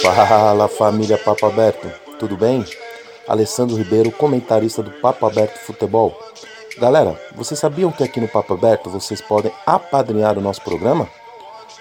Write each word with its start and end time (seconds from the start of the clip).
Fala 0.00 0.68
família 0.68 1.18
Papo 1.18 1.46
Aberto, 1.46 1.90
tudo 2.18 2.36
bem? 2.36 2.64
Alessandro 3.26 3.76
Ribeiro, 3.76 4.12
comentarista 4.12 4.82
do 4.82 4.92
Papo 4.92 5.26
Aberto 5.26 5.58
Futebol. 5.58 6.16
Galera, 6.78 7.20
vocês 7.34 7.58
sabiam 7.58 7.90
que 7.90 8.04
aqui 8.04 8.20
no 8.20 8.28
Papo 8.28 8.54
Aberto 8.54 8.88
vocês 8.88 9.20
podem 9.20 9.50
apadrinhar 9.64 10.38
o 10.38 10.40
nosso 10.40 10.62
programa? 10.62 11.08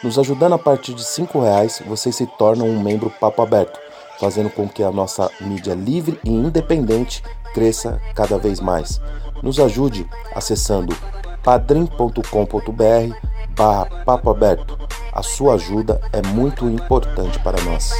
Nos 0.04 0.18
ajudando 0.18 0.54
a 0.54 0.58
partir 0.58 0.94
de 0.94 1.03
R$ 1.03 1.28
reais, 1.33 1.81
vocês 1.85 2.15
se 2.15 2.25
tornam 2.25 2.67
um 2.67 2.81
membro 2.81 3.12
Papo 3.12 3.41
Aberto, 3.41 3.79
fazendo 4.19 4.49
com 4.49 4.67
que 4.67 4.81
a 4.81 4.91
nossa 4.91 5.29
mídia 5.39 5.75
livre 5.75 6.19
e 6.23 6.29
independente 6.31 7.21
cresça 7.53 8.01
cada 8.15 8.39
vez 8.39 8.59
mais. 8.59 8.99
Nos 9.43 9.59
ajude 9.59 10.09
acessando 10.33 10.96
padrim.com.br 11.43 13.35
barra 13.56 13.85
Papo 14.06 14.29
Aberto. 14.29 14.78
A 15.13 15.24
sua 15.24 15.55
ajuda 15.55 15.99
é 16.12 16.22
muito 16.22 16.70
importante 16.70 17.40
para 17.40 17.62
nós. 17.64 17.94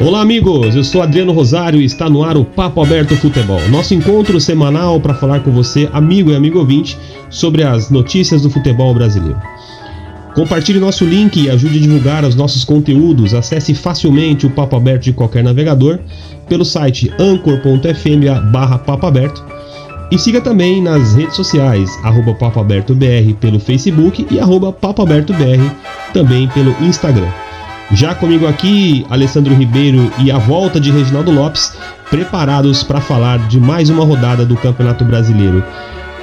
Olá, 0.00 0.20
amigos. 0.20 0.76
Eu 0.76 0.84
sou 0.84 1.02
Adriano 1.02 1.32
Rosário 1.32 1.80
e 1.80 1.84
está 1.84 2.08
no 2.08 2.22
ar 2.22 2.36
o 2.36 2.44
Papo 2.44 2.82
Aberto 2.82 3.16
Futebol, 3.16 3.60
nosso 3.70 3.94
encontro 3.94 4.38
semanal 4.38 5.00
para 5.00 5.14
falar 5.14 5.40
com 5.40 5.50
você, 5.50 5.88
amigo 5.92 6.30
e 6.30 6.36
amigo 6.36 6.58
ouvinte, 6.58 6.98
sobre 7.30 7.64
as 7.64 7.90
notícias 7.90 8.42
do 8.42 8.50
futebol 8.50 8.94
brasileiro. 8.94 9.40
Compartilhe 10.34 10.80
nosso 10.80 11.04
link 11.04 11.40
e 11.40 11.48
ajude 11.48 11.78
a 11.78 11.80
divulgar 11.80 12.24
os 12.24 12.34
nossos 12.34 12.64
conteúdos. 12.64 13.34
Acesse 13.34 13.72
facilmente 13.72 14.46
o 14.46 14.50
Papo 14.50 14.74
Aberto 14.74 15.04
de 15.04 15.12
qualquer 15.12 15.44
navegador 15.44 16.00
pelo 16.48 16.64
site 16.64 17.12
anchor.fm 17.18 18.28
Papo 18.78 19.06
e 20.10 20.18
siga 20.18 20.40
também 20.40 20.82
nas 20.82 21.14
redes 21.14 21.34
sociais, 21.34 21.90
arroba 22.02 22.34
pelo 23.34 23.58
Facebook 23.58 24.26
e 24.30 24.38
arroba 24.38 24.72
também 26.12 26.46
pelo 26.48 26.74
Instagram. 26.80 27.28
Já 27.92 28.14
comigo 28.14 28.46
aqui, 28.46 29.04
Alessandro 29.10 29.54
Ribeiro 29.54 30.12
e 30.18 30.30
a 30.30 30.38
volta 30.38 30.78
de 30.80 30.90
Reginaldo 30.90 31.30
Lopes, 31.30 31.76
preparados 32.10 32.82
para 32.82 33.00
falar 33.00 33.38
de 33.48 33.58
mais 33.58 33.88
uma 33.88 34.04
rodada 34.04 34.44
do 34.44 34.56
Campeonato 34.56 35.04
Brasileiro. 35.04 35.64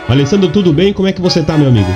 Alessandro, 0.07 0.49
tudo 0.49 0.73
bem? 0.73 0.93
Como 0.93 1.07
é 1.07 1.11
que 1.11 1.21
você 1.21 1.41
tá, 1.41 1.57
meu 1.57 1.67
amigo? 1.67 1.91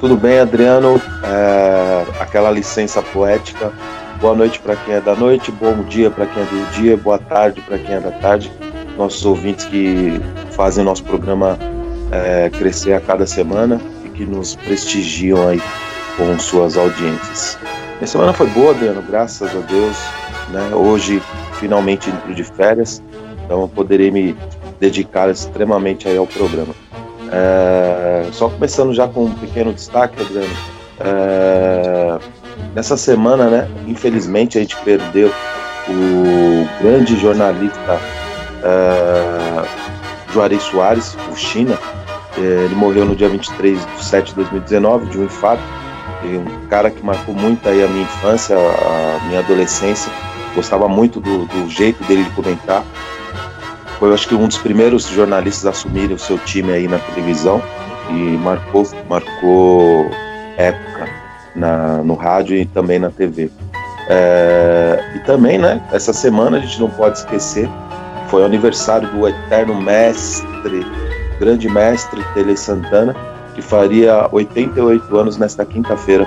Tudo 0.00 0.16
bem, 0.16 0.40
Adriano. 0.40 0.98
É, 1.22 2.06
aquela 2.18 2.50
licença 2.50 3.02
poética. 3.02 3.70
Boa 4.18 4.34
noite 4.34 4.58
para 4.58 4.74
quem 4.74 4.94
é 4.94 5.00
da 5.00 5.14
noite, 5.14 5.52
bom 5.52 5.82
dia 5.82 6.10
para 6.10 6.26
quem 6.26 6.42
é 6.42 6.46
do 6.46 6.72
dia, 6.72 6.96
boa 6.96 7.18
tarde 7.18 7.60
para 7.60 7.78
quem 7.78 7.96
é 7.96 8.00
da 8.00 8.10
tarde. 8.10 8.50
Nossos 8.96 9.24
ouvintes 9.26 9.66
que 9.66 10.18
fazem 10.52 10.84
nosso 10.84 11.04
programa 11.04 11.58
é, 12.10 12.48
crescer 12.48 12.94
a 12.94 13.00
cada 13.00 13.26
semana 13.26 13.78
e 14.02 14.08
que 14.08 14.24
nos 14.24 14.56
prestigiam 14.56 15.48
aí 15.48 15.60
com 16.16 16.38
suas 16.38 16.78
audiências. 16.78 17.58
Minha 17.96 18.06
semana 18.06 18.32
foi 18.32 18.46
boa, 18.48 18.70
Adriano, 18.70 19.02
graças 19.02 19.54
a 19.54 19.60
Deus. 19.60 19.96
Né? 20.48 20.74
Hoje, 20.74 21.22
finalmente, 21.58 22.08
indo 22.08 22.34
de 22.34 22.44
férias, 22.44 23.02
então 23.44 23.60
eu 23.62 23.68
poderei 23.68 24.10
me 24.10 24.34
dedicar 24.78 25.30
extremamente 25.30 26.08
aí 26.08 26.16
ao 26.16 26.26
programa. 26.26 26.74
É, 27.32 28.28
só 28.32 28.48
começando 28.48 28.92
já 28.92 29.06
com 29.06 29.24
um 29.24 29.34
pequeno 29.34 29.72
destaque, 29.72 30.20
Adriano. 30.20 30.56
É, 31.00 32.18
nessa 32.74 32.96
semana, 32.96 33.48
né, 33.48 33.68
infelizmente, 33.86 34.58
a 34.58 34.60
gente 34.60 34.76
perdeu 34.76 35.32
o 35.88 36.82
grande 36.82 37.18
jornalista 37.18 38.00
é, 38.62 40.32
Juarez 40.32 40.62
Soares, 40.62 41.16
o 41.30 41.36
China. 41.36 41.78
É, 42.36 42.40
ele 42.40 42.74
morreu 42.74 43.04
no 43.04 43.16
dia 43.16 43.28
23 43.28 43.78
de 43.78 44.04
7 44.04 44.28
de 44.30 44.34
2019 44.36 45.06
de 45.06 45.18
um 45.18 45.24
infarto 45.24 45.62
um 46.24 46.66
cara 46.68 46.90
que 46.90 47.02
marcou 47.04 47.34
muito 47.34 47.66
aí 47.68 47.82
a 47.82 47.88
minha 47.88 48.02
infância, 48.02 48.56
a 48.56 49.24
minha 49.26 49.40
adolescência. 49.40 50.12
Gostava 50.54 50.88
muito 50.88 51.20
do, 51.20 51.46
do 51.46 51.68
jeito 51.68 52.02
dele 52.04 52.24
de 52.24 52.30
comentar. 52.30 52.84
Foi, 54.00 54.14
acho 54.14 54.26
que 54.26 54.34
um 54.34 54.48
dos 54.48 54.56
primeiros 54.56 55.06
jornalistas 55.08 55.66
a 55.66 55.70
assumirem 55.70 56.16
o 56.16 56.18
seu 56.18 56.38
time 56.38 56.72
aí 56.72 56.88
na 56.88 56.98
televisão 56.98 57.62
e 58.08 58.14
marcou, 58.38 58.88
marcou 59.06 60.10
época 60.56 61.06
na, 61.54 61.98
no 61.98 62.14
rádio 62.14 62.56
e 62.56 62.64
também 62.64 62.98
na 62.98 63.10
TV. 63.10 63.50
É, 64.08 65.04
e 65.14 65.18
também, 65.20 65.58
né, 65.58 65.82
essa 65.92 66.14
semana 66.14 66.56
a 66.56 66.60
gente 66.60 66.80
não 66.80 66.88
pode 66.88 67.18
esquecer, 67.18 67.68
foi 68.28 68.40
o 68.40 68.46
aniversário 68.46 69.06
do 69.10 69.28
eterno 69.28 69.78
mestre, 69.78 70.86
grande 71.38 71.68
mestre 71.68 72.24
Tele 72.32 72.56
Santana, 72.56 73.14
que 73.54 73.60
faria 73.60 74.26
88 74.32 75.14
anos 75.14 75.36
nesta 75.36 75.62
quinta-feira. 75.66 76.26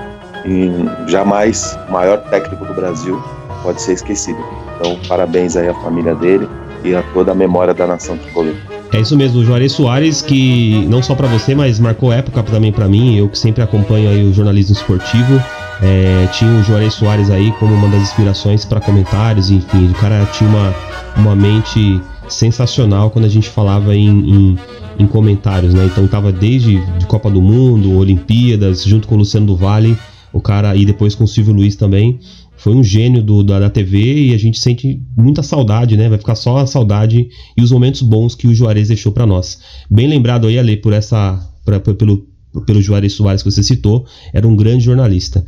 Jamais 1.08 1.76
o 1.90 1.92
maior 1.92 2.20
técnico 2.30 2.66
do 2.66 2.74
Brasil 2.76 3.20
pode 3.64 3.82
ser 3.82 3.94
esquecido. 3.94 4.44
Então, 4.76 5.00
parabéns 5.08 5.56
aí 5.56 5.70
à 5.70 5.74
família 5.76 6.14
dele 6.14 6.48
e 6.84 6.96
a 6.96 7.02
toda 7.02 7.32
a 7.32 7.36
memória 7.36 7.74
da 7.74 7.88
nação 7.88 8.18
tricolor. 8.18 8.54
É 8.92 9.00
isso 9.00 9.18
mesmo, 9.18 9.42
o 9.42 9.46
Juarez 9.46 9.72
Soares, 9.72 10.22
que 10.22 10.86
não 10.88 11.02
só 11.02 11.16
para 11.16 11.28
você, 11.28 11.56
mas 11.56 11.80
marcou 11.80 12.12
época 12.12 12.44
também 12.44 12.72
para 12.72 12.88
mim, 12.88 13.18
eu 13.18 13.28
que 13.28 13.38
sempre 13.38 13.64
acompanho 13.64 14.10
aí 14.10 14.24
o 14.24 14.34
jornalismo 14.34 14.76
esportivo. 14.76 15.42
É, 15.82 16.28
tinha 16.32 16.52
o 16.52 16.64
Juarez 16.64 16.94
Soares 16.94 17.30
aí 17.30 17.52
como 17.54 17.74
uma 17.74 17.90
das 17.90 18.02
inspirações 18.02 18.66
para 18.66 18.80
comentários, 18.80 19.50
enfim, 19.50 19.90
o 19.90 19.94
cara 19.96 20.26
tinha 20.32 20.50
uma, 20.50 20.74
uma 21.18 21.36
mente 21.36 22.00
sensacional 22.30 23.10
quando 23.10 23.26
a 23.26 23.30
gente 23.30 23.50
falava 23.50 23.96
em, 23.96 24.08
em 24.08 24.58
em 24.98 25.08
comentários, 25.08 25.74
né? 25.74 25.86
Então 25.86 26.08
tava 26.08 26.32
desde 26.32 26.80
de 26.98 27.06
Copa 27.06 27.30
do 27.30 27.42
Mundo, 27.42 27.98
Olimpíadas, 27.98 28.84
junto 28.84 29.08
com 29.08 29.16
o 29.16 29.18
Luciano 29.18 29.46
do 29.46 29.56
Vale, 29.56 29.98
o 30.32 30.42
cara, 30.42 30.76
e 30.76 30.86
depois 30.86 31.16
com 31.16 31.24
o 31.24 31.28
Silvio 31.28 31.54
Luiz 31.54 31.76
também. 31.76 32.20
Foi 32.64 32.74
um 32.74 32.82
gênio 32.82 33.22
do, 33.22 33.44
da, 33.44 33.60
da 33.60 33.70
TV 33.70 34.30
e 34.30 34.34
a 34.34 34.38
gente 34.38 34.58
sente 34.58 34.98
muita 35.18 35.44
saudade, 35.44 35.98
né? 35.98 36.08
Vai 36.08 36.18
ficar 36.18 36.34
só 36.34 36.60
a 36.60 36.66
saudade 36.66 37.28
e 37.58 37.62
os 37.62 37.74
momentos 37.74 38.02
bons 38.02 38.36
que 38.36 38.48
o 38.48 38.56
Juarez 38.56 38.88
deixou 38.88 39.12
para 39.12 39.26
nós. 39.26 39.60
Bem 39.92 40.08
lembrado 40.08 40.48
aí, 40.48 40.58
Ale, 40.58 40.78
por 40.78 40.94
essa. 40.94 41.46
Pra, 41.66 41.78
pelo, 41.82 42.26
pelo 42.66 42.82
Juarez 42.82 43.12
Soares 43.12 43.44
que 43.44 43.52
você 43.52 43.62
citou, 43.62 44.06
era 44.32 44.48
um 44.48 44.56
grande 44.56 44.86
jornalista. 44.86 45.44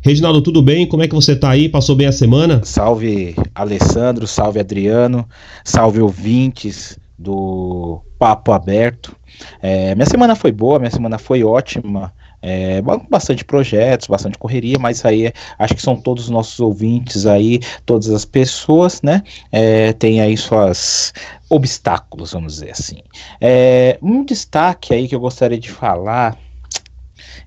Reginaldo, 0.00 0.40
tudo 0.40 0.62
bem? 0.62 0.86
Como 0.86 1.02
é 1.02 1.08
que 1.08 1.14
você 1.14 1.34
tá 1.34 1.50
aí? 1.50 1.68
Passou 1.68 1.96
bem 1.96 2.06
a 2.06 2.12
semana? 2.12 2.60
Salve 2.62 3.34
Alessandro, 3.52 4.28
salve 4.28 4.60
Adriano, 4.60 5.28
salve 5.64 6.00
ouvintes 6.00 6.96
do 7.18 8.00
Papo 8.16 8.52
Aberto. 8.52 9.16
É, 9.60 9.92
minha 9.96 10.06
semana 10.06 10.36
foi 10.36 10.52
boa, 10.52 10.78
minha 10.78 10.90
semana 10.92 11.18
foi 11.18 11.42
ótima. 11.42 12.12
É, 12.42 12.80
bastante 13.10 13.44
projetos, 13.44 14.06
bastante 14.06 14.38
correria, 14.38 14.78
mas 14.78 15.04
aí 15.04 15.30
acho 15.58 15.74
que 15.74 15.82
são 15.82 15.94
todos 15.94 16.24
os 16.24 16.30
nossos 16.30 16.58
ouvintes 16.58 17.26
aí, 17.26 17.60
todas 17.84 18.08
as 18.08 18.24
pessoas, 18.24 19.02
né? 19.02 19.22
É, 19.52 19.92
tem 19.92 20.20
aí 20.22 20.36
suas 20.36 21.12
obstáculos, 21.50 22.32
vamos 22.32 22.54
dizer 22.54 22.70
assim. 22.70 22.98
É, 23.40 23.98
um 24.00 24.24
destaque 24.24 24.94
aí 24.94 25.06
que 25.06 25.14
eu 25.14 25.20
gostaria 25.20 25.58
de 25.58 25.70
falar 25.70 26.38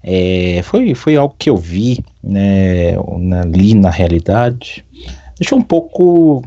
é, 0.03 0.61
foi, 0.63 0.93
foi 0.93 1.15
algo 1.15 1.33
que 1.37 1.49
eu 1.49 1.55
vi, 1.55 2.03
né, 2.21 2.95
ali 3.41 3.73
na 3.73 3.89
realidade. 3.89 4.85
Deixou 5.39 5.57
um 5.57 5.63
pouco 5.63 6.43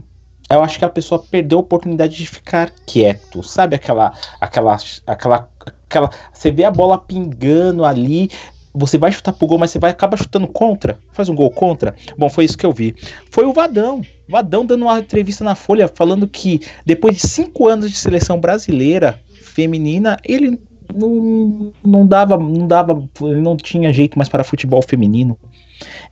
eu 0.50 0.62
acho 0.62 0.78
que 0.78 0.84
a 0.84 0.88
pessoa 0.88 1.22
perdeu 1.22 1.58
a 1.58 1.60
oportunidade 1.62 2.16
de 2.16 2.26
ficar 2.26 2.70
quieto, 2.86 3.42
sabe 3.42 3.74
aquela, 3.76 4.12
aquela, 4.40 4.76
aquela, 5.06 5.50
aquela, 5.86 6.10
você 6.32 6.50
vê 6.50 6.64
a 6.64 6.70
bola 6.70 6.98
pingando 6.98 7.84
ali, 7.84 8.30
você 8.72 8.98
vai 8.98 9.10
chutar 9.10 9.32
pro 9.32 9.46
gol, 9.46 9.58
mas 9.58 9.70
você 9.70 9.78
vai 9.78 9.90
acabar 9.90 10.18
chutando 10.18 10.46
contra, 10.46 10.98
faz 11.12 11.28
um 11.28 11.34
gol 11.34 11.50
contra. 11.50 11.94
Bom, 12.16 12.28
foi 12.28 12.44
isso 12.44 12.58
que 12.58 12.66
eu 12.66 12.72
vi. 12.72 12.94
Foi 13.30 13.46
o 13.46 13.52
Vadão, 13.52 14.02
Vadão 14.28 14.66
dando 14.66 14.82
uma 14.82 14.98
entrevista 14.98 15.42
na 15.42 15.54
Folha 15.54 15.88
falando 15.88 16.28
que 16.28 16.60
depois 16.84 17.16
de 17.16 17.26
cinco 17.26 17.68
anos 17.68 17.90
de 17.90 17.96
seleção 17.96 18.38
brasileira 18.38 19.20
feminina, 19.42 20.18
ele 20.24 20.60
não, 20.94 21.72
não 21.82 22.06
dava, 22.06 22.36
não 22.36 22.66
dava, 22.66 23.08
não 23.20 23.56
tinha 23.56 23.92
jeito 23.92 24.18
mais 24.18 24.28
para 24.28 24.44
futebol 24.44 24.82
feminino. 24.82 25.38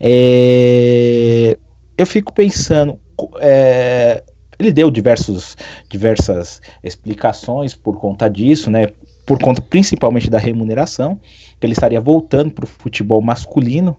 É, 0.00 1.56
eu 1.96 2.06
fico 2.06 2.32
pensando, 2.32 2.98
é, 3.40 4.22
ele 4.58 4.72
deu 4.72 4.90
diversos, 4.90 5.56
diversas 5.88 6.60
explicações 6.82 7.74
por 7.74 7.98
conta 7.98 8.28
disso, 8.28 8.70
né? 8.70 8.88
Por 9.26 9.38
conta 9.38 9.62
principalmente 9.62 10.30
da 10.30 10.38
remuneração, 10.38 11.18
que 11.58 11.66
ele 11.66 11.72
estaria 11.72 12.00
voltando 12.00 12.50
para 12.50 12.64
o 12.64 12.68
futebol 12.68 13.20
masculino. 13.22 13.96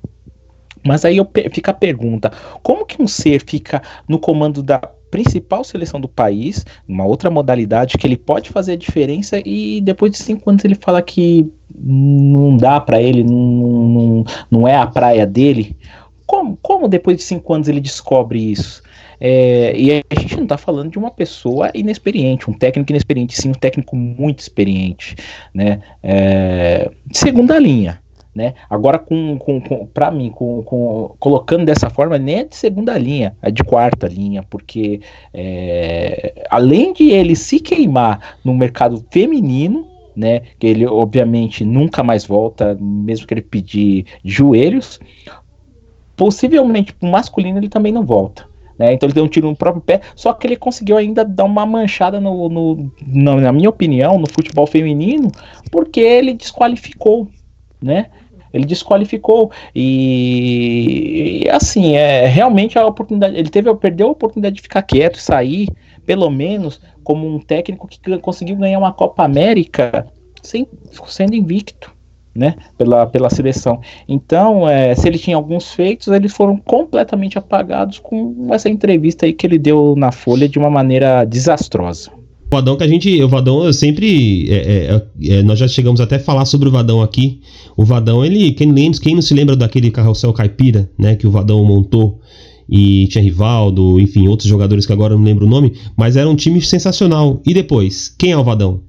Mas 0.86 1.04
aí 1.04 1.18
eu, 1.18 1.28
fica 1.52 1.72
a 1.72 1.74
pergunta: 1.74 2.32
como 2.62 2.86
que 2.86 3.02
um 3.02 3.08
ser 3.08 3.44
fica 3.46 3.82
no 4.08 4.20
comando 4.20 4.62
da 4.62 4.80
principal 5.10 5.64
seleção 5.64 6.00
do 6.00 6.10
país, 6.10 6.66
uma 6.88 7.06
outra 7.06 7.30
modalidade 7.30 7.98
que 7.98 8.06
ele 8.06 8.18
pode 8.18 8.50
fazer 8.50 8.74
a 8.74 8.78
diferença 8.78 9.42
e 9.46 9.80
depois 9.80 10.12
de 10.12 10.18
cinco 10.18 10.50
anos 10.50 10.66
ele 10.66 10.76
fala 10.76 11.02
que 11.02 11.50
não 11.74 12.58
dá 12.58 12.82
para 12.82 13.02
ele, 13.02 13.24
não, 13.24 13.38
não, 13.38 14.26
não 14.52 14.68
é 14.68 14.76
a 14.76 14.86
praia 14.86 15.26
dele? 15.26 15.78
como, 16.26 16.58
como 16.62 16.88
depois 16.88 17.18
de 17.18 17.24
cinco 17.24 17.54
anos 17.54 17.68
ele 17.68 17.80
descobre 17.80 18.52
isso? 18.52 18.82
É, 19.20 19.74
e 19.76 20.04
a 20.10 20.20
gente 20.20 20.36
não 20.36 20.44
está 20.44 20.58
falando 20.58 20.92
de 20.92 20.98
uma 20.98 21.12
pessoa 21.12 21.72
inexperiente, 21.74 22.50
um 22.50 22.54
técnico 22.54 22.92
inexperiente, 22.92 23.40
sim, 23.40 23.50
um 23.50 23.54
técnico 23.54 23.96
muito 23.96 24.40
experiente, 24.40 25.16
né? 25.54 25.82
É, 26.04 26.92
segunda 27.12 27.58
linha, 27.58 28.02
né? 28.34 28.54
Agora, 28.70 29.00
com, 29.00 29.38
com, 29.38 29.62
com 29.62 29.86
para 29.88 30.12
mim, 30.12 30.30
com, 30.30 30.62
com, 30.64 31.16
colocando 31.20 31.66
dessa 31.66 31.90
forma, 31.90 32.18
nem 32.18 32.40
é 32.40 32.44
de 32.44 32.56
segunda 32.56 32.98
linha, 32.98 33.36
é 33.42 33.50
de 33.50 33.64
quarta 33.64 34.08
linha, 34.08 34.44
porque 34.44 35.02
é, 35.34 36.46
além 36.50 36.94
de 36.94 37.12
ele 37.12 37.36
se 37.36 37.60
queimar 37.60 38.38
no 38.44 38.54
mercado 38.54 39.06
feminino, 39.10 39.88
né? 40.16 40.42
Que 40.58 40.68
ele 40.68 40.86
obviamente 40.86 41.66
nunca 41.66 42.02
mais 42.04 42.26
volta, 42.26 42.78
mesmo 42.80 43.28
que 43.28 43.34
ele 43.34 43.42
pedir 43.42 44.06
joelhos. 44.24 45.00
Possivelmente 46.16 46.94
para 46.94 47.08
o 47.08 47.12
masculino 47.12 47.60
ele 47.60 47.68
também 47.68 47.92
não 47.92 48.06
volta. 48.06 48.48
Né? 48.78 48.94
Então 48.94 49.08
ele 49.08 49.14
deu 49.14 49.24
um 49.24 49.28
tiro 49.28 49.48
no 49.50 49.56
próprio 49.56 49.82
pé, 49.82 50.02
só 50.16 50.34
que 50.34 50.46
ele 50.46 50.58
conseguiu 50.58 50.98
ainda 50.98 51.24
dar 51.24 51.46
uma 51.46 51.66
manchada 51.66 52.20
no, 52.20 52.50
no, 52.50 52.92
no, 53.06 53.40
na 53.40 53.52
minha 53.52 53.70
opinião, 53.70 54.20
no 54.20 54.30
futebol 54.30 54.68
feminino, 54.68 55.32
porque 55.72 56.00
ele 56.02 56.34
desqualificou, 56.34 57.30
né? 57.82 58.08
Ele 58.54 58.66
desqualificou 58.66 59.52
e, 59.76 61.42
e, 61.44 61.50
assim, 61.50 61.96
é 61.96 62.26
realmente 62.26 62.80
a 62.80 62.86
oportunidade, 62.86 63.36
ele 63.36 63.50
teve 63.50 63.74
perdeu 63.76 64.08
a 64.08 64.12
oportunidade 64.12 64.56
de 64.56 64.62
ficar 64.62 64.82
quieto, 64.82 65.18
sair, 65.18 65.68
pelo 66.06 66.30
menos 66.30 66.80
como 67.04 67.28
um 67.28 67.40
técnico 67.40 67.88
que 67.88 68.18
conseguiu 68.20 68.56
ganhar 68.56 68.80
uma 68.80 68.94
Copa 68.94 69.26
América 69.26 70.08
sem, 70.42 70.68
sendo 71.08 71.36
invicto 71.36 71.95
né, 72.36 72.56
pela, 72.78 73.08
pela 73.08 73.30
seleção. 73.30 73.80
Então, 74.08 74.68
é, 74.68 74.94
se 74.94 75.08
ele 75.08 75.18
tinha 75.18 75.38
alguns 75.38 75.72
feitos, 75.72 76.08
eles 76.08 76.34
foram 76.34 76.58
completamente 76.58 77.38
apagados 77.38 78.00
com 78.00 78.48
essa 78.52 78.70
entrevista 78.70 79.26
aí 79.26 79.34
que 79.34 79.48
ele 79.48 79.58
deu 79.58 79.96
na 79.98 80.12
Folha 80.12 80.50
de 80.50 80.60
uma 80.60 80.70
maneira 80.70 81.24
desastrosa. 81.24 82.12
O 82.52 82.56
Vadão 82.56 82.78
que 82.78 82.84
a 82.84 82.88
gente. 82.88 83.24
O 83.24 83.28
Vadão 83.28 83.64
eu 83.64 83.74
sempre. 83.74 84.48
É, 84.50 84.56
é, 85.26 85.38
é, 85.38 85.44
nós 85.44 85.58
já 85.58 85.68
chegamos 85.68 86.00
até 86.00 86.18
a 86.18 86.20
falar 86.20 86.46
sobre 86.46 86.70
o 86.70 86.72
Vadão 86.72 87.02
aqui. 87.02 87.42
O 87.76 87.84
Vadão, 87.84 88.24
ele. 88.24 88.52
Quem, 88.52 88.72
lembra, 88.72 89.00
quem 89.00 89.16
não 89.16 89.22
se 89.22 89.34
lembra 89.34 89.56
daquele 89.56 89.90
carrossel 89.90 90.32
caipira, 90.32 90.90
né? 90.98 91.16
Que 91.16 91.26
o 91.26 91.32
Vadão 91.32 91.66
montou 91.66 92.20
e 92.70 93.08
tinha 93.08 93.24
Rivaldo, 93.24 94.00
enfim, 94.00 94.28
outros 94.28 94.50
jogadores 94.50 94.86
que 94.86 94.94
agora 94.94 95.16
não 95.16 95.24
lembro 95.24 95.46
o 95.46 95.50
nome, 95.50 95.74
mas 95.96 96.18
era 96.18 96.30
um 96.30 96.36
time 96.36 96.62
sensacional. 96.62 97.42
E 97.46 97.54
depois, 97.54 98.14
quem 98.18 98.32
é 98.32 98.38
o 98.38 98.44
Vadão? 98.44 98.82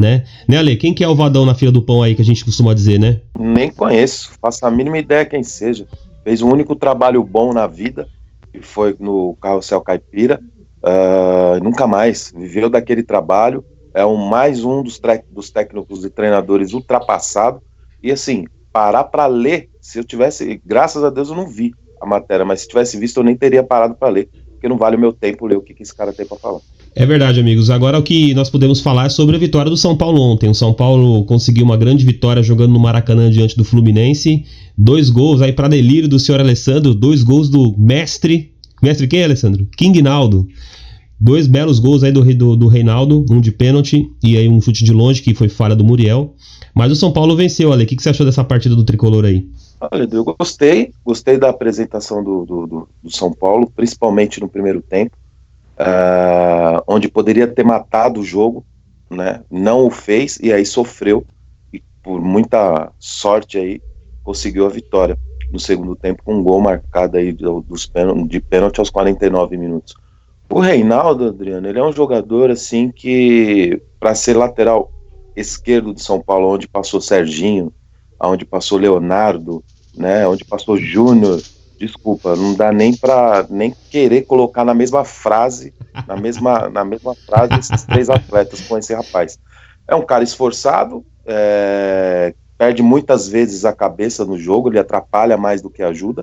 Né? 0.00 0.24
Né, 0.48 0.56
Ale? 0.56 0.76
Quem 0.76 0.94
que 0.94 1.04
é 1.04 1.08
o 1.08 1.14
vadão 1.14 1.44
na 1.44 1.54
fila 1.54 1.70
do 1.70 1.82
pão 1.82 2.02
aí 2.02 2.14
que 2.14 2.22
a 2.22 2.24
gente 2.24 2.44
costuma 2.44 2.72
dizer, 2.72 2.98
né? 2.98 3.20
Nem 3.38 3.70
conheço, 3.70 4.32
faço 4.40 4.64
a 4.64 4.70
mínima 4.70 4.98
ideia 4.98 5.26
quem 5.26 5.42
seja. 5.42 5.86
Fez 6.24 6.40
um 6.40 6.50
único 6.50 6.74
trabalho 6.74 7.22
bom 7.22 7.52
na 7.52 7.66
vida, 7.66 8.08
que 8.50 8.60
foi 8.62 8.96
no 8.98 9.36
Carrossel 9.40 9.80
Caipira. 9.82 10.40
Uh, 10.82 11.62
nunca 11.62 11.86
mais 11.86 12.32
viveu 12.34 12.70
daquele 12.70 13.02
trabalho. 13.02 13.62
É 13.92 14.04
um 14.04 14.16
mais 14.16 14.64
um 14.64 14.82
dos, 14.82 14.98
dos 15.30 15.50
técnicos 15.50 16.04
e 16.04 16.10
treinadores 16.10 16.72
ultrapassado. 16.72 17.60
E 18.02 18.10
assim, 18.10 18.46
parar 18.72 19.04
para 19.04 19.26
ler, 19.26 19.68
se 19.80 19.98
eu 19.98 20.04
tivesse, 20.04 20.60
graças 20.64 21.04
a 21.04 21.10
Deus 21.10 21.28
eu 21.28 21.36
não 21.36 21.46
vi 21.46 21.74
a 22.00 22.06
matéria, 22.06 22.44
mas 22.44 22.62
se 22.62 22.68
tivesse 22.68 22.96
visto 22.96 23.18
eu 23.18 23.24
nem 23.24 23.36
teria 23.36 23.62
parado 23.62 23.94
para 23.94 24.08
ler, 24.08 24.30
porque 24.52 24.68
não 24.68 24.78
vale 24.78 24.96
o 24.96 24.98
meu 24.98 25.12
tempo 25.12 25.46
ler 25.46 25.56
o 25.56 25.60
que, 25.60 25.74
que 25.74 25.82
esse 25.82 25.94
cara 25.94 26.12
tem 26.12 26.24
para 26.24 26.38
falar. 26.38 26.60
É 26.94 27.06
verdade, 27.06 27.38
amigos. 27.38 27.70
Agora 27.70 27.98
o 27.98 28.02
que 28.02 28.34
nós 28.34 28.50
podemos 28.50 28.80
falar 28.80 29.06
é 29.06 29.08
sobre 29.08 29.36
a 29.36 29.38
vitória 29.38 29.70
do 29.70 29.76
São 29.76 29.96
Paulo 29.96 30.20
ontem. 30.20 30.50
O 30.50 30.54
São 30.54 30.72
Paulo 30.72 31.24
conseguiu 31.24 31.64
uma 31.64 31.76
grande 31.76 32.04
vitória 32.04 32.42
jogando 32.42 32.72
no 32.72 32.80
Maracanã 32.80 33.30
diante 33.30 33.56
do 33.56 33.64
Fluminense. 33.64 34.44
Dois 34.76 35.08
gols 35.08 35.40
aí 35.40 35.52
para 35.52 35.68
delírio 35.68 36.08
do 36.08 36.18
senhor 36.18 36.40
Alessandro, 36.40 36.92
dois 36.92 37.22
gols 37.22 37.48
do 37.48 37.76
mestre. 37.78 38.52
Mestre 38.82 39.06
quem, 39.06 39.22
Alessandro? 39.22 39.68
King 39.76 40.02
Naldo. 40.02 40.48
Dois 41.18 41.46
belos 41.46 41.78
gols 41.78 42.02
aí 42.02 42.10
do, 42.10 42.24
do, 42.34 42.56
do 42.56 42.66
Reinaldo, 42.66 43.24
um 43.30 43.40
de 43.40 43.52
pênalti 43.52 44.10
e 44.22 44.36
aí 44.36 44.48
um 44.48 44.60
chute 44.60 44.82
de 44.84 44.92
longe 44.92 45.22
que 45.22 45.34
foi 45.34 45.48
falha 45.48 45.76
do 45.76 45.84
Muriel. 45.84 46.34
Mas 46.74 46.90
o 46.90 46.96
São 46.96 47.12
Paulo 47.12 47.36
venceu, 47.36 47.72
Ale. 47.72 47.84
O 47.84 47.86
que, 47.86 47.94
que 47.94 48.02
você 48.02 48.10
achou 48.10 48.26
dessa 48.26 48.42
partida 48.42 48.74
do 48.74 48.84
tricolor 48.84 49.24
aí? 49.26 49.46
Olha, 49.92 50.08
eu 50.10 50.24
gostei, 50.24 50.92
gostei 51.04 51.38
da 51.38 51.50
apresentação 51.50 52.24
do, 52.24 52.44
do, 52.44 52.66
do, 52.66 52.88
do 53.04 53.10
São 53.10 53.32
Paulo, 53.32 53.70
principalmente 53.74 54.40
no 54.40 54.48
primeiro 54.48 54.82
tempo 54.82 55.12
uh, 55.80 56.82
onde 56.86 57.08
poderia 57.08 57.46
ter 57.46 57.64
matado 57.64 58.20
o 58.20 58.24
jogo, 58.24 58.64
né? 59.10 59.42
Não 59.50 59.86
o 59.86 59.90
fez 59.90 60.38
e 60.42 60.52
aí 60.52 60.64
sofreu 60.64 61.26
e 61.72 61.82
por 62.02 62.20
muita 62.20 62.92
sorte 62.98 63.58
aí 63.58 63.80
conseguiu 64.22 64.66
a 64.66 64.68
vitória 64.68 65.18
no 65.50 65.58
segundo 65.58 65.96
tempo 65.96 66.22
com 66.22 66.34
um 66.34 66.42
gol 66.42 66.60
marcado 66.60 67.16
aí 67.16 67.32
dos 67.32 67.86
pênalti, 67.86 68.28
de 68.28 68.40
pênalti 68.40 68.78
aos 68.78 68.90
49 68.90 69.56
minutos. 69.56 69.94
O 70.48 70.60
Reinaldo, 70.60 71.28
Adriano, 71.28 71.68
ele 71.68 71.78
é 71.78 71.84
um 71.84 71.92
jogador 71.92 72.50
assim 72.50 72.90
que 72.90 73.80
para 73.98 74.14
ser 74.14 74.36
lateral 74.36 74.92
esquerdo 75.34 75.94
de 75.94 76.02
São 76.02 76.20
Paulo, 76.20 76.48
onde 76.48 76.68
passou 76.68 77.00
Serginho, 77.00 77.72
onde 78.20 78.44
passou 78.44 78.78
Leonardo, 78.78 79.64
né, 79.96 80.26
onde 80.26 80.44
passou 80.44 80.76
Júnior, 80.76 81.40
desculpa, 81.80 82.36
não 82.36 82.54
dá 82.54 82.70
nem 82.70 82.94
para 82.94 83.46
nem 83.48 83.74
querer 83.90 84.22
colocar 84.22 84.66
na 84.66 84.74
mesma 84.74 85.02
frase, 85.02 85.72
na 86.06 86.14
mesma, 86.14 86.68
na 86.68 86.84
mesma 86.84 87.14
frase 87.14 87.58
esses 87.58 87.84
três 87.84 88.10
atletas 88.10 88.60
com 88.60 88.76
esse 88.76 88.92
rapaz. 88.94 89.38
É 89.88 89.94
um 89.94 90.04
cara 90.04 90.22
esforçado, 90.22 91.02
é, 91.24 92.34
perde 92.58 92.82
muitas 92.82 93.26
vezes 93.26 93.64
a 93.64 93.72
cabeça 93.72 94.26
no 94.26 94.38
jogo, 94.38 94.68
ele 94.68 94.78
atrapalha 94.78 95.38
mais 95.38 95.62
do 95.62 95.70
que 95.70 95.82
ajuda. 95.82 96.22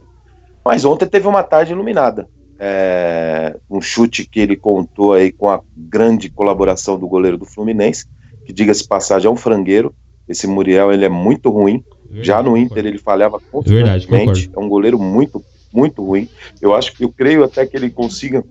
Mas 0.64 0.86
ontem 0.86 1.08
teve 1.08 1.28
uma 1.28 1.42
tarde 1.42 1.72
iluminada. 1.72 2.28
É, 2.60 3.58
um 3.70 3.82
chute 3.82 4.26
que 4.26 4.40
ele 4.40 4.56
contou 4.56 5.14
aí 5.14 5.32
com 5.32 5.50
a 5.50 5.62
grande 5.76 6.30
colaboração 6.30 7.00
do 7.00 7.08
goleiro 7.08 7.38
do 7.38 7.46
Fluminense, 7.46 8.06
que 8.46 8.54
diga-se 8.54 8.88
passagem 8.88 9.28
é 9.28 9.32
um 9.32 9.36
frangueiro. 9.36 9.94
Esse 10.28 10.46
Muriel 10.46 10.92
ele 10.92 11.06
é 11.06 11.10
muito 11.10 11.50
ruim, 11.50 11.84
já 12.12 12.42
no 12.42 12.58
Inter 12.58 12.86
ele 12.86 12.98
falhava 12.98 13.40
constantemente. 13.40 14.08
Verdade, 14.08 14.52
é 14.56 14.60
um 14.60 14.70
goleiro 14.70 15.00
muito, 15.00 15.44
muito 15.74 16.04
ruim. 16.04 16.30
Eu 16.62 16.76
acho 16.76 16.94
que 16.94 17.04
eu 17.04 17.12
creio 17.12 17.44
até 17.44 17.66
que 17.66 17.76
ele 17.76 17.90
consiga 17.90 18.44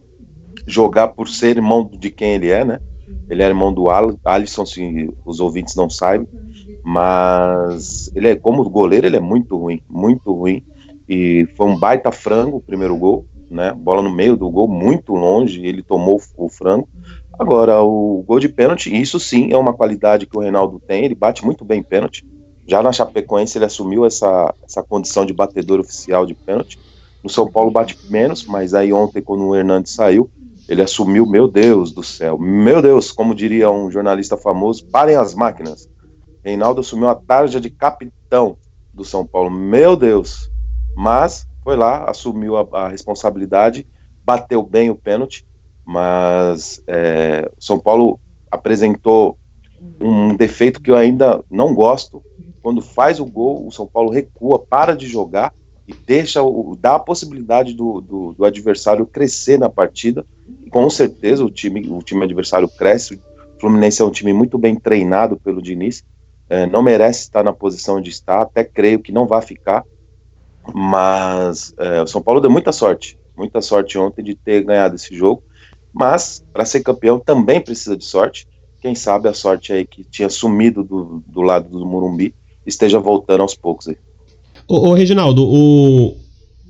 jogar 0.66 1.08
por 1.08 1.28
ser 1.28 1.56
irmão 1.56 1.88
de 1.92 2.10
quem 2.10 2.34
ele 2.34 2.50
é, 2.50 2.64
né? 2.64 2.80
Ele 3.28 3.42
é 3.42 3.46
irmão 3.46 3.72
do 3.72 3.86
Alisson, 4.24 4.66
se 4.66 5.10
os 5.24 5.40
ouvintes 5.40 5.74
não 5.74 5.88
sabem, 5.90 6.26
mas 6.84 8.10
ele 8.14 8.28
é 8.28 8.36
como 8.36 8.68
goleiro, 8.68 9.06
ele 9.06 9.16
é 9.16 9.20
muito 9.20 9.56
ruim, 9.56 9.80
muito 9.88 10.32
ruim. 10.32 10.62
E 11.08 11.48
foi 11.56 11.66
um 11.66 11.78
baita 11.78 12.10
frango 12.10 12.58
o 12.58 12.60
primeiro 12.60 12.96
gol, 12.96 13.26
né? 13.50 13.72
Bola 13.72 14.02
no 14.02 14.12
meio 14.12 14.36
do 14.36 14.50
gol, 14.50 14.68
muito 14.68 15.14
longe, 15.14 15.64
ele 15.64 15.82
tomou 15.82 16.20
o 16.36 16.48
frango. 16.48 16.88
Agora, 17.38 17.82
o 17.82 18.24
gol 18.26 18.40
de 18.40 18.48
pênalti, 18.48 18.94
isso 18.94 19.20
sim 19.20 19.52
é 19.52 19.56
uma 19.56 19.72
qualidade 19.72 20.26
que 20.26 20.36
o 20.36 20.40
Reinaldo 20.40 20.80
tem, 20.80 21.04
ele 21.04 21.14
bate 21.14 21.44
muito 21.44 21.64
bem 21.64 21.82
pênalti. 21.82 22.24
Já 22.66 22.82
na 22.82 22.92
Chapecoense 22.92 23.58
ele 23.58 23.64
assumiu 23.64 24.04
essa, 24.04 24.52
essa 24.64 24.82
condição 24.82 25.24
de 25.24 25.32
batedor 25.32 25.78
oficial 25.78 26.26
de 26.26 26.34
pênalti. 26.34 26.78
No 27.22 27.30
São 27.30 27.50
Paulo 27.50 27.70
bate 27.70 27.98
menos, 28.10 28.44
mas 28.44 28.74
aí 28.74 28.92
ontem, 28.92 29.22
quando 29.22 29.44
o 29.44 29.54
Hernandes 29.54 29.92
saiu, 29.92 30.30
ele 30.68 30.82
assumiu, 30.82 31.26
meu 31.26 31.46
Deus 31.46 31.92
do 31.92 32.02
céu, 32.02 32.36
meu 32.38 32.82
Deus, 32.82 33.12
como 33.12 33.34
diria 33.34 33.70
um 33.70 33.90
jornalista 33.90 34.36
famoso, 34.36 34.84
parem 34.86 35.16
as 35.16 35.34
máquinas. 35.34 35.88
Reinaldo 36.44 36.80
assumiu 36.80 37.08
a 37.08 37.14
tarja 37.14 37.60
de 37.60 37.70
capitão 37.70 38.56
do 38.92 39.04
São 39.04 39.24
Paulo, 39.24 39.50
meu 39.50 39.96
Deus. 39.96 40.50
Mas 40.96 41.46
foi 41.62 41.76
lá, 41.76 42.08
assumiu 42.08 42.56
a, 42.56 42.66
a 42.72 42.88
responsabilidade, 42.88 43.86
bateu 44.24 44.62
bem 44.62 44.90
o 44.90 44.96
pênalti, 44.96 45.46
mas 45.84 46.82
é, 46.86 47.50
São 47.58 47.78
Paulo 47.78 48.18
apresentou 48.50 49.38
um 50.00 50.34
defeito 50.34 50.80
que 50.80 50.90
eu 50.90 50.96
ainda 50.96 51.44
não 51.50 51.74
gosto, 51.74 52.22
quando 52.66 52.82
faz 52.82 53.20
o 53.20 53.24
gol, 53.24 53.64
o 53.64 53.70
São 53.70 53.86
Paulo 53.86 54.10
recua, 54.10 54.58
para 54.58 54.96
de 54.96 55.06
jogar 55.06 55.54
e 55.86 55.94
deixa 55.94 56.42
o, 56.42 56.76
dá 56.76 56.96
a 56.96 56.98
possibilidade 56.98 57.72
do, 57.72 58.00
do, 58.00 58.32
do, 58.32 58.44
adversário 58.44 59.06
crescer 59.06 59.56
na 59.56 59.70
partida. 59.70 60.26
Com 60.68 60.90
certeza 60.90 61.44
o 61.44 61.48
time, 61.48 61.88
o 61.88 62.02
time 62.02 62.24
adversário 62.24 62.68
cresce. 62.68 63.22
O 63.56 63.60
Fluminense 63.60 64.02
é 64.02 64.04
um 64.04 64.10
time 64.10 64.32
muito 64.32 64.58
bem 64.58 64.74
treinado 64.74 65.36
pelo 65.36 65.62
Diniz. 65.62 66.04
É, 66.50 66.66
não 66.66 66.82
merece 66.82 67.20
estar 67.20 67.44
na 67.44 67.52
posição 67.52 67.98
onde 67.98 68.10
está, 68.10 68.40
até 68.40 68.64
creio 68.64 68.98
que 68.98 69.12
não 69.12 69.28
vai 69.28 69.42
ficar. 69.42 69.84
Mas 70.74 71.72
é, 71.78 72.02
o 72.02 72.06
São 72.08 72.20
Paulo 72.20 72.40
deu 72.40 72.50
muita 72.50 72.72
sorte, 72.72 73.16
muita 73.36 73.60
sorte 73.60 73.96
ontem 73.96 74.24
de 74.24 74.34
ter 74.34 74.64
ganhado 74.64 74.96
esse 74.96 75.14
jogo. 75.14 75.40
Mas 75.92 76.44
para 76.52 76.64
ser 76.64 76.80
campeão 76.80 77.20
também 77.20 77.60
precisa 77.60 77.96
de 77.96 78.04
sorte. 78.04 78.44
Quem 78.80 78.96
sabe 78.96 79.28
a 79.28 79.32
sorte 79.32 79.72
aí 79.72 79.86
que 79.86 80.02
tinha 80.02 80.28
sumido 80.28 80.82
do, 80.82 81.22
do 81.28 81.42
lado 81.42 81.68
do 81.68 81.86
Morumbi 81.86 82.34
esteja 82.66 82.98
voltando 82.98 83.42
aos 83.42 83.54
poucos 83.54 83.88
aí. 83.88 83.96
Ô, 84.68 84.88
ô 84.88 84.94
Reginaldo, 84.94 85.46
o, 85.46 86.16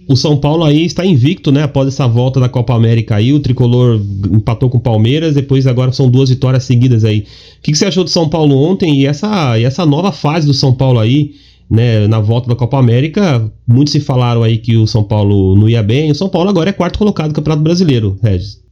o 0.09 0.17
São 0.17 0.37
Paulo 0.37 0.65
aí 0.65 0.85
está 0.85 1.05
invicto, 1.05 1.51
né? 1.51 1.63
Após 1.63 1.89
essa 1.89 2.07
volta 2.07 2.39
da 2.39 2.49
Copa 2.49 2.75
América 2.75 3.17
aí, 3.17 3.33
o 3.33 3.41
tricolor 3.41 4.01
empatou 4.31 4.69
com 4.69 4.79
o 4.79 4.81
Palmeiras, 4.81 5.35
depois 5.35 5.67
agora 5.67 5.93
são 5.93 6.11
duas 6.11 6.29
vitórias 6.29 6.65
seguidas 6.65 7.05
aí. 7.05 7.21
O 7.59 7.63
que, 7.63 7.73
que 7.73 7.79
você 7.79 7.87
achou 7.87 8.05
do 8.05 8.11
São 8.11 8.29
Paulo 8.29 8.57
ontem 8.57 9.01
e 9.01 9.07
essa, 9.07 9.59
e 9.59 9.65
essa 9.65 9.87
nova 9.87 10.13
fase 10.13 10.47
do 10.47 10.55
São 10.55 10.75
Paulo 10.75 10.99
aí? 10.99 11.35
né, 11.69 12.07
na 12.07 12.21
volta 12.21 12.49
da 12.49 12.55
Copa 12.55 12.79
América, 12.79 13.51
muitos 13.67 13.93
se 13.93 14.01
falaram 14.01 14.43
aí 14.43 14.59
que 14.59 14.77
o 14.77 14.87
São 14.87 15.03
Paulo 15.03 15.57
não 15.57 15.69
ia 15.69 15.83
bem. 15.83 16.11
O 16.11 16.15
São 16.15 16.29
Paulo 16.29 16.49
agora 16.49 16.71
é 16.71 16.73
quarto 16.73 16.99
colocado 16.99 17.29
no 17.29 17.35
Campeonato 17.35 17.63
Brasileiro, 17.63 18.17
Regis. 18.23 18.65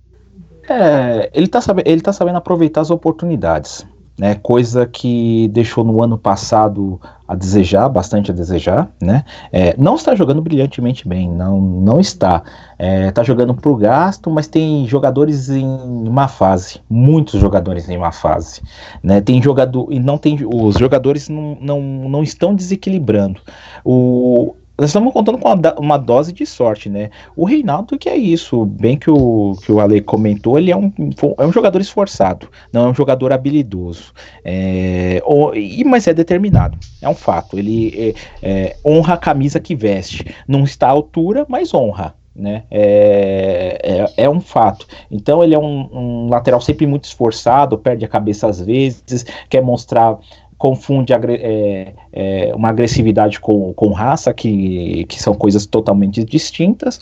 É, 0.69 1.31
ele 1.35 1.47
tá, 1.47 1.61
sabendo, 1.61 1.89
ele 1.89 2.01
tá 2.01 2.13
sabendo 2.13 2.37
aproveitar 2.37 2.81
as 2.81 2.91
oportunidades 2.91 3.85
né, 4.19 4.37
coisa 4.37 4.87
que 4.87 5.49
deixou 5.49 5.85
no 5.85 6.03
ano 6.03 6.17
passado 6.17 7.01
a 7.27 7.35
desejar, 7.35 7.89
bastante 7.89 8.31
a 8.31 8.35
desejar, 8.35 8.89
né, 9.03 9.25
é, 9.53 9.75
não 9.77 9.97
está 9.97 10.15
jogando 10.15 10.41
brilhantemente 10.41 11.09
bem, 11.09 11.29
não, 11.29 11.61
não 11.61 12.01
está, 12.01 12.43
é, 12.79 13.09
está 13.09 13.23
jogando 13.23 13.55
para 13.55 13.71
o 13.71 13.77
gasto, 13.77 14.31
mas 14.31 14.47
tem 14.47 14.87
jogadores 14.87 15.49
em 15.49 16.09
má 16.09 16.29
fase, 16.29 16.81
muitos 16.89 17.41
jogadores 17.41 17.89
em 17.89 17.99
má 17.99 18.13
fase, 18.13 18.63
né, 19.03 19.21
tem 19.21 19.43
jogador, 19.43 19.89
e 19.91 19.99
não 19.99 20.17
tem, 20.17 20.39
os 20.45 20.77
jogadores 20.77 21.29
não, 21.29 21.57
não, 21.61 21.81
não 21.81 22.23
estão 22.23 22.55
desequilibrando, 22.55 23.41
o, 23.85 24.55
nós 24.77 24.91
estamos 24.91 25.13
contando 25.13 25.39
com 25.39 25.49
uma, 25.81 25.97
dose 25.97 26.33
de 26.33 26.45
sorte, 26.45 26.91
né? 26.91 27.11
O 27.37 27.45
Reinaldo, 27.45 27.97
que 27.97 28.09
é 28.09 28.17
isso, 28.17 28.65
bem 28.65 28.97
que 28.97 29.09
o, 29.09 29.57
que 29.65 29.71
o 29.71 29.79
Ale 29.79 30.01
comentou, 30.01 30.59
ele 30.59 30.73
é 30.73 30.77
um, 30.77 30.93
é 31.39 31.47
um 31.47 31.53
jogador 31.53 31.81
esforçado, 31.81 32.49
não 32.73 32.87
é 32.87 32.91
um 32.91 32.95
jogador 32.95 33.33
habilidoso, 33.33 34.13
é, 34.45 35.23
e, 35.55 35.85
mas 35.85 36.09
é 36.09 36.15
determinado, 36.15 36.77
é 37.01 37.09
um 37.09 37.15
fato. 37.15 37.57
Ele 37.57 38.15
é, 38.43 38.49
é, 38.49 38.77
honra 38.85 39.15
a 39.15 39.19
camisa 39.19 39.61
que 39.61 39.77
veste, 39.77 40.25
não 40.49 40.65
está 40.65 40.89
à 40.89 40.91
altura, 40.91 41.47
mas 41.49 41.73
honra. 41.73 42.15
Né? 42.37 42.65
É, 42.69 43.79
é, 43.81 44.25
é, 44.25 44.29
um 44.29 44.41
fato. 44.41 44.89
Então 45.09 45.45
ele 45.45 45.55
é 45.55 45.59
um, 45.59 45.89
um 45.93 46.29
lateral 46.29 46.61
sempre 46.61 46.85
muito 46.85 47.05
esforçado, 47.05 47.79
perde 47.79 48.05
a 48.05 48.09
cabeça 48.09 48.49
às 48.49 48.61
vezes, 48.61 49.25
quer 49.49 49.63
mostrar 49.63 50.19
confunde 50.59 51.13
é, 51.13 51.95
é, 52.13 52.53
uma 52.55 52.69
agressividade 52.69 53.41
com, 53.41 53.73
com 53.75 53.93
raça, 53.93 54.33
que, 54.33 55.05
que 55.09 55.23
são 55.23 55.35
coisas 55.35 55.67
totalmente 55.67 56.25
distintas, 56.25 57.01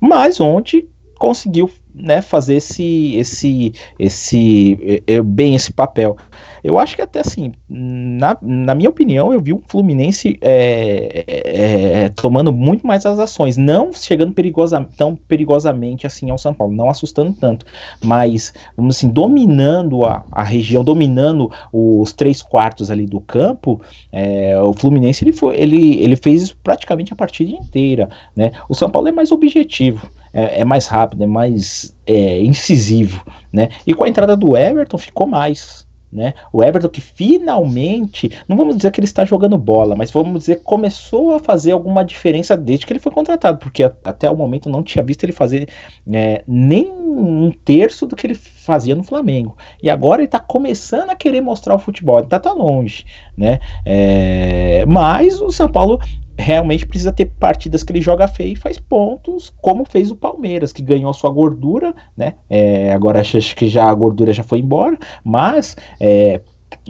mas 0.00 0.40
onde 0.40 0.86
conseguiu 1.18 1.70
né, 1.94 2.20
fazer 2.20 2.56
esse, 2.56 3.14
esse, 3.14 3.72
esse, 3.98 5.02
é, 5.06 5.14
é, 5.14 5.22
bem 5.22 5.54
esse 5.54 5.72
papel. 5.72 6.16
Eu 6.62 6.78
acho 6.78 6.94
que 6.94 7.02
até 7.02 7.20
assim, 7.20 7.52
na, 7.68 8.36
na 8.40 8.74
minha 8.74 8.88
opinião, 8.88 9.32
eu 9.32 9.40
vi 9.40 9.52
um 9.52 9.60
Fluminense 9.66 10.38
é, 10.40 11.24
é, 11.26 12.04
é, 12.04 12.08
tomando 12.08 12.52
muito 12.52 12.86
mais 12.86 13.04
as 13.04 13.18
ações, 13.18 13.56
não 13.56 13.92
chegando 13.92 14.32
perigosa, 14.32 14.86
tão 14.96 15.16
perigosamente 15.16 16.06
assim 16.06 16.30
ao 16.30 16.38
São 16.38 16.54
Paulo, 16.54 16.74
não 16.74 16.88
assustando 16.88 17.32
tanto, 17.32 17.66
mas, 18.02 18.52
vamos 18.76 18.96
assim, 18.96 19.08
dominando 19.08 20.04
a, 20.04 20.24
a 20.30 20.42
região, 20.42 20.84
dominando 20.84 21.50
os 21.72 22.12
três 22.12 22.42
quartos 22.42 22.90
ali 22.90 23.06
do 23.06 23.20
campo, 23.20 23.80
é, 24.12 24.58
o 24.60 24.72
Fluminense 24.72 25.24
ele, 25.24 25.32
foi, 25.32 25.56
ele, 25.56 26.00
ele 26.00 26.16
fez 26.16 26.52
praticamente 26.52 27.12
a 27.12 27.16
partida 27.16 27.50
inteira, 27.50 28.08
né? 28.36 28.52
O 28.68 28.74
São 28.74 28.88
Paulo 28.88 29.08
é 29.08 29.12
mais 29.12 29.32
objetivo, 29.32 30.08
é, 30.32 30.60
é 30.60 30.64
mais 30.64 30.86
rápido, 30.86 31.24
é 31.24 31.26
mais 31.26 31.94
é, 32.06 32.40
incisivo, 32.40 33.24
né? 33.52 33.68
E 33.86 33.94
com 33.94 34.04
a 34.04 34.08
entrada 34.08 34.36
do 34.36 34.56
Everton 34.56 34.98
ficou 34.98 35.26
mais. 35.26 35.86
Né? 36.12 36.34
O 36.52 36.62
Everton 36.62 36.90
que 36.90 37.00
finalmente, 37.00 38.30
não 38.46 38.54
vamos 38.54 38.76
dizer 38.76 38.90
que 38.90 39.00
ele 39.00 39.06
está 39.06 39.24
jogando 39.24 39.56
bola, 39.56 39.96
mas 39.96 40.10
vamos 40.10 40.40
dizer 40.40 40.56
que 40.56 40.62
começou 40.62 41.34
a 41.34 41.38
fazer 41.38 41.72
alguma 41.72 42.04
diferença 42.04 42.54
desde 42.54 42.84
que 42.84 42.92
ele 42.92 43.00
foi 43.00 43.10
contratado, 43.10 43.56
porque 43.56 43.82
até 43.82 44.30
o 44.30 44.36
momento 44.36 44.68
não 44.68 44.82
tinha 44.82 45.02
visto 45.02 45.24
ele 45.24 45.32
fazer 45.32 45.70
é, 46.12 46.44
nem 46.46 46.86
um 46.90 47.50
terço 47.50 48.06
do 48.06 48.14
que 48.14 48.26
ele 48.26 48.34
fazia 48.34 48.94
no 48.94 49.02
Flamengo. 49.02 49.56
E 49.82 49.88
agora 49.88 50.20
ele 50.20 50.26
está 50.26 50.38
começando 50.38 51.08
a 51.08 51.16
querer 51.16 51.40
mostrar 51.40 51.74
o 51.74 51.78
futebol, 51.78 52.18
ele 52.18 52.26
está 52.26 52.38
tá 52.38 52.52
longe, 52.52 53.06
né? 53.34 53.58
É, 53.84 54.84
mas 54.86 55.40
o 55.40 55.50
São 55.50 55.70
Paulo 55.70 55.98
realmente 56.38 56.86
precisa 56.86 57.12
ter 57.12 57.26
partidas 57.26 57.82
que 57.82 57.92
ele 57.92 58.00
joga 58.00 58.26
feio 58.28 58.52
e 58.52 58.56
faz 58.56 58.78
pontos, 58.78 59.52
como 59.60 59.84
fez 59.84 60.10
o 60.10 60.16
Palmeiras, 60.16 60.72
que 60.72 60.82
ganhou 60.82 61.10
a 61.10 61.14
sua 61.14 61.30
gordura, 61.30 61.94
né? 62.16 62.34
É, 62.48 62.92
agora 62.92 63.20
acho 63.20 63.54
que 63.54 63.68
já 63.68 63.88
a 63.88 63.94
gordura 63.94 64.32
já 64.32 64.42
foi 64.42 64.58
embora, 64.58 64.98
mas 65.24 65.76
é, 66.00 66.40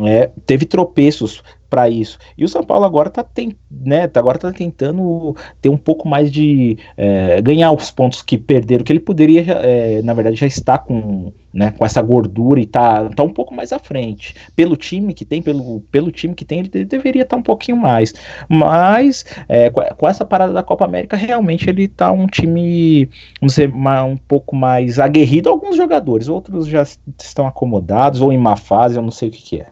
é, 0.00 0.30
teve 0.46 0.64
tropeços 0.64 1.42
para 1.72 1.88
isso. 1.88 2.18
E 2.36 2.44
o 2.44 2.48
São 2.48 2.62
Paulo 2.62 2.84
agora 2.84 3.08
está 3.08 3.24
né, 3.70 4.06
tá, 4.06 4.20
agora 4.20 4.38
tá 4.38 4.52
tentando 4.52 5.34
ter 5.58 5.70
um 5.70 5.76
pouco 5.78 6.06
mais 6.06 6.30
de 6.30 6.76
é, 6.98 7.40
ganhar 7.40 7.72
os 7.72 7.90
pontos 7.90 8.20
que 8.20 8.36
perderam, 8.36 8.84
que 8.84 8.92
ele 8.92 9.00
poderia, 9.00 9.40
é, 9.40 10.02
na 10.02 10.12
verdade, 10.12 10.36
já 10.36 10.46
está 10.46 10.76
com, 10.76 11.32
né, 11.50 11.70
com 11.70 11.82
essa 11.86 12.02
gordura 12.02 12.60
e 12.60 12.66
tá, 12.66 13.08
tá 13.08 13.22
um 13.22 13.32
pouco 13.32 13.54
mais 13.54 13.72
à 13.72 13.78
frente. 13.78 14.34
Pelo 14.54 14.76
time 14.76 15.14
que 15.14 15.24
tem, 15.24 15.40
pelo, 15.40 15.80
pelo 15.90 16.12
time 16.12 16.34
que 16.34 16.44
tem, 16.44 16.58
ele 16.58 16.84
deveria 16.84 17.22
estar 17.22 17.36
tá 17.36 17.40
um 17.40 17.42
pouquinho 17.42 17.78
mais. 17.78 18.12
Mas 18.50 19.24
é, 19.48 19.70
com 19.70 20.06
essa 20.06 20.26
parada 20.26 20.52
da 20.52 20.62
Copa 20.62 20.84
América, 20.84 21.16
realmente 21.16 21.70
ele 21.70 21.88
tá 21.88 22.12
um 22.12 22.26
time, 22.26 23.08
vamos 23.40 23.54
dizer, 23.54 23.72
um 23.72 24.16
pouco 24.28 24.54
mais 24.54 24.98
aguerrido. 24.98 25.48
Alguns 25.48 25.74
jogadores, 25.74 26.28
outros 26.28 26.66
já 26.66 26.82
estão 27.18 27.46
acomodados 27.46 28.20
ou 28.20 28.30
em 28.30 28.36
má 28.36 28.56
fase, 28.56 28.96
eu 28.96 29.02
não 29.02 29.10
sei 29.10 29.30
o 29.30 29.32
que, 29.32 29.42
que 29.42 29.60
é. 29.62 29.68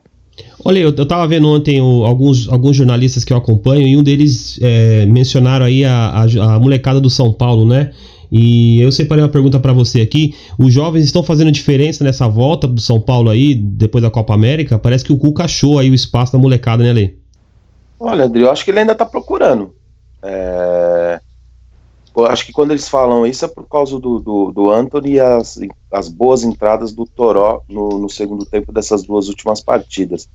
Olha, 0.64 0.78
eu, 0.78 0.94
eu 0.96 1.06
tava 1.06 1.26
vendo 1.26 1.48
ontem 1.48 1.80
o, 1.80 2.04
alguns, 2.04 2.48
alguns 2.48 2.76
jornalistas 2.76 3.24
que 3.24 3.32
eu 3.32 3.36
acompanho 3.36 3.86
e 3.86 3.96
um 3.96 4.02
deles 4.02 4.58
é, 4.62 5.06
mencionaram 5.06 5.66
aí 5.66 5.84
a, 5.84 6.08
a, 6.08 6.54
a, 6.54 6.58
molecada 6.58 7.00
do 7.00 7.08
São 7.08 7.32
Paulo, 7.32 7.66
né? 7.66 7.90
E 8.30 8.80
eu 8.80 8.92
separei 8.92 9.24
uma 9.24 9.30
pergunta 9.30 9.58
para 9.58 9.72
você 9.72 10.00
aqui. 10.00 10.34
Os 10.58 10.72
jovens 10.72 11.04
estão 11.04 11.22
fazendo 11.22 11.50
diferença 11.50 12.04
nessa 12.04 12.28
volta 12.28 12.68
do 12.68 12.80
São 12.80 13.00
Paulo 13.00 13.28
aí, 13.28 13.54
depois 13.54 14.02
da 14.02 14.10
Copa 14.10 14.34
América? 14.34 14.78
Parece 14.78 15.04
que 15.04 15.12
o 15.12 15.18
Cuca 15.18 15.44
achou 15.44 15.78
aí 15.78 15.90
o 15.90 15.94
espaço 15.94 16.32
da 16.32 16.38
molecada, 16.38 16.84
né, 16.84 16.92
Lê? 16.92 17.14
Olha, 17.98 18.24
André, 18.24 18.42
eu 18.42 18.50
acho 18.50 18.64
que 18.64 18.70
ele 18.70 18.80
ainda 18.80 18.94
tá 18.94 19.04
procurando. 19.04 19.74
É... 20.22 20.89
Acho 22.28 22.44
que 22.44 22.52
quando 22.52 22.72
eles 22.72 22.88
falam 22.88 23.26
isso 23.26 23.44
é 23.44 23.48
por 23.48 23.68
causa 23.68 23.98
do, 23.98 24.18
do, 24.18 24.50
do 24.50 24.70
Anthony 24.70 25.12
e 25.12 25.20
as, 25.20 25.58
as 25.92 26.08
boas 26.08 26.42
entradas 26.42 26.92
do 26.92 27.06
Toró 27.06 27.62
no, 27.68 27.98
no 27.98 28.08
segundo 28.10 28.44
tempo 28.44 28.72
dessas 28.72 29.04
duas 29.04 29.28
últimas 29.28 29.60
partidas. 29.60 30.28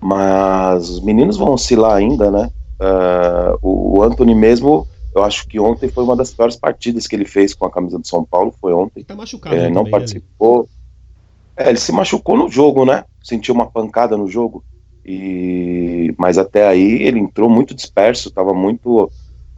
Mas 0.00 0.88
os 0.88 1.00
meninos 1.00 1.36
vão 1.36 1.52
oscilar 1.52 1.96
ainda, 1.96 2.30
né? 2.30 2.50
Uh, 2.80 3.58
o, 3.60 4.02
Anthony 4.02 4.34
mesmo, 4.34 4.86
eu 5.14 5.24
acho 5.24 5.46
que 5.48 5.58
ontem 5.58 5.88
foi 5.88 6.04
uma 6.04 6.16
das 6.16 6.32
piores 6.32 6.56
partidas 6.56 7.06
que 7.06 7.16
ele 7.16 7.24
fez 7.24 7.52
com 7.52 7.66
a 7.66 7.70
camisa 7.70 7.98
do 7.98 8.06
São 8.06 8.24
Paulo, 8.24 8.54
foi 8.60 8.72
ontem. 8.72 9.00
Ele 9.00 9.04
tá 9.04 9.16
machucado. 9.16 9.54
É, 9.54 9.68
não 9.68 9.82
também, 9.82 9.90
participou. 9.90 10.68
É, 11.56 11.68
ele 11.68 11.78
se 11.78 11.92
machucou 11.92 12.36
no 12.36 12.48
jogo, 12.48 12.84
né? 12.84 13.04
Sentiu 13.22 13.54
uma 13.54 13.66
pancada 13.66 14.16
no 14.16 14.28
jogo. 14.28 14.64
E 15.04 16.14
mas 16.16 16.38
até 16.38 16.66
aí 16.66 17.02
ele 17.02 17.18
entrou 17.18 17.48
muito 17.50 17.74
disperso, 17.74 18.28
estava 18.28 18.54
muito 18.54 19.10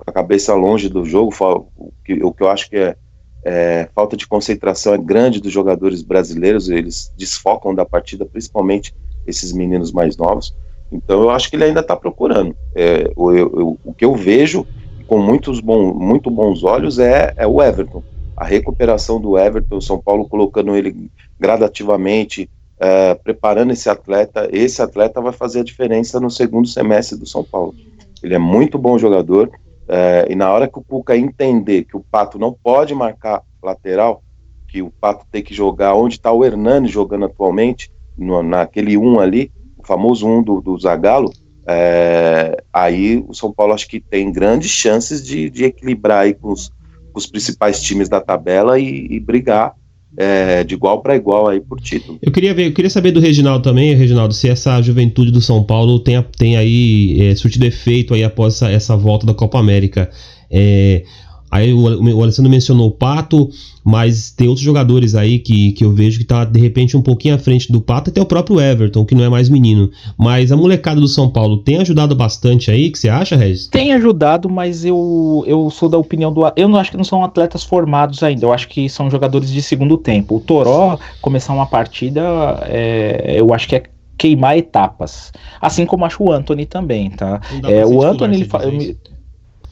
a 0.06 0.12
cabeça 0.12 0.54
longe 0.54 0.88
do 0.88 1.04
jogo. 1.04 1.32
O 1.76 1.92
que, 2.04 2.22
o 2.22 2.32
que 2.32 2.42
eu 2.42 2.50
acho 2.50 2.68
que 2.68 2.76
é, 2.76 2.96
é, 3.44 3.88
falta 3.94 4.16
de 4.16 4.26
concentração 4.26 4.94
é 4.94 4.98
grande 4.98 5.40
dos 5.40 5.52
jogadores 5.52 6.02
brasileiros. 6.02 6.68
Eles 6.68 7.12
desfocam 7.16 7.74
da 7.74 7.84
partida, 7.84 8.26
principalmente 8.26 8.94
esses 9.26 9.52
meninos 9.52 9.92
mais 9.92 10.16
novos. 10.16 10.54
Então 10.92 11.22
eu 11.22 11.30
acho 11.30 11.48
que 11.48 11.56
ele 11.56 11.64
ainda 11.64 11.80
está 11.80 11.96
procurando. 11.96 12.54
É, 12.74 13.10
o, 13.14 13.32
eu, 13.32 13.78
o 13.84 13.94
que 13.94 14.04
eu 14.04 14.14
vejo 14.14 14.66
com 15.06 15.18
muitos 15.18 15.60
bom, 15.60 15.92
muito 15.92 16.30
bons 16.30 16.62
olhos 16.62 16.98
é, 16.98 17.32
é 17.36 17.46
o 17.46 17.62
Everton. 17.62 18.02
A 18.36 18.44
recuperação 18.44 19.20
do 19.20 19.38
Everton, 19.38 19.76
o 19.76 19.82
São 19.82 19.98
Paulo 19.98 20.28
colocando 20.28 20.74
ele 20.76 21.10
gradativamente, 21.38 22.48
é, 22.78 23.14
preparando 23.14 23.72
esse 23.72 23.88
atleta. 23.88 24.48
Esse 24.52 24.80
atleta 24.80 25.20
vai 25.20 25.32
fazer 25.32 25.60
a 25.60 25.64
diferença 25.64 26.18
no 26.18 26.30
segundo 26.30 26.66
semestre 26.66 27.18
do 27.18 27.26
São 27.26 27.44
Paulo. 27.44 27.74
Ele 28.22 28.34
é 28.34 28.38
muito 28.38 28.78
bom 28.78 28.98
jogador. 28.98 29.50
É, 29.92 30.28
e 30.30 30.36
na 30.36 30.48
hora 30.52 30.68
que 30.68 30.78
o 30.78 30.84
Cuca 30.84 31.16
entender 31.16 31.82
que 31.82 31.96
o 31.96 32.00
Pato 32.00 32.38
não 32.38 32.52
pode 32.52 32.94
marcar 32.94 33.42
lateral, 33.60 34.22
que 34.68 34.80
o 34.80 34.88
Pato 34.88 35.26
tem 35.32 35.42
que 35.42 35.52
jogar 35.52 35.96
onde 35.96 36.14
está 36.14 36.30
o 36.30 36.44
Hernani 36.44 36.86
jogando 36.86 37.24
atualmente, 37.24 37.90
no, 38.16 38.40
naquele 38.40 38.96
um 38.96 39.18
ali, 39.18 39.50
o 39.76 39.84
famoso 39.84 40.28
um 40.28 40.44
do, 40.44 40.60
do 40.60 40.78
Zagallo, 40.78 41.32
é, 41.66 42.62
aí 42.72 43.24
o 43.26 43.34
São 43.34 43.52
Paulo 43.52 43.72
acho 43.72 43.88
que 43.88 43.98
tem 43.98 44.30
grandes 44.30 44.70
chances 44.70 45.26
de, 45.26 45.50
de 45.50 45.64
equilibrar 45.64 46.20
aí 46.20 46.34
com 46.34 46.52
os, 46.52 46.68
com 47.12 47.18
os 47.18 47.26
principais 47.26 47.82
times 47.82 48.08
da 48.08 48.20
tabela 48.20 48.78
e, 48.78 49.08
e 49.10 49.18
brigar 49.18 49.74
é, 50.16 50.64
de 50.64 50.74
igual 50.74 51.00
para 51.00 51.16
igual 51.16 51.48
aí 51.48 51.60
por 51.60 51.80
título. 51.80 52.18
Eu 52.22 52.32
queria 52.32 52.52
ver, 52.52 52.68
eu 52.68 52.72
queria 52.72 52.90
saber 52.90 53.12
do 53.12 53.20
Reginaldo 53.20 53.62
também, 53.62 53.94
Reginaldo, 53.94 54.34
se 54.34 54.48
essa 54.48 54.80
juventude 54.82 55.30
do 55.30 55.40
São 55.40 55.62
Paulo 55.62 56.00
tem, 56.00 56.22
tem 56.36 56.56
aí 56.56 57.16
é, 57.20 57.34
surtido 57.34 57.66
efeito 57.66 58.14
aí 58.14 58.24
após 58.24 58.54
essa, 58.54 58.70
essa 58.70 58.96
volta 58.96 59.26
da 59.26 59.34
Copa 59.34 59.58
América. 59.58 60.10
É, 60.50 61.04
Aí 61.50 61.72
o, 61.72 62.16
o 62.16 62.22
Alessandro 62.22 62.50
mencionou 62.50 62.88
o 62.88 62.92
Pato, 62.92 63.50
mas 63.84 64.30
tem 64.30 64.46
outros 64.46 64.64
jogadores 64.64 65.14
aí 65.14 65.38
que, 65.38 65.72
que 65.72 65.84
eu 65.84 65.92
vejo 65.92 66.18
que 66.18 66.24
tá 66.24 66.44
de 66.44 66.60
repente 66.60 66.96
um 66.96 67.02
pouquinho 67.02 67.34
à 67.34 67.38
frente 67.38 67.72
do 67.72 67.80
Pato, 67.80 68.10
até 68.10 68.20
o 68.20 68.26
próprio 68.26 68.60
Everton, 68.60 69.04
que 69.04 69.14
não 69.14 69.24
é 69.24 69.28
mais 69.28 69.48
menino. 69.48 69.90
Mas 70.16 70.52
a 70.52 70.56
molecada 70.56 71.00
do 71.00 71.08
São 71.08 71.28
Paulo 71.28 71.58
tem 71.58 71.78
ajudado 71.78 72.14
bastante 72.14 72.70
aí, 72.70 72.90
que 72.90 72.98
você 72.98 73.08
acha, 73.08 73.36
Regis? 73.36 73.66
Tem 73.66 73.92
ajudado, 73.92 74.48
mas 74.48 74.84
eu, 74.84 75.44
eu 75.46 75.70
sou 75.70 75.88
da 75.88 75.98
opinião 75.98 76.32
do. 76.32 76.42
Eu 76.54 76.68
não 76.68 76.78
acho 76.78 76.90
que 76.90 76.96
não 76.96 77.04
são 77.04 77.24
atletas 77.24 77.64
formados 77.64 78.22
ainda, 78.22 78.44
eu 78.44 78.52
acho 78.52 78.68
que 78.68 78.88
são 78.88 79.10
jogadores 79.10 79.50
de 79.50 79.62
segundo 79.62 79.96
tempo. 79.96 80.36
O 80.36 80.40
Toró 80.40 80.98
começar 81.20 81.52
uma 81.52 81.66
partida, 81.66 82.22
é, 82.68 83.34
eu 83.38 83.52
acho 83.52 83.66
que 83.68 83.76
é 83.76 83.82
queimar 84.16 84.58
etapas. 84.58 85.32
Assim 85.60 85.86
como 85.86 86.04
acho 86.04 86.22
o 86.22 86.30
Anthony 86.30 86.66
também, 86.66 87.10
tá? 87.10 87.40
É, 87.66 87.86
o 87.86 88.02
Anthony 88.02 88.36
ele 88.36 88.44
fa... 88.44 88.60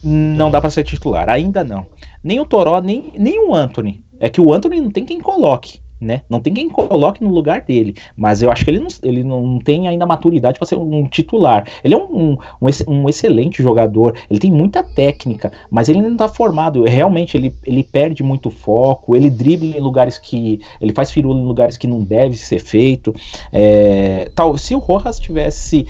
não 0.02 0.50
dá 0.50 0.60
para 0.60 0.70
ser 0.70 0.84
titular, 0.84 1.28
ainda 1.28 1.64
não. 1.64 1.86
Nem 2.22 2.40
o 2.40 2.46
Toró, 2.46 2.80
nem, 2.80 3.12
nem 3.16 3.46
o 3.46 3.54
Anthony. 3.54 4.04
É 4.20 4.28
que 4.28 4.40
o 4.40 4.52
Anthony 4.52 4.80
não 4.80 4.90
tem 4.90 5.04
quem 5.04 5.20
coloque 5.20 5.80
né? 6.00 6.22
Não 6.28 6.40
tem 6.40 6.54
quem 6.54 6.68
coloque 6.68 7.22
no 7.22 7.30
lugar 7.30 7.62
dele, 7.62 7.96
mas 8.16 8.42
eu 8.42 8.50
acho 8.50 8.64
que 8.64 8.70
ele 8.70 8.80
não, 8.80 8.88
ele 9.02 9.24
não 9.24 9.58
tem 9.58 9.88
ainda 9.88 10.06
maturidade 10.06 10.58
para 10.58 10.66
ser 10.66 10.76
um 10.76 11.06
titular. 11.08 11.66
Ele 11.82 11.94
é 11.94 11.96
um, 11.96 12.38
um, 12.60 12.68
um, 12.86 13.08
excelente 13.08 13.62
jogador, 13.62 14.16
ele 14.30 14.38
tem 14.38 14.50
muita 14.50 14.82
técnica, 14.82 15.52
mas 15.70 15.88
ele 15.88 16.00
não 16.00 16.12
está 16.12 16.28
formado. 16.28 16.84
Realmente 16.84 17.36
ele, 17.36 17.54
ele 17.64 17.82
perde 17.82 18.22
muito 18.22 18.50
foco, 18.50 19.16
ele 19.16 19.30
dribla 19.30 19.76
em 19.76 19.80
lugares 19.80 20.18
que. 20.18 20.60
ele 20.80 20.92
faz 20.92 21.10
firula 21.10 21.40
em 21.40 21.46
lugares 21.46 21.76
que 21.76 21.86
não 21.86 22.02
deve 22.02 22.36
ser 22.36 22.60
feito. 22.60 23.14
É, 23.52 24.30
tal, 24.34 24.56
se 24.56 24.74
o 24.74 24.78
Rojas 24.78 25.18
tivesse 25.18 25.86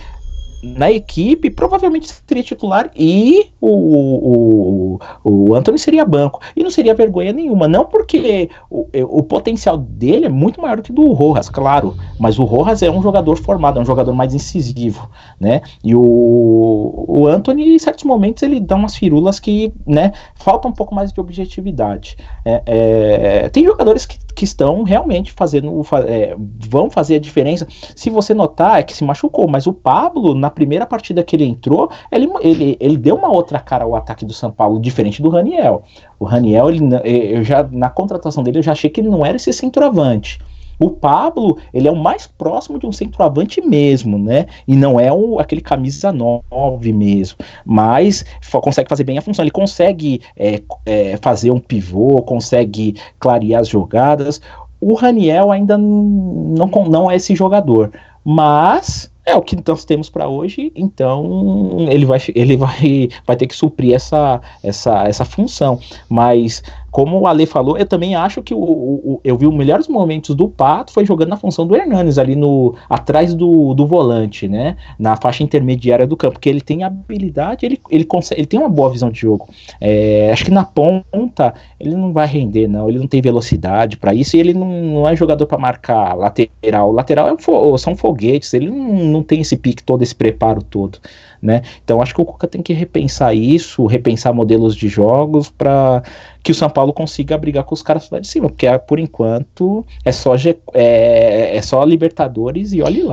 na 0.63 0.91
equipe, 0.91 1.51
provavelmente 1.51 2.13
seria 2.27 2.43
titular 2.43 2.91
e 2.97 3.51
o, 3.61 4.99
o, 4.99 5.01
o 5.25 5.55
Anthony 5.55 5.79
seria 5.79 6.05
banco. 6.05 6.41
E 6.57 6.63
não 6.63 6.71
seria 6.71 6.95
vergonha 6.95 7.33
nenhuma. 7.33 7.69
Não 7.69 7.85
porque 7.85 8.51
o, 8.71 8.89
o 9.05 9.23
potencial 9.23 9.77
dele 9.77 10.27
é 10.27 10.29
muito 10.29 10.61
maior 10.61 10.81
que 10.81 10.93
do 10.93 11.13
Rojas, 11.13 11.49
claro. 11.49 11.97
Mas 12.19 12.39
o 12.39 12.45
Rojas 12.45 12.83
é 12.83 12.91
um 12.91 13.03
jogador 13.03 13.37
formado, 13.37 13.79
é 13.79 13.83
um 13.83 13.87
jogador 13.87 14.13
mais 14.13 14.35
incisivo, 14.35 15.09
né? 15.39 15.63
E 15.83 15.95
o, 15.95 17.05
o 17.09 17.27
Anthony, 17.27 17.75
em 17.75 17.79
certos 17.79 18.05
momentos, 18.05 18.43
ele 18.43 18.61
dá 18.61 18.77
umas 18.77 18.97
firulas 18.97 19.39
que, 19.39 19.73
né, 19.87 20.13
falta 20.35 20.69
um 20.69 20.73
pouco 20.73 20.95
mais 20.95 21.13
de 21.13 21.21
objetividade. 21.21 22.17
É, 22.45 22.63
é, 22.67 23.49
tem 23.49 23.65
jogadores 23.65 24.07
que, 24.07 24.19
que 24.39 24.45
estão 24.45 24.85
realmente 24.85 25.33
fazendo, 25.33 25.85
é, 26.07 26.37
vão 26.39 26.89
fazer 26.89 27.17
a 27.17 27.19
diferença. 27.19 27.67
Se 27.97 28.09
você 28.09 28.33
notar, 28.33 28.79
é 28.79 28.85
que 28.85 28.97
se 28.97 29.03
machucou, 29.03 29.49
mas 29.49 29.67
o 29.67 29.73
Pablo, 29.73 30.33
na 30.33 30.49
primeira 30.49 30.87
partida 30.87 31.25
que 31.25 31.35
ele 31.35 31.45
entrou, 31.45 31.91
ele, 32.13 32.31
ele, 32.41 32.77
ele 32.79 32.97
deu 32.97 33.17
uma 33.17 33.33
outra 33.33 33.59
cara 33.59 33.83
ao 33.83 33.97
ataque 33.97 34.25
do 34.25 34.33
São 34.33 34.53
Paulo, 34.53 34.79
diferente 34.79 35.21
do 35.21 35.29
Raniel. 35.29 35.83
O 36.21 36.25
Raniel, 36.25 36.71
ele, 36.71 36.85
eu 37.05 37.43
já, 37.43 37.65
na 37.65 37.91
contratação 37.91 38.45
dele, 38.45 38.59
eu 38.59 38.63
já 38.63 38.71
achei 38.71 38.89
que 38.89 39.01
ele 39.01 39.09
não 39.09 39.27
era 39.27 39.35
esse 39.35 39.53
centroavante. 39.53 40.39
O 40.79 40.91
Pablo, 40.91 41.59
ele 41.75 41.89
é 41.89 41.91
o 41.91 41.97
mais 41.97 42.27
próximo 42.27 42.79
de 42.79 42.87
um 42.87 42.93
centroavante 42.93 43.61
mesmo, 43.61 44.19
né? 44.19 44.47
E 44.67 44.77
não 44.77 44.99
é 44.99 45.13
o, 45.13 45.39
aquele 45.39 45.61
camisa 45.61 46.13
9 46.13 46.93
mesmo. 46.93 47.39
Mas 47.65 48.25
consegue 48.51 48.89
fazer 48.89 49.05
bem 49.05 49.19
a 49.19 49.23
função. 49.23 49.45
Ele 49.45 49.51
consegue 49.51 50.21
é, 50.37 50.63
é, 50.87 51.17
fazer 51.17 51.51
um 51.51 51.59
pivô, 51.59 52.23
consegue 52.23 52.95
clarear 53.19 53.63
as 53.63 53.69
jogadas. 53.69 54.41
O 54.81 54.95
Raniel 54.95 55.51
ainda 55.51 55.77
não, 55.77 56.71
não 56.89 57.11
é 57.11 57.17
esse 57.17 57.35
jogador. 57.35 57.91
Mas 58.25 59.11
é 59.29 59.37
o 59.37 59.43
que 59.43 59.59
nós 59.67 59.85
temos 59.85 60.09
para 60.09 60.27
hoje, 60.27 60.73
então 60.75 61.77
ele 61.91 62.07
vai, 62.07 62.19
ele 62.35 62.57
vai, 62.57 63.11
vai 63.27 63.37
ter 63.37 63.47
que 63.47 63.55
suprir 63.55 63.95
essa, 63.95 64.41
essa, 64.63 65.07
essa 65.07 65.25
função. 65.25 65.79
Mas 66.09 66.63
como 66.99 67.21
o 67.21 67.29
Ale 67.29 67.47
falou, 67.47 67.79
eu 67.79 67.87
também 67.87 68.17
acho 68.17 68.43
que 68.43 68.53
o, 68.53 68.59
o, 68.59 69.21
eu 69.23 69.39
vi 69.39 69.47
os 69.47 69.55
melhores 69.55 69.87
momentos 69.87 70.35
do 70.35 70.49
Pato 70.49 70.93
foi 70.93 71.07
jogando 71.07 71.29
na 71.29 71.37
função 71.37 71.65
do 71.65 71.77
Hernanes, 71.77 72.19
ali 72.19 72.35
no 72.35 72.75
atrás 72.91 73.35
do, 73.35 73.73
do 73.73 73.87
volante, 73.87 74.49
né? 74.49 74.77
Na 74.99 75.15
faixa 75.15 75.45
intermediária 75.45 76.09
do 76.09 76.17
campo, 76.17 76.33
porque 76.33 76.49
ele 76.49 76.61
tem 76.61 76.83
habilidade, 76.83 77.65
ele, 77.65 77.81
ele, 77.89 78.05
consegue, 78.05 78.41
ele 78.41 78.49
tem 78.49 78.59
uma 78.59 78.69
boa 78.69 78.91
visão 78.91 79.11
de 79.11 79.21
jogo. 79.21 79.49
É, 79.81 80.33
acho 80.33 80.45
que 80.45 80.51
na 80.51 80.65
ponta 80.65 81.55
ele 81.79 81.95
não 81.95 82.13
vai 82.13 82.27
render, 82.27 82.67
não. 82.67 82.89
Ele 82.89 82.99
não 82.99 83.07
tem 83.07 83.23
velocidade 83.23 83.97
para 83.97 84.13
isso 84.13 84.37
e 84.37 84.41
ele 84.41 84.53
não, 84.53 84.69
não 84.69 85.09
é 85.09 85.15
jogador 85.15 85.47
para 85.47 85.57
marcar 85.57 86.17
lateral. 86.17 86.91
Lateral 86.91 87.29
é, 87.29 87.79
são 87.79 87.95
foguetes, 87.95 88.53
ele 88.55 88.71
não, 88.71 89.05
não 89.05 89.23
tem 89.23 89.41
esse 89.41 89.57
pique 89.57 89.85
todo, 89.85 90.03
esse 90.03 90.17
preparo 90.17 90.63
todo 90.63 90.99
né? 91.41 91.63
Então 91.85 92.03
acho 92.03 92.15
que 92.15 92.21
o 92.21 92.25
Cuca 92.25 92.47
tem 92.47 92.63
que 92.63 92.73
repensar 92.73 93.35
isso, 93.35 93.87
repensar 93.87 94.33
modelos 94.33 94.75
de 94.75 94.89
jogos 94.89 95.51
para 95.51 96.03
que 96.43 96.53
o 96.53 96.55
São 96.55 96.69
Paulo 96.69 96.93
consiga 96.93 97.39
brigar 97.39 97.65
com 97.65 97.75
os 97.75 97.83
caras 97.83 98.09
lá 98.11 98.19
de 98.19 98.27
cima, 98.27 98.49
porque 98.49 98.67
por 98.87 98.99
enquanto 98.99 99.85
é 100.05 100.13
só, 100.13 100.35
é, 100.75 101.57
é 101.57 101.63
só 101.63 101.85
Libertadores 101.85 102.73
e 102.73 102.83
olhe 102.83 103.03
lá. 103.03 103.13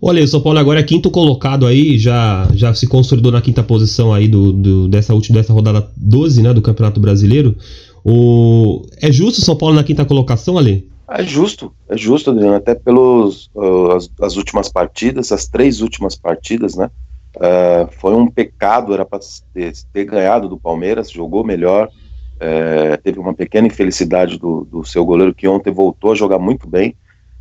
Olha, 0.00 0.22
o 0.22 0.28
São 0.28 0.42
Paulo 0.42 0.58
agora 0.58 0.80
é 0.80 0.82
quinto 0.82 1.10
colocado 1.10 1.66
aí, 1.66 1.98
já, 1.98 2.46
já 2.54 2.74
se 2.74 2.86
consolidou 2.86 3.32
na 3.32 3.40
quinta 3.40 3.62
posição 3.62 4.12
aí 4.12 4.28
do, 4.28 4.52
do, 4.52 4.88
dessa 4.88 5.14
última 5.14 5.38
dessa 5.38 5.54
rodada 5.54 5.90
12, 5.96 6.42
né, 6.42 6.52
do 6.52 6.60
Campeonato 6.60 7.00
Brasileiro. 7.00 7.56
O, 8.04 8.86
é 9.00 9.10
justo 9.10 9.40
o 9.40 9.44
São 9.44 9.56
Paulo 9.56 9.74
na 9.74 9.82
quinta 9.82 10.04
colocação, 10.04 10.58
Ali? 10.58 10.88
É 11.08 11.22
justo, 11.22 11.72
é 11.88 11.96
justo, 11.96 12.30
Adriano, 12.30 12.56
até 12.56 12.74
pelas 12.74 13.48
uh, 13.54 13.92
as, 13.92 14.10
as, 14.20 14.36
últimas 14.36 14.68
partidas, 14.68 15.30
as 15.30 15.46
três 15.46 15.80
últimas 15.80 16.16
partidas, 16.16 16.74
né? 16.74 16.90
Uh, 17.36 17.92
foi 17.98 18.14
um 18.14 18.26
pecado, 18.26 18.94
era 18.94 19.04
para 19.04 19.20
ter, 19.52 19.72
ter, 19.92 20.04
ganhado 20.06 20.48
do 20.48 20.56
Palmeiras, 20.56 21.10
jogou 21.10 21.44
melhor, 21.44 21.86
uh, 21.88 23.02
teve 23.02 23.18
uma 23.18 23.34
pequena 23.34 23.66
infelicidade 23.66 24.38
do, 24.38 24.64
do, 24.64 24.82
seu 24.84 25.04
goleiro 25.04 25.34
que 25.34 25.46
ontem 25.46 25.70
voltou 25.70 26.12
a 26.12 26.14
jogar 26.14 26.38
muito 26.38 26.66
bem. 26.66 26.96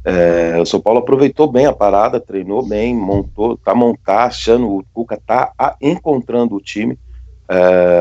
Uh, 0.06 0.62
o 0.62 0.66
São 0.66 0.82
Paulo 0.82 1.00
aproveitou 1.00 1.50
bem 1.50 1.66
a 1.66 1.72
parada, 1.72 2.20
treinou 2.20 2.62
bem, 2.62 2.94
montou, 2.94 3.56
tá 3.56 3.74
montar, 3.74 4.26
achando, 4.26 4.68
o 4.68 4.86
Cuca 4.94 5.18
tá 5.26 5.54
a, 5.58 5.78
encontrando 5.82 6.56
o 6.56 6.62
time, 6.62 7.00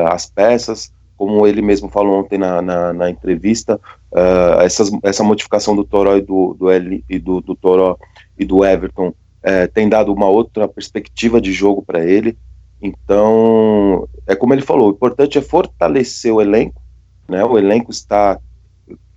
as 0.09 0.25
peças, 0.25 0.91
como 1.15 1.45
ele 1.45 1.61
mesmo 1.61 1.87
falou 1.87 2.19
ontem 2.19 2.37
na, 2.37 2.63
na, 2.63 2.91
na 2.91 3.09
entrevista, 3.11 3.79
essas, 4.59 4.91
essa 5.03 5.23
modificação 5.23 5.75
do 5.75 5.83
Toró 5.83 6.17
e 6.17 6.21
do, 6.21 6.55
do, 6.55 6.71
L, 6.71 7.03
e 7.07 7.19
do, 7.19 7.41
do 7.41 7.55
Toró 7.55 7.95
e 8.39 8.43
do 8.43 8.65
Everton 8.65 9.13
é, 9.45 9.67
tem 9.67 9.87
dado 9.87 10.11
uma 10.11 10.27
outra 10.27 10.67
perspectiva 10.67 11.39
de 11.39 11.53
jogo 11.53 11.83
para 11.83 12.03
ele. 12.03 12.35
Então, 12.81 14.09
é 14.25 14.35
como 14.35 14.55
ele 14.55 14.63
falou, 14.63 14.89
o 14.89 14.91
importante 14.91 15.37
é 15.37 15.41
fortalecer 15.41 16.33
o 16.33 16.41
elenco, 16.41 16.81
né? 17.29 17.45
O 17.45 17.55
elenco 17.55 17.91
está 17.91 18.39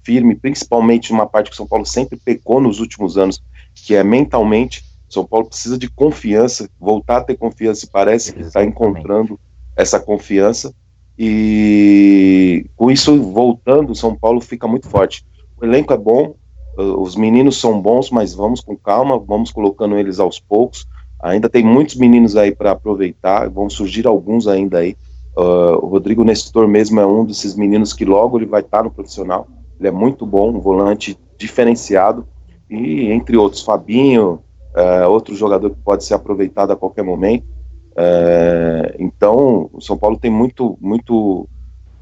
firme, 0.04 0.34
principalmente 0.34 1.12
numa 1.12 1.26
parte 1.26 1.48
que 1.48 1.54
o 1.54 1.56
São 1.56 1.66
Paulo 1.66 1.86
sempre 1.86 2.18
pecou 2.22 2.60
nos 2.60 2.78
últimos 2.78 3.16
anos, 3.16 3.42
que 3.74 3.94
é 3.94 4.04
mentalmente. 4.04 4.84
São 5.08 5.24
Paulo 5.24 5.46
precisa 5.46 5.78
de 5.78 5.88
confiança, 5.88 6.68
voltar 6.78 7.18
a 7.18 7.24
ter 7.24 7.36
confiança, 7.36 7.86
e 7.86 7.90
parece 7.90 8.34
que 8.34 8.42
está 8.42 8.62
encontrando 8.62 9.40
essa 9.74 9.98
confiança. 9.98 10.74
E 11.18 12.66
com 12.76 12.90
isso 12.90 13.20
voltando, 13.32 13.92
o 13.92 13.96
São 13.96 14.14
Paulo 14.14 14.42
fica 14.42 14.68
muito 14.68 14.88
forte. 14.88 15.24
O 15.56 15.64
elenco 15.64 15.92
é 15.92 15.96
bom, 15.96 16.34
os 16.78 17.16
meninos 17.16 17.60
são 17.60 17.80
bons, 17.80 18.10
mas 18.10 18.32
vamos 18.32 18.60
com 18.60 18.76
calma, 18.76 19.18
vamos 19.18 19.50
colocando 19.50 19.98
eles 19.98 20.20
aos 20.20 20.38
poucos. 20.38 20.86
Ainda 21.20 21.48
tem 21.48 21.64
muitos 21.64 21.96
meninos 21.96 22.36
aí 22.36 22.54
para 22.54 22.70
aproveitar, 22.70 23.48
vão 23.50 23.68
surgir 23.68 24.06
alguns 24.06 24.46
ainda 24.46 24.78
aí. 24.78 24.96
Uh, 25.36 25.84
o 25.84 25.86
Rodrigo 25.86 26.22
Nestor 26.22 26.68
mesmo 26.68 27.00
é 27.00 27.06
um 27.06 27.24
desses 27.24 27.56
meninos 27.56 27.92
que 27.92 28.04
logo 28.04 28.38
ele 28.38 28.46
vai 28.46 28.60
estar 28.60 28.78
tá 28.78 28.84
no 28.84 28.90
profissional. 28.90 29.48
Ele 29.78 29.88
é 29.88 29.90
muito 29.90 30.24
bom, 30.24 30.50
um 30.50 30.60
volante 30.60 31.18
diferenciado. 31.36 32.26
E 32.70 33.10
entre 33.10 33.36
outros, 33.36 33.62
Fabinho, 33.62 34.40
uh, 34.76 35.08
outro 35.08 35.34
jogador 35.34 35.70
que 35.70 35.80
pode 35.82 36.04
ser 36.04 36.14
aproveitado 36.14 36.72
a 36.72 36.76
qualquer 36.76 37.02
momento. 37.02 37.44
Uh, 37.92 38.94
então, 38.98 39.68
o 39.72 39.80
São 39.80 39.96
Paulo 39.96 40.16
tem 40.16 40.30
muito, 40.30 40.78
muito 40.80 41.48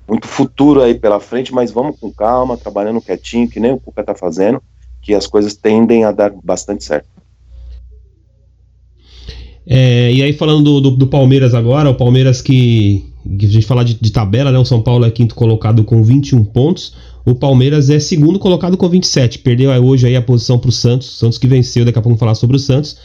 muito 0.08 0.26
futuro 0.26 0.82
aí 0.82 0.94
pela 0.94 1.20
frente, 1.20 1.52
mas 1.52 1.70
vamos 1.70 1.98
com 1.98 2.12
calma, 2.12 2.56
trabalhando 2.56 3.00
quietinho, 3.00 3.48
que 3.48 3.60
nem 3.60 3.72
o 3.72 3.80
Cuca 3.80 4.02
está 4.02 4.14
fazendo, 4.14 4.62
que 5.02 5.14
as 5.14 5.26
coisas 5.26 5.54
tendem 5.54 6.04
a 6.04 6.12
dar 6.12 6.32
bastante 6.42 6.84
certo. 6.84 7.08
É, 9.66 10.12
e 10.12 10.22
aí 10.22 10.32
falando 10.32 10.80
do, 10.80 10.92
do, 10.92 11.06
Palmeiras 11.08 11.52
agora, 11.52 11.90
o 11.90 11.94
Palmeiras 11.94 12.40
que, 12.40 13.04
que 13.36 13.46
a 13.46 13.48
gente 13.48 13.66
falar 13.66 13.82
de, 13.82 13.94
de, 13.94 14.12
tabela, 14.12 14.52
né? 14.52 14.58
O 14.58 14.64
São 14.64 14.80
Paulo 14.80 15.04
é 15.04 15.10
quinto 15.10 15.34
colocado 15.34 15.82
com 15.82 16.04
21 16.04 16.44
pontos, 16.44 16.94
o 17.24 17.34
Palmeiras 17.34 17.90
é 17.90 17.98
segundo 17.98 18.38
colocado 18.38 18.76
com 18.76 18.88
27, 18.88 19.40
perdeu 19.40 19.70
hoje 19.82 20.06
aí 20.06 20.14
a 20.14 20.22
posição 20.22 20.56
para 20.56 20.68
o 20.68 20.72
Santos, 20.72 21.18
Santos 21.18 21.36
que 21.36 21.48
venceu, 21.48 21.84
daqui 21.84 21.98
a 21.98 22.02
pouco 22.02 22.10
vamos 22.10 22.20
falar 22.20 22.36
sobre 22.36 22.54
o 22.54 22.60
Santos. 22.60 22.96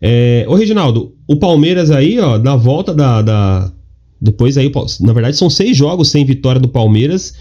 É, 0.00 0.46
ô 0.48 0.54
Reginaldo, 0.54 1.12
o 1.26 1.36
Palmeiras 1.36 1.90
aí, 1.90 2.20
ó, 2.20 2.38
na 2.38 2.54
volta 2.54 2.94
da, 2.94 3.20
da 3.20 3.72
depois 4.20 4.58
aí, 4.58 4.70
na 5.00 5.12
verdade, 5.12 5.36
são 5.36 5.48
seis 5.48 5.76
jogos 5.76 6.08
sem 6.10 6.24
vitória 6.24 6.60
do 6.60 6.68
Palmeiras. 6.68 7.34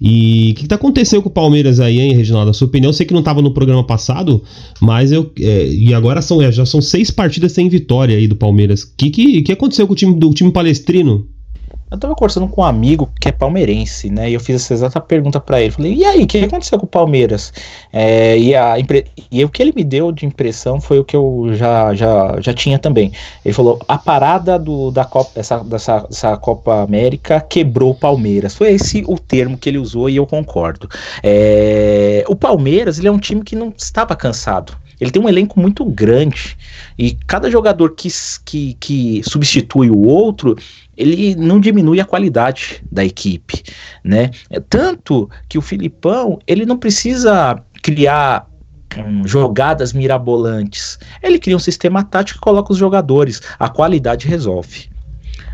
E 0.00 0.50
o 0.50 0.54
que, 0.56 0.66
que 0.66 0.74
aconteceu 0.74 1.22
com 1.22 1.28
o 1.28 1.32
Palmeiras 1.32 1.78
aí, 1.78 2.00
hein, 2.00 2.12
Reginaldo? 2.12 2.50
A 2.50 2.52
sua 2.52 2.66
opinião, 2.66 2.88
eu 2.88 2.94
sei 2.94 3.06
que 3.06 3.12
não 3.12 3.20
estava 3.20 3.40
no 3.40 3.52
programa 3.52 3.84
passado, 3.84 4.42
mas 4.80 5.12
eu. 5.12 5.30
É, 5.38 5.68
e 5.68 5.94
agora 5.94 6.20
são, 6.20 6.42
é, 6.42 6.50
já 6.50 6.66
são 6.66 6.80
seis 6.80 7.08
partidas 7.10 7.52
sem 7.52 7.68
vitória 7.68 8.16
aí 8.16 8.26
do 8.26 8.34
Palmeiras. 8.34 8.82
O 8.82 8.94
que, 8.96 9.10
que, 9.10 9.42
que 9.42 9.52
aconteceu 9.52 9.86
com 9.86 9.92
o 9.92 9.96
time 9.96 10.18
do 10.18 10.34
time 10.34 10.50
palestrino? 10.50 11.28
Eu 11.92 11.98
tava 11.98 12.14
conversando 12.14 12.48
com 12.48 12.62
um 12.62 12.64
amigo 12.64 13.10
que 13.20 13.28
é 13.28 13.32
palmeirense, 13.32 14.08
né? 14.08 14.30
E 14.30 14.32
eu 14.32 14.40
fiz 14.40 14.56
essa 14.56 14.72
exata 14.72 14.98
pergunta 14.98 15.38
para 15.38 15.60
ele. 15.60 15.70
Falei, 15.70 15.92
e 15.92 16.04
aí, 16.06 16.22
o 16.22 16.26
que 16.26 16.38
aconteceu 16.38 16.78
com 16.78 16.86
o 16.86 16.88
Palmeiras? 16.88 17.52
É, 17.92 18.38
e, 18.38 18.54
a, 18.54 18.76
e 19.30 19.44
o 19.44 19.48
que 19.50 19.62
ele 19.62 19.74
me 19.76 19.84
deu 19.84 20.10
de 20.10 20.24
impressão 20.24 20.80
foi 20.80 20.98
o 20.98 21.04
que 21.04 21.14
eu 21.14 21.50
já, 21.52 21.94
já, 21.94 22.40
já 22.40 22.54
tinha 22.54 22.78
também. 22.78 23.12
Ele 23.44 23.52
falou: 23.52 23.78
a 23.86 23.98
parada 23.98 24.58
do, 24.58 24.90
da 24.90 25.04
Copa, 25.04 25.32
dessa, 25.34 25.58
dessa, 25.58 26.00
dessa 26.00 26.36
Copa 26.38 26.82
América 26.82 27.42
quebrou 27.42 27.90
o 27.90 27.94
Palmeiras. 27.94 28.54
Foi 28.54 28.72
esse 28.72 29.04
o 29.06 29.18
termo 29.18 29.58
que 29.58 29.68
ele 29.68 29.76
usou 29.76 30.08
e 30.08 30.16
eu 30.16 30.26
concordo. 30.26 30.88
É, 31.22 32.24
o 32.26 32.34
Palmeiras 32.34 32.98
ele 32.98 33.08
é 33.08 33.12
um 33.12 33.18
time 33.18 33.42
que 33.42 33.54
não 33.54 33.70
estava 33.76 34.16
cansado 34.16 34.81
ele 35.02 35.10
tem 35.10 35.20
um 35.20 35.28
elenco 35.28 35.58
muito 35.58 35.84
grande. 35.84 36.56
E 36.96 37.18
cada 37.26 37.50
jogador 37.50 37.96
que, 37.96 38.08
que, 38.44 38.74
que 38.74 39.20
substitui 39.24 39.90
o 39.90 39.98
outro, 39.98 40.56
ele 40.96 41.34
não 41.34 41.58
diminui 41.58 42.00
a 42.00 42.04
qualidade 42.04 42.80
da 42.90 43.04
equipe, 43.04 43.64
né? 44.04 44.30
É 44.48 44.60
tanto 44.60 45.28
que 45.48 45.58
o 45.58 45.60
Filipão, 45.60 46.38
ele 46.46 46.64
não 46.64 46.78
precisa 46.78 47.60
criar 47.82 48.48
hum, 48.96 49.26
jogadas 49.26 49.92
mirabolantes. 49.92 51.00
Ele 51.20 51.40
cria 51.40 51.56
um 51.56 51.58
sistema 51.58 52.04
tático 52.04 52.38
e 52.38 52.40
coloca 52.40 52.72
os 52.72 52.78
jogadores. 52.78 53.42
A 53.58 53.68
qualidade 53.68 54.28
resolve. 54.28 54.88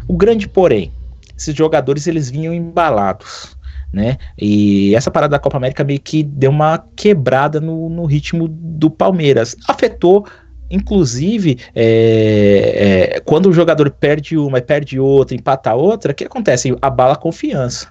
O 0.07 0.15
grande 0.15 0.47
porém, 0.47 0.93
esses 1.39 1.55
jogadores 1.55 2.07
eles 2.07 2.29
vinham 2.29 2.53
embalados. 2.53 3.57
Né? 3.93 4.19
E 4.37 4.95
essa 4.95 5.11
parada 5.11 5.33
da 5.33 5.39
Copa 5.39 5.57
América 5.57 5.83
meio 5.83 6.01
que 6.01 6.23
deu 6.23 6.51
uma 6.51 6.85
quebrada 6.95 7.59
no, 7.61 7.89
no 7.89 8.05
ritmo 8.05 8.47
do 8.47 8.91
Palmeiras. 8.91 9.57
Afetou 9.67 10.27
Inclusive, 10.71 11.59
é, 11.75 13.15
é, 13.15 13.21
quando 13.21 13.47
o 13.47 13.53
jogador 13.53 13.91
perde 13.91 14.37
uma 14.37 14.61
perde 14.61 15.01
outra, 15.01 15.35
empata 15.35 15.75
outra, 15.75 16.13
o 16.13 16.15
que 16.15 16.25
acontece? 16.25 16.77
Abala 16.83 17.15
a 17.15 17.17
confiança. 17.17 17.89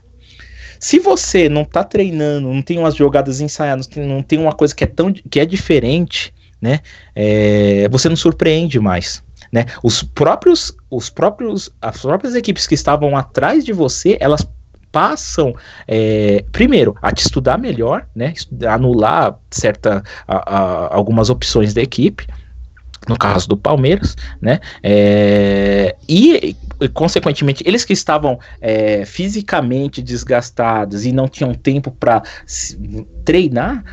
Se 0.79 0.99
você 0.99 1.49
não 1.49 1.63
está 1.63 1.83
treinando, 1.83 2.53
não 2.53 2.62
tem 2.62 2.77
umas 2.77 2.95
jogadas 2.95 3.41
ensaiadas, 3.41 3.89
não 3.95 4.21
tem 4.21 4.38
uma 4.38 4.53
coisa 4.53 4.75
que 4.75 4.83
é 4.83 4.88
tão 4.88 5.12
que 5.12 5.39
é 5.39 5.45
diferente, 5.45 6.31
né? 6.62 6.81
É, 7.15 7.89
você 7.89 8.07
não 8.07 8.15
surpreende 8.15 8.79
mais. 8.79 9.23
Né? 9.51 9.65
Os 9.81 10.03
próprios, 10.03 10.75
os 10.89 11.10
próprios, 11.10 11.71
as 11.81 12.01
próprias 12.01 12.36
equipes 12.36 12.67
que 12.67 12.75
estavam 12.75 13.15
atrás 13.15 13.63
de 13.63 13.71
você, 13.71 14.17
elas 14.19 14.47
passam, 14.91 15.56
é, 15.88 16.43
primeiro, 16.52 16.95
a 17.02 17.12
te 17.12 17.26
estudar 17.26 17.58
melhor, 17.58 18.08
né? 18.15 18.34
Anular 18.67 19.38
certa, 19.52 20.04
a, 20.28 20.56
a, 20.56 20.95
algumas 20.95 21.30
opções 21.30 21.73
da 21.73 21.82
equipe, 21.82 22.26
no 23.08 23.17
caso 23.17 23.47
do 23.47 23.58
Palmeiras, 23.58 24.15
né? 24.41 24.60
É, 24.84 25.95
e, 26.08 26.56
consequentemente, 26.93 27.63
eles 27.65 27.86
que 27.86 27.93
estavam 27.93 28.39
é, 28.60 29.06
fisicamente 29.06 30.02
desgastados 30.02 31.06
e 31.06 31.12
não 31.12 31.28
tinham 31.28 31.54
tempo 31.54 31.91
para 31.91 32.21
treinar, 33.23 33.84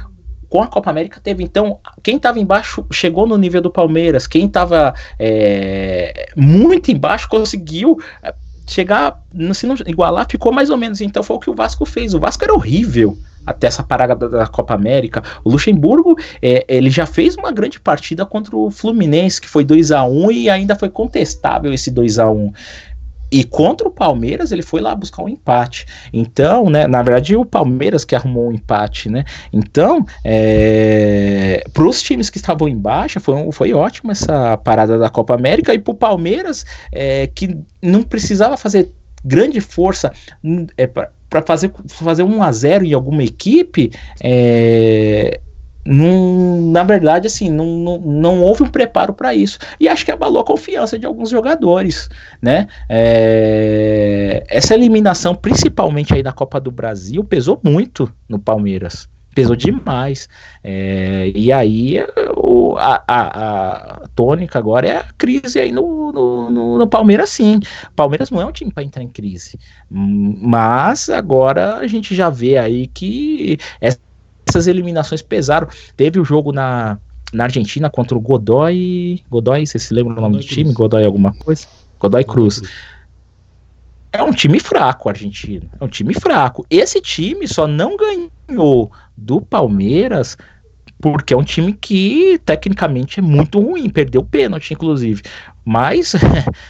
com 0.48 0.62
a 0.62 0.68
Copa 0.68 0.88
América 0.88 1.20
teve 1.20 1.42
então 1.42 1.80
quem 2.00 2.16
estava 2.16 2.38
embaixo 2.38 2.87
chegou 2.92 3.26
no 3.26 3.37
nível 3.37 3.61
do 3.61 3.72
Palmeiras, 3.72 4.28
quem 4.28 4.46
estava 4.46 4.94
é, 5.18 6.30
muito 6.37 6.92
embaixo 6.92 7.28
conseguiu 7.28 7.98
é, 8.22 8.33
chegar, 8.66 9.22
se 9.53 9.66
não 9.66 9.77
igualar, 9.87 10.27
ficou 10.29 10.53
mais 10.53 10.70
ou 10.70 10.77
menos. 10.77 11.00
Então 11.00 11.22
foi 11.22 11.37
o 11.37 11.40
que 11.40 11.50
o 11.50 11.55
Vasco 11.55 11.85
fez. 11.85 12.14
O 12.14 12.20
Vasco 12.20 12.44
era 12.44 12.55
horrível 12.55 13.16
até 13.46 13.66
essa 13.66 13.83
parada 13.83 14.14
da, 14.14 14.46
Copa 14.46 14.74
América. 14.74 15.22
O 15.44 15.50
Luxemburgo, 15.50 16.16
é, 16.40 16.64
ele 16.68 16.90
já 16.90 17.07
fez 17.07 17.37
uma 17.37 17.53
grande 17.53 17.79
partida 17.79 18.24
contra 18.24 18.57
o 18.57 18.70
Fluminense, 18.70 19.40
que 19.40 19.48
foi 19.48 19.64
2 19.64 19.92
a 19.92 20.05
1 20.05 20.31
e 20.33 20.50
ainda 20.50 20.74
foi 20.77 20.88
contestável 20.88 21.72
esse 21.72 21.90
2 21.90 22.18
a 22.18 22.31
1 22.31 22.53
e 23.35 23.42
contra 23.42 23.88
o 23.88 23.90
Palmeiras, 23.90 24.53
ele 24.53 24.62
foi 24.62 24.81
lá 24.81 24.94
buscar 24.94 25.25
um 25.25 25.29
empate. 25.29 25.87
Então, 26.12 26.70
né, 26.70 26.87
na 26.87 27.03
verdade, 27.03 27.35
o 27.35 27.44
Palmeiras 27.44 28.05
que 28.05 28.14
arrumou 28.14 28.47
um 28.47 28.53
empate, 28.53 29.11
né? 29.11 29.25
Então, 29.53 30.07
é, 30.23 31.64
para 31.73 31.83
os 31.83 32.01
times 32.01 32.31
que 32.31 32.37
estavam 32.37 32.68
embaixo, 32.68 33.18
foi, 33.18 33.51
foi 33.51 33.73
ótimo 33.73 34.12
essa 34.12 34.57
parada 34.59 34.97
da 35.01 35.11
Copa 35.11 35.35
América. 35.35 35.75
E 35.75 35.81
para 35.81 35.90
o 35.90 35.97
Palmeiras, 35.97 36.64
é, 36.92 37.27
que 37.27 37.59
não 37.83 38.05
precisava 38.05 38.57
fazer 38.57 38.92
grande 39.25 39.61
força 39.61 40.12
é, 40.77 40.87
para 40.87 41.42
fazer, 41.44 41.73
fazer 41.88 42.23
um 42.23 42.40
a 42.40 42.53
0 42.53 42.85
em 42.85 42.92
alguma 42.92 43.25
equipe, 43.25 43.90
é, 44.23 45.40
na 45.87 46.83
verdade, 46.83 47.27
assim, 47.27 47.51
não, 47.51 47.66
não, 47.66 47.99
não 47.99 48.42
houve 48.42 48.62
um 48.62 48.68
preparo 48.68 49.12
para 49.12 49.35
isso. 49.35 49.59
E 49.79 49.88
acho 49.88 50.05
que 50.05 50.11
abalou 50.11 50.40
a 50.40 50.44
confiança 50.44 50.99
de 50.99 51.07
alguns 51.07 51.31
jogadores, 51.31 52.09
né? 52.40 52.66
É, 52.88 54.44
essa 54.49 54.75
eliminação, 54.75 55.35
principalmente 55.35 56.14
aí 56.14 56.23
na 56.23 56.33
Copa 56.33 56.59
do 56.59 56.70
Brasil, 56.70 57.23
pesou 57.23 57.61
muito 57.62 58.11
no 58.29 58.38
Palmeiras. 58.38 59.09
Pesou 59.35 59.57
demais. 59.57 60.29
É, 60.62 61.33
e 61.35 61.53
aí 61.53 61.99
o, 62.37 62.77
a, 62.77 63.03
a, 63.07 64.05
a, 64.05 64.09
tônica 64.14 64.59
agora 64.59 64.87
é 64.87 64.97
a 64.99 65.05
crise 65.18 65.59
aí 65.59 65.73
no, 65.73 66.12
no, 66.12 66.51
no, 66.51 66.79
no 66.79 66.87
Palmeiras, 66.87 67.31
sim. 67.31 67.59
Palmeiras 67.97 68.31
não 68.31 68.40
é 68.40 68.47
um 68.47 68.53
time 68.53 68.70
para 68.70 68.85
entrar 68.85 69.03
em 69.03 69.09
crise. 69.09 69.59
Mas 69.90 71.09
agora 71.09 71.79
a 71.79 71.87
gente 71.88 72.14
já 72.14 72.31
vê 72.31 72.57
aí 72.57 72.87
que 72.87 73.59
essa 73.81 73.99
essas 74.54 74.66
eliminações 74.66 75.22
pesaram. 75.22 75.68
Teve 75.96 76.20
o 76.20 76.24
jogo 76.24 76.52
na, 76.52 76.98
na 77.32 77.44
Argentina 77.44 77.90
contra 77.90 78.16
o 78.16 78.20
Godoy. 78.20 79.22
Godoy, 79.30 79.66
você 79.66 79.78
se 79.78 79.92
lembra 79.92 80.12
o 80.12 80.20
nome 80.20 80.36
Godoy 80.36 80.46
do 80.46 80.48
time? 80.48 80.64
Cruz. 80.64 80.76
Godoy 80.76 81.04
alguma 81.04 81.34
coisa? 81.34 81.66
Godoy 81.98 82.24
Cruz. 82.24 82.62
É 84.12 84.22
um 84.22 84.32
time 84.32 84.60
fraco, 84.60 85.08
argentino. 85.08 85.68
É 85.80 85.84
um 85.84 85.88
time 85.88 86.14
fraco. 86.14 86.64
Esse 86.70 87.00
time 87.00 87.48
só 87.48 87.66
não 87.66 87.96
ganhou 87.96 88.90
do 89.16 89.40
Palmeiras 89.40 90.36
porque 91.00 91.34
é 91.34 91.36
um 91.36 91.44
time 91.44 91.72
que 91.72 92.40
tecnicamente 92.46 93.20
é 93.20 93.22
muito 93.22 93.60
ruim, 93.60 93.90
perdeu 93.90 94.22
o 94.22 94.24
pênalti, 94.24 94.72
inclusive. 94.72 95.20
Mas 95.64 96.14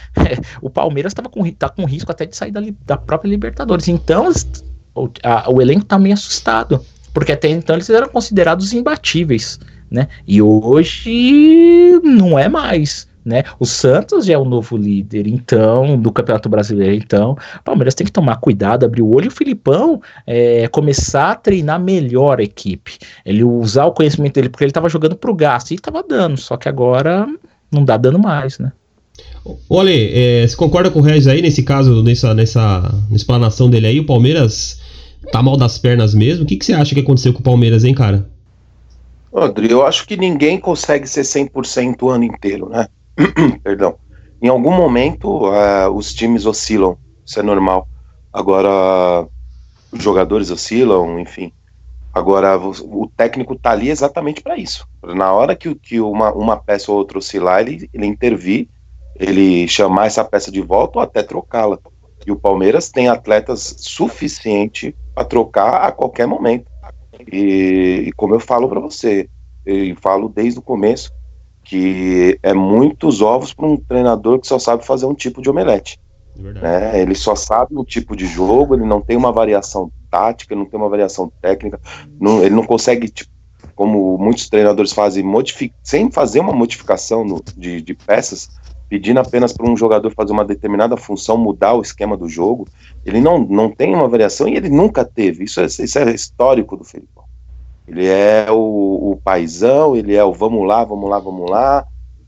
o 0.61 0.69
Palmeiras 0.69 1.11
estava 1.11 1.29
com, 1.29 1.49
tá 1.51 1.69
com 1.69 1.85
risco 1.85 2.11
até 2.11 2.25
de 2.25 2.35
sair 2.35 2.51
da, 2.51 2.61
da 2.85 2.97
própria 2.97 3.29
Libertadores. 3.29 3.87
Então 3.87 4.29
o, 4.95 5.09
a, 5.23 5.49
o 5.49 5.61
elenco 5.61 5.83
está 5.83 5.99
meio 5.99 6.15
assustado 6.15 6.83
porque 7.15 7.31
até 7.31 7.47
então 7.47 7.77
eles 7.77 7.89
eram 7.89 8.09
considerados 8.09 8.73
imbatíveis, 8.73 9.57
né? 9.89 10.09
E 10.27 10.41
hoje 10.41 11.97
não 12.03 12.37
é 12.37 12.49
mais. 12.49 13.07
Né? 13.23 13.43
O 13.59 13.65
Santos 13.65 14.27
já 14.27 14.35
é 14.35 14.37
o 14.37 14.45
novo 14.45 14.77
líder, 14.77 15.25
então, 15.25 15.99
do 15.99 16.11
Campeonato 16.11 16.47
Brasileiro. 16.47 16.93
Então, 16.93 17.31
o 17.31 17.63
Palmeiras 17.63 17.95
tem 17.95 18.05
que 18.05 18.11
tomar 18.11 18.35
cuidado, 18.35 18.85
abrir 18.85 19.01
o 19.01 19.15
olho. 19.15 19.25
E 19.25 19.27
o 19.29 19.31
Filipão 19.31 19.99
é, 20.27 20.67
começar 20.67 21.31
a 21.31 21.35
treinar 21.35 21.79
melhor 21.79 22.39
a 22.39 22.43
equipe. 22.43 22.99
Ele 23.25 23.43
usar 23.43 23.85
o 23.85 23.93
conhecimento 23.93 24.35
dele, 24.35 24.49
porque 24.49 24.63
ele 24.63 24.69
estava 24.69 24.89
jogando 24.89 25.15
pro 25.15 25.33
gasto 25.33 25.71
e 25.71 25.75
estava 25.75 26.03
dando, 26.03 26.37
só 26.37 26.55
que 26.55 26.69
agora 26.69 27.25
não 27.71 27.83
dá 27.83 27.97
dando 27.97 28.19
mais, 28.19 28.59
né? 28.59 28.71
Olha, 29.69 29.91
é, 29.91 30.47
você 30.47 30.55
concorda 30.55 30.91
com 30.91 30.99
o 30.99 31.01
Regis 31.01 31.27
aí 31.27 31.41
nesse 31.41 31.63
caso, 31.63 32.03
nessa, 32.03 32.33
nessa, 32.33 32.93
explanação 33.11 33.69
dele 33.69 33.87
aí? 33.87 33.99
O 33.99 34.05
Palmeiras 34.05 34.79
tá 35.31 35.41
mal 35.41 35.57
das 35.57 35.77
pernas 35.77 36.13
mesmo? 36.13 36.43
O 36.43 36.47
que, 36.47 36.57
que 36.57 36.65
você 36.65 36.73
acha 36.73 36.93
que 36.93 37.01
aconteceu 37.01 37.33
com 37.33 37.39
o 37.39 37.43
Palmeiras, 37.43 37.83
hein, 37.83 37.93
cara? 37.93 38.29
André, 39.33 39.67
eu 39.69 39.85
acho 39.85 40.07
que 40.07 40.15
ninguém 40.15 40.57
consegue 40.57 41.07
ser 41.07 41.21
100% 41.21 42.03
o 42.03 42.09
ano 42.09 42.23
inteiro, 42.23 42.69
né? 42.69 42.87
Perdão. 43.63 43.95
Em 44.41 44.47
algum 44.47 44.71
momento, 44.71 45.49
uh, 45.49 45.89
os 45.93 46.13
times 46.13 46.45
oscilam, 46.45 46.97
isso 47.25 47.39
é 47.39 47.43
normal. 47.43 47.87
Agora, 48.31 49.27
os 49.91 50.01
jogadores 50.01 50.51
oscilam, 50.51 51.19
enfim. 51.19 51.51
Agora, 52.13 52.57
o 52.57 53.11
técnico 53.17 53.57
tá 53.57 53.71
ali 53.71 53.89
exatamente 53.89 54.41
para 54.41 54.57
isso. 54.57 54.87
Na 55.03 55.33
hora 55.33 55.53
que, 55.53 55.75
que 55.75 55.99
uma, 55.99 56.31
uma 56.31 56.55
peça 56.55 56.89
ou 56.91 56.97
outra 56.97 57.17
oscilar, 57.17 57.61
ele, 57.61 57.89
ele 57.93 58.05
intervir, 58.05 58.69
ele 59.17 59.67
chamar 59.67 60.05
essa 60.05 60.23
peça 60.23 60.49
de 60.49 60.61
volta 60.61 60.99
ou 60.99 61.03
até 61.03 61.21
trocá-la. 61.21 61.77
E 62.25 62.31
o 62.31 62.37
Palmeiras 62.37 62.89
tem 62.89 63.09
atletas 63.09 63.75
suficiente 63.79 64.95
para 65.15 65.25
trocar 65.25 65.81
a 65.81 65.91
qualquer 65.91 66.27
momento. 66.27 66.69
E, 67.31 68.03
e 68.07 68.11
como 68.11 68.35
eu 68.35 68.39
falo 68.39 68.67
para 68.67 68.79
você, 68.79 69.29
e 69.65 69.95
falo 70.01 70.27
desde 70.27 70.59
o 70.59 70.61
começo, 70.61 71.11
que 71.63 72.37
é 72.43 72.53
muitos 72.53 73.21
ovos 73.21 73.53
para 73.53 73.65
um 73.65 73.77
treinador 73.77 74.39
que 74.39 74.45
só 74.45 74.59
sabe 74.59 74.85
fazer 74.85 75.05
um 75.05 75.15
tipo 75.15 75.41
de 75.41 75.49
omelete. 75.49 75.99
Né? 76.35 77.01
Ele 77.01 77.15
só 77.15 77.33
sabe 77.33 77.75
um 77.75 77.83
tipo 77.83 78.15
de 78.15 78.27
jogo, 78.27 78.75
ele 78.75 78.85
não 78.85 79.01
tem 79.01 79.15
uma 79.15 79.31
variação 79.31 79.89
tática, 80.11 80.55
não 80.55 80.65
tem 80.65 80.79
uma 80.79 80.89
variação 80.89 81.31
técnica, 81.41 81.79
não, 82.19 82.43
ele 82.43 82.53
não 82.53 82.65
consegue, 82.65 83.07
tipo, 83.09 83.31
como 83.73 84.17
muitos 84.17 84.49
treinadores 84.49 84.91
fazem, 84.93 85.25
sem 85.81 86.11
fazer 86.11 86.39
uma 86.39 86.53
modificação 86.53 87.25
no, 87.25 87.41
de, 87.57 87.81
de 87.81 87.93
peças, 87.93 88.49
pedindo 88.89 89.19
apenas 89.19 89.51
para 89.51 89.69
um 89.69 89.75
jogador 89.75 90.11
fazer 90.11 90.31
uma 90.31 90.45
determinada 90.45 90.95
função, 90.95 91.37
mudar 91.37 91.73
o 91.73 91.81
esquema 91.81 92.15
do 92.15 92.29
jogo. 92.29 92.67
Ele 93.05 93.19
não, 93.19 93.39
não 93.39 93.69
tem 93.69 93.93
uma 93.93 94.07
variação 94.07 94.47
e 94.47 94.55
ele 94.55 94.69
nunca 94.69 95.03
teve. 95.03 95.43
Isso 95.43 95.59
é, 95.59 95.65
isso 95.65 95.99
é 95.99 96.13
histórico 96.13 96.77
do 96.77 96.83
Felipão. 96.83 97.23
Ele 97.87 98.05
é 98.05 98.47
o, 98.49 99.11
o 99.11 99.19
paizão, 99.23 99.95
ele 99.95 100.15
é 100.15 100.23
o 100.23 100.33
vamos 100.33 100.67
lá, 100.67 100.83
vamos 100.83 101.09
lá, 101.09 101.19
vamos 101.19 101.49
lá, 101.49 101.85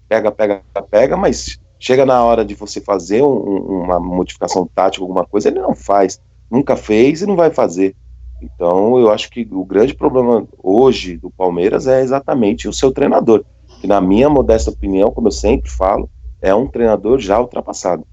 pega, 0.08 0.32
pega, 0.32 0.62
pega, 0.90 1.18
mas 1.18 1.60
chega 1.80 2.06
na 2.06 2.24
hora 2.24 2.46
de 2.46 2.54
você 2.54 2.80
fazer 2.80 3.24
um, 3.24 3.84
uma 3.84 4.00
modificação 4.00 4.70
tática, 4.74 5.04
alguma 5.04 5.26
coisa, 5.26 5.50
ele 5.50 5.60
não 5.60 5.76
faz. 5.76 6.20
Nunca 6.50 6.76
fez 6.76 7.22
e 7.22 7.26
não 7.26 7.36
vai 7.36 7.52
fazer. 7.52 7.96
Então, 8.42 9.00
eu 9.00 9.12
acho 9.12 9.30
que 9.30 9.48
o 9.52 9.66
grande 9.66 9.94
problema 9.96 10.48
hoje 10.62 11.18
do 11.18 11.30
Palmeiras 11.30 11.88
é 11.88 12.02
exatamente 12.02 12.68
o 12.68 12.74
seu 12.74 12.92
treinador. 12.92 13.44
Que, 13.82 13.88
na 13.88 14.00
minha 14.00 14.30
modesta 14.30 14.70
opinião, 14.70 15.12
como 15.12 15.28
eu 15.28 15.32
sempre 15.32 15.70
falo, 15.70 16.10
é 16.48 16.56
um 16.56 16.68
treinador 16.68 17.20
já 17.20 17.40
ultrapassado. 17.40 18.06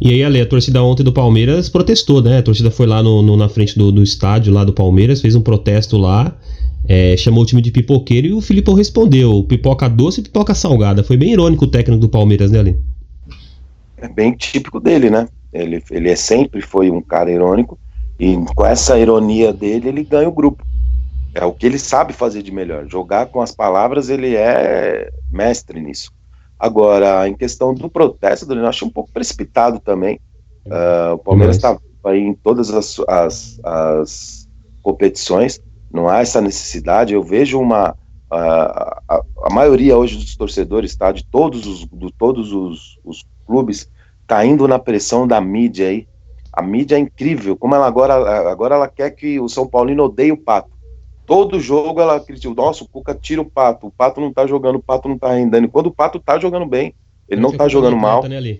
E 0.00 0.10
aí, 0.10 0.24
Ale, 0.24 0.40
a 0.40 0.46
torcida 0.46 0.82
ontem 0.82 1.04
do 1.04 1.12
Palmeiras 1.12 1.68
protestou, 1.68 2.20
né? 2.20 2.38
A 2.38 2.42
torcida 2.42 2.70
foi 2.70 2.86
lá 2.86 3.02
no, 3.02 3.22
no 3.22 3.36
na 3.36 3.48
frente 3.48 3.78
do, 3.78 3.92
do, 3.92 4.02
estádio 4.02 4.52
lá 4.52 4.64
do 4.64 4.72
Palmeiras, 4.72 5.20
fez 5.20 5.36
um 5.36 5.40
protesto 5.40 5.96
lá. 5.96 6.36
é, 6.88 7.16
chamou 7.16 7.44
o 7.44 7.46
time 7.46 7.62
de 7.62 7.70
pipoqueiro 7.70 8.26
e 8.26 8.32
o 8.32 8.40
Filipão 8.40 8.74
respondeu: 8.74 9.44
pipoca 9.44 9.88
doce 9.88 10.20
e 10.20 10.24
pipoca 10.24 10.54
salgada. 10.54 11.04
Foi 11.04 11.16
bem 11.16 11.32
irônico 11.32 11.66
o 11.66 11.68
técnico 11.68 12.00
do 12.00 12.08
Palmeiras, 12.08 12.50
né, 12.50 12.58
Ali? 12.58 12.76
É 13.96 14.08
bem 14.08 14.32
típico 14.32 14.80
dele, 14.80 15.08
né? 15.08 15.28
Ele, 15.52 15.80
ele 15.90 16.08
é 16.08 16.16
sempre 16.16 16.60
foi 16.60 16.90
um 16.90 17.00
cara 17.00 17.30
irônico 17.30 17.78
e 18.18 18.36
com 18.56 18.66
essa 18.66 18.98
ironia 18.98 19.52
dele 19.52 19.88
ele 19.88 20.02
ganha 20.02 20.28
o 20.28 20.32
grupo. 20.32 20.64
É 21.34 21.44
o 21.44 21.52
que 21.52 21.64
ele 21.64 21.78
sabe 21.78 22.12
fazer 22.12 22.42
de 22.42 22.50
melhor. 22.50 22.86
Jogar 22.88 23.26
com 23.26 23.40
as 23.40 23.54
palavras, 23.54 24.08
ele 24.08 24.34
é 24.34 25.08
mestre 25.30 25.80
nisso. 25.80 26.10
Agora, 26.62 27.28
em 27.28 27.34
questão 27.34 27.74
do 27.74 27.90
protesto, 27.90 28.52
eu 28.52 28.66
acho 28.68 28.86
um 28.86 28.90
pouco 28.90 29.10
precipitado 29.12 29.80
também. 29.80 30.20
Uh, 30.64 31.14
o 31.14 31.18
Palmeiras 31.18 31.56
está 31.56 31.76
aí 32.04 32.20
em 32.20 32.34
todas 32.34 32.70
as, 32.70 33.00
as, 33.08 33.60
as 33.64 34.48
competições 34.80 35.60
não 35.92 36.08
há 36.08 36.20
essa 36.20 36.40
necessidade. 36.40 37.12
Eu 37.12 37.22
vejo 37.22 37.60
uma 37.60 37.96
a, 38.30 39.02
a, 39.08 39.22
a 39.44 39.52
maioria 39.52 39.96
hoje 39.96 40.16
dos 40.16 40.34
torcedores, 40.34 40.96
tá, 40.96 41.12
de 41.12 41.24
todos 41.24 41.66
os, 41.66 41.80
de 41.86 42.12
todos 42.12 42.52
os, 42.52 42.98
os 43.04 43.26
clubes, 43.46 43.90
caindo 44.26 44.66
na 44.66 44.78
pressão 44.78 45.26
da 45.26 45.40
mídia 45.40 45.88
aí. 45.88 46.06
A 46.52 46.62
mídia 46.62 46.96
é 46.96 46.98
incrível, 46.98 47.56
como 47.56 47.74
ela 47.74 47.86
agora, 47.86 48.50
agora 48.50 48.74
ela 48.74 48.88
quer 48.88 49.10
que 49.10 49.40
o 49.40 49.48
São 49.48 49.66
Paulino 49.66 50.04
odeie 50.04 50.32
o 50.32 50.36
Pato. 50.36 50.70
Todo 51.26 51.60
jogo 51.60 52.00
ela 52.00 52.18
critica, 52.20 52.52
nossa, 52.54 52.84
o 52.84 52.88
Cuca 52.88 53.14
tira 53.14 53.40
o 53.40 53.48
Pato, 53.48 53.86
o 53.86 53.90
Pato 53.90 54.20
não 54.20 54.32
tá 54.32 54.46
jogando, 54.46 54.76
o 54.76 54.82
Pato 54.82 55.08
não 55.08 55.18
tá 55.18 55.32
rendendo. 55.32 55.66
E 55.66 55.70
quando 55.70 55.86
o 55.86 55.94
Pato 55.94 56.18
tá 56.18 56.38
jogando 56.38 56.66
bem, 56.66 56.94
ele 57.28 57.40
não 57.40 57.52
tá 57.52 57.68
jogando 57.68 57.96
mal. 57.96 58.22
Né, 58.26 58.58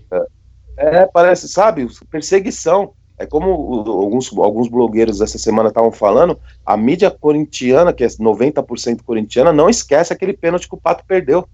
é, 0.77 0.97
é, 1.03 1.07
parece, 1.07 1.49
sabe, 1.49 1.87
perseguição. 2.11 2.93
É 3.19 3.27
como 3.27 3.51
alguns, 3.51 4.37
alguns 4.37 4.69
blogueiros 4.69 5.21
essa 5.21 5.39
semana 5.39 5.69
estavam 5.69 5.93
falando, 5.93 6.39
a 6.65 6.77
mídia 6.77 7.11
corintiana, 7.11 7.93
que 7.93 8.03
é 8.03 8.07
90% 8.07 9.03
corintiana, 9.05 9.53
não 9.53 9.69
esquece 9.69 10.13
aquele 10.13 10.33
pênalti 10.33 10.69
que 10.69 10.75
o 10.75 10.81
Pato 10.81 11.05
perdeu. 11.07 11.47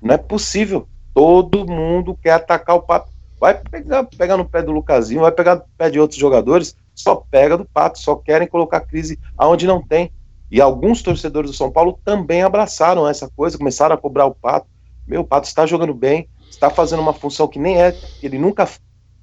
Não 0.00 0.14
é 0.14 0.18
possível. 0.18 0.88
Todo 1.14 1.66
mundo 1.66 2.18
quer 2.20 2.32
atacar 2.32 2.76
o 2.76 2.82
Pato. 2.82 3.12
Vai 3.38 3.54
pegar, 3.54 4.04
pegar 4.04 4.36
no 4.36 4.44
pé 4.44 4.62
do 4.62 4.72
Lucasinho, 4.72 5.20
vai 5.20 5.32
pegar 5.32 5.56
no 5.56 5.64
pé 5.76 5.90
de 5.90 6.00
outros 6.00 6.18
jogadores, 6.18 6.76
só 6.94 7.16
pega 7.16 7.58
do 7.58 7.64
Pato, 7.64 7.98
só 7.98 8.16
querem 8.16 8.48
colocar 8.48 8.80
crise 8.80 9.18
aonde 9.36 9.66
não 9.66 9.82
tem. 9.82 10.10
E 10.52 10.60
alguns 10.60 11.00
torcedores 11.00 11.50
do 11.50 11.56
São 11.56 11.72
Paulo 11.72 11.98
também 12.04 12.42
abraçaram 12.42 13.08
essa 13.08 13.26
coisa, 13.26 13.56
começaram 13.56 13.94
a 13.94 13.98
cobrar 13.98 14.26
o 14.26 14.34
Pato. 14.34 14.66
Meu, 15.08 15.22
o 15.22 15.24
Pato 15.24 15.48
está 15.48 15.64
jogando 15.64 15.94
bem, 15.94 16.28
está 16.50 16.68
fazendo 16.68 17.00
uma 17.00 17.14
função 17.14 17.48
que 17.48 17.58
nem 17.58 17.80
é, 17.80 17.92
que 17.92 18.26
ele 18.26 18.38
nunca, 18.38 18.68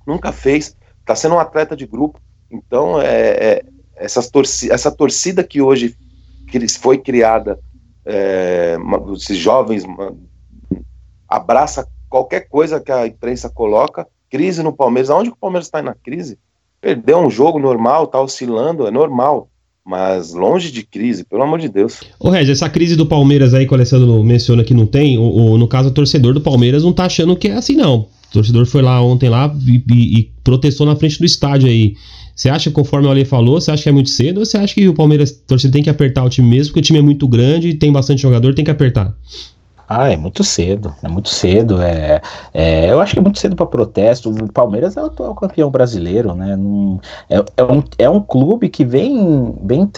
nunca 0.08 0.32
fez 0.32 0.76
está 1.00 1.16
sendo 1.16 1.36
um 1.36 1.40
atleta 1.40 1.76
de 1.76 1.86
grupo. 1.86 2.20
Então, 2.50 3.00
é, 3.00 3.30
é 3.30 3.66
essas 3.96 4.28
torci 4.28 4.72
essa 4.72 4.92
torcida 4.92 5.44
que 5.44 5.62
hoje 5.62 5.96
foi 6.80 6.98
criada, 6.98 7.60
é, 8.04 8.76
esses 9.16 9.38
jovens 9.38 9.84
abraça 11.28 11.88
qualquer 12.10 12.50
coisa 12.50 12.80
que 12.80 12.92
a 12.92 13.06
imprensa 13.06 13.52
coloca. 13.52 14.08
Crise 14.32 14.64
no 14.64 14.74
Palmeiras, 14.74 15.12
aonde 15.12 15.30
o 15.30 15.36
Palmeiras 15.36 15.68
está 15.68 15.80
na 15.80 15.94
crise? 15.94 16.40
Perdeu 16.82 17.20
um 17.20 17.30
jogo 17.30 17.60
normal, 17.60 18.06
está 18.06 18.20
oscilando, 18.20 18.88
é 18.88 18.92
normal 18.92 19.48
mas 19.86 20.34
longe 20.34 20.72
de 20.72 20.84
crise, 20.84 21.24
pelo 21.24 21.44
amor 21.44 21.60
de 21.60 21.70
Deus. 21.70 22.00
Ô 22.20 22.30
Regis, 22.30 22.50
essa 22.50 22.70
crise 22.70 22.96
do 22.96 23.06
Palmeiras 23.06 23.54
aí 23.54 23.66
que 23.66 23.72
o 23.72 23.76
Alessandro 23.76 24.24
menciona 24.24 24.64
que 24.64 24.74
não 24.74 24.86
tem, 24.86 25.18
no 25.18 25.68
caso 25.68 25.90
o 25.90 25.94
torcedor 25.94 26.34
do 26.34 26.42
Palmeiras 26.42 26.84
não 26.84 26.94
tá 26.94 27.06
achando 27.06 27.36
que 27.36 27.48
é 27.48 27.54
assim 27.54 27.76
não. 27.76 28.08
O 28.30 28.34
torcedor 28.34 28.66
foi 28.66 28.82
lá 28.82 29.02
ontem 29.02 29.30
lá 29.30 29.54
e, 29.68 29.84
e, 29.92 30.20
e 30.20 30.32
protestou 30.44 30.86
na 30.86 30.96
frente 30.96 31.18
do 31.18 31.26
estádio 31.26 31.68
aí. 31.68 31.96
Você 32.36 32.50
acha, 32.50 32.72
conforme 32.72 33.08
o 33.08 33.12
Ale 33.12 33.26
falou, 33.26 33.60
você 33.60 33.72
acha 33.72 33.84
que 33.84 33.90
é 33.90 33.92
muito 33.92 34.10
cedo 34.10 34.40
ou 34.40 34.46
você 34.46 34.58
acha 34.58 34.74
que 34.74 34.88
o 34.88 34.94
Palmeiras 34.94 35.32
torcedor 35.32 35.74
tem 35.74 35.84
que 35.84 35.90
apertar 35.90 36.24
o 36.24 36.30
time 36.30 36.48
mesmo, 36.48 36.68
porque 36.68 36.80
o 36.80 36.84
time 36.84 37.00
é 37.00 37.02
muito 37.02 37.28
grande, 37.28 37.74
tem 37.74 37.92
bastante 37.92 38.22
jogador, 38.22 38.54
tem 38.54 38.64
que 38.64 38.72
apertar? 38.72 39.14
Ah, 39.92 40.12
é 40.12 40.16
muito 40.16 40.44
cedo, 40.44 40.94
é 41.02 41.08
muito 41.08 41.30
cedo. 41.30 41.82
É, 41.82 42.22
é 42.54 42.92
eu 42.92 43.02
acho 43.02 43.14
que 43.14 43.20
é 43.20 43.22
muito 43.24 43.40
cedo 43.40 43.56
para 43.56 43.66
protesto. 43.66 44.30
O 44.30 44.54
Palmeiras 44.54 44.96
é 44.96 45.02
o 45.02 45.08
atual 45.08 45.34
campeão 45.34 45.72
brasileiro, 45.72 46.36
né? 46.36 46.56
Num, 46.56 47.00
é, 47.28 47.38
é, 47.58 47.64
um, 47.64 47.84
é 47.98 48.08
um 48.08 48.22
clube 48.22 48.70
que 48.70 48.86
vem, 48.86 49.58
vem 49.64 49.90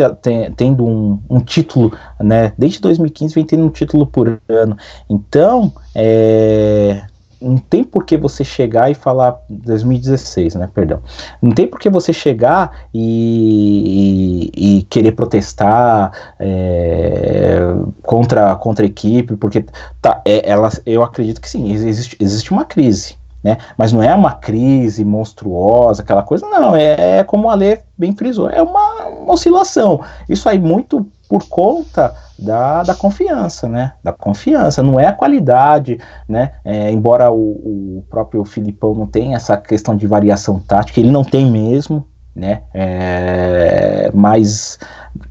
tendo 0.55 0.85
um, 0.85 1.19
um 1.29 1.41
título, 1.41 1.91
né? 2.17 2.53
Desde 2.57 2.79
2015 2.79 3.35
vem 3.35 3.45
tendo 3.45 3.65
um 3.65 3.69
título 3.69 4.07
por 4.07 4.41
ano. 4.47 4.77
Então, 5.09 5.73
é, 5.93 7.03
não 7.41 7.57
tem 7.57 7.83
por 7.83 8.05
que 8.05 8.15
você 8.15 8.43
chegar 8.43 8.91
e 8.91 8.93
falar 8.93 9.39
2016, 9.49 10.55
né? 10.55 10.69
Perdão. 10.73 11.01
Não 11.41 11.51
tem 11.51 11.67
por 11.67 11.79
que 11.79 11.89
você 11.89 12.13
chegar 12.13 12.85
e, 12.93 14.51
e, 14.55 14.77
e 14.77 14.83
querer 14.83 15.13
protestar 15.13 16.35
é, 16.39 17.59
contra, 18.03 18.55
contra 18.55 18.85
a 18.85 18.87
equipe, 18.87 19.35
porque 19.35 19.65
tá, 20.01 20.21
é, 20.23 20.49
ela, 20.49 20.69
eu 20.85 21.01
acredito 21.03 21.41
que 21.41 21.49
sim, 21.49 21.71
existe, 21.71 22.15
existe 22.19 22.51
uma 22.51 22.65
crise. 22.65 23.19
Né? 23.43 23.57
Mas 23.75 23.91
não 23.91 24.03
é 24.03 24.13
uma 24.13 24.33
crise 24.33 25.03
monstruosa, 25.03 26.03
aquela 26.03 26.21
coisa, 26.21 26.47
não. 26.47 26.75
É, 26.75 27.19
é 27.19 27.23
como 27.23 27.49
a 27.49 27.55
Lê 27.55 27.79
bem 27.97 28.15
frisou, 28.15 28.49
é 28.49 28.61
uma, 28.61 29.07
uma 29.07 29.33
oscilação. 29.33 30.01
Isso 30.29 30.47
aí 30.47 30.59
muito 30.59 31.07
por 31.31 31.47
conta 31.47 32.13
da, 32.37 32.83
da 32.83 32.93
confiança, 32.93 33.65
né? 33.65 33.93
Da 34.03 34.11
confiança, 34.11 34.83
não 34.83 34.99
é 34.99 35.07
a 35.07 35.13
qualidade, 35.13 35.97
né? 36.27 36.55
É, 36.65 36.91
embora 36.91 37.31
o, 37.31 37.99
o 37.99 38.05
próprio 38.09 38.43
Filipão 38.43 38.93
não 38.93 39.07
tenha 39.07 39.37
essa 39.37 39.55
questão 39.55 39.95
de 39.95 40.05
variação 40.05 40.59
tática, 40.59 40.99
ele 40.99 41.09
não 41.09 41.23
tem 41.23 41.49
mesmo, 41.49 42.05
né? 42.35 42.63
É, 42.73 44.11
mas 44.13 44.77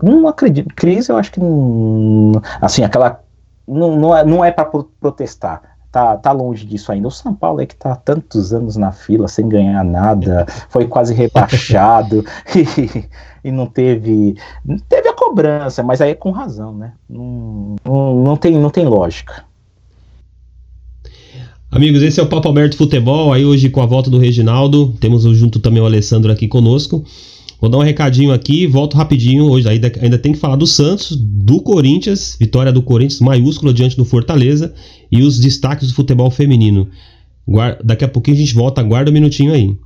não 0.02 0.26
acredito. 0.26 0.74
Crise, 0.74 1.12
eu 1.12 1.18
acho 1.18 1.30
que 1.32 1.38
não, 1.38 2.40
assim, 2.62 2.82
aquela 2.82 3.20
não, 3.68 3.94
não 3.96 4.16
é, 4.16 4.24
não 4.24 4.42
é 4.42 4.50
para 4.50 4.64
protestar 4.64 5.60
tá, 5.90 6.16
tá 6.16 6.33
longe 6.33 6.64
disso 6.64 6.92
ainda. 6.92 7.09
O 7.09 7.11
São 7.11 7.35
Paulo 7.35 7.61
é 7.61 7.66
que 7.66 7.74
tá 7.74 7.94
tantos 7.96 8.53
anos 8.53 8.76
na 8.76 8.92
fila 8.92 9.29
sem 9.29 9.48
ganhar 9.48 9.85
nada, 9.85 10.46
foi 10.68 10.87
quase 10.87 11.14
rebaixado 11.14 12.24
e, 12.55 13.05
e, 13.48 13.50
não 13.50 13.66
teve. 13.66 14.37
Teve 14.88 15.09
a 15.09 15.14
cobrança, 15.14 15.83
mas 15.83 16.00
aí 16.00 16.11
é 16.11 16.14
com 16.14 16.31
razão, 16.31 16.74
né? 16.74 16.92
Não, 17.09 17.76
não, 17.85 18.14
não, 18.22 18.37
tem, 18.37 18.53
não 18.53 18.70
tem 18.70 18.87
lógica. 18.87 19.44
Amigos, 21.70 22.03
esse 22.03 22.18
é 22.18 22.22
o 22.22 22.29
Papo 22.29 22.48
Aberto 22.48 22.76
Futebol. 22.76 23.33
Aí 23.33 23.44
hoje 23.44 23.70
com 23.70 23.81
a 23.81 23.87
volta 23.87 24.11
do 24.11 24.18
Reginaldo, 24.18 24.92
temos 25.00 25.22
junto 25.22 25.61
também 25.61 25.81
o 25.81 25.87
Alessandro 25.87 26.33
aqui 26.33 26.48
conosco. 26.48 27.05
Vou 27.61 27.68
dar 27.68 27.76
um 27.76 27.83
recadinho 27.83 28.33
aqui, 28.33 28.66
volto 28.66 28.96
rapidinho. 28.96 29.44
Hoje 29.44 29.68
ainda, 29.68 29.92
ainda 30.00 30.18
tem 30.18 30.33
que 30.33 30.38
falar 30.38 30.57
do 30.57 30.66
Santos, 30.66 31.14
do 31.14 31.61
Corinthians, 31.61 32.37
vitória 32.40 32.72
do 32.72 32.83
Corinthians 32.83 33.20
maiúscula 33.20 33.72
diante 33.72 33.96
do 33.96 34.05
Fortaleza 34.05 34.74
e 35.11 35.23
os 35.23 35.38
destaques 35.38 35.88
do 35.88 35.94
futebol 35.94 36.31
feminino. 36.31 36.90
Guarda, 37.46 37.81
daqui 37.83 38.05
a 38.05 38.09
pouquinho 38.09 38.37
a 38.37 38.40
gente 38.40 38.55
volta, 38.55 38.81
aguarda 38.81 39.11
um 39.11 39.14
minutinho 39.14 39.53
aí. 39.53 39.77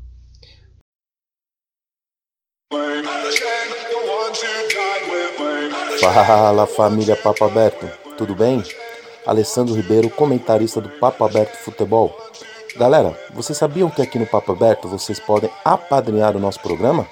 Fala 6.00 6.66
família 6.66 7.16
Papo 7.16 7.44
Aberto, 7.44 7.88
tudo 8.18 8.34
bem? 8.34 8.62
Alessandro 9.26 9.74
Ribeiro, 9.74 10.10
comentarista 10.10 10.80
do 10.80 10.88
Papo 10.88 11.24
Aberto 11.24 11.56
Futebol. 11.56 12.14
Galera, 12.76 13.18
vocês 13.32 13.56
sabiam 13.56 13.88
que 13.88 14.02
aqui 14.02 14.18
no 14.18 14.26
Papo 14.26 14.52
Aberto 14.52 14.86
vocês 14.86 15.18
podem 15.18 15.48
apadrinhar 15.64 16.36
o 16.36 16.40
nosso 16.40 16.60
programa? 16.60 17.06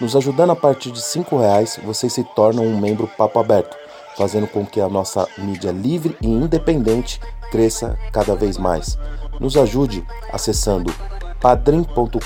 Nos 0.00 0.14
ajudando 0.14 0.50
a 0.50 0.56
partir 0.56 0.92
de 0.92 1.00
R$ 1.00 1.24
reais, 1.38 1.80
vocês 1.82 2.12
se 2.12 2.22
tornam 2.22 2.64
um 2.64 2.78
membro 2.78 3.08
Papo 3.08 3.40
Aberto, 3.40 3.76
fazendo 4.22 4.46
com 4.46 4.64
que 4.64 4.80
a 4.80 4.88
nossa 4.88 5.26
mídia 5.36 5.72
livre 5.72 6.14
e 6.22 6.28
independente 6.28 7.18
cresça 7.50 7.98
cada 8.12 8.36
vez 8.36 8.56
mais. 8.56 8.96
Nos 9.40 9.56
ajude 9.56 10.04
acessando 10.32 10.94
padrim.com.br 11.40 12.20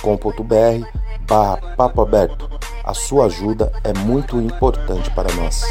barra 1.26 1.56
Papo 1.74 2.02
Aberto. 2.02 2.50
A 2.85 2.92
sua 2.92 3.24
ajuda 3.24 3.72
é 3.82 3.94
muito 3.94 4.38
importante 4.38 5.11
para 5.12 5.35
nós. 5.37 5.62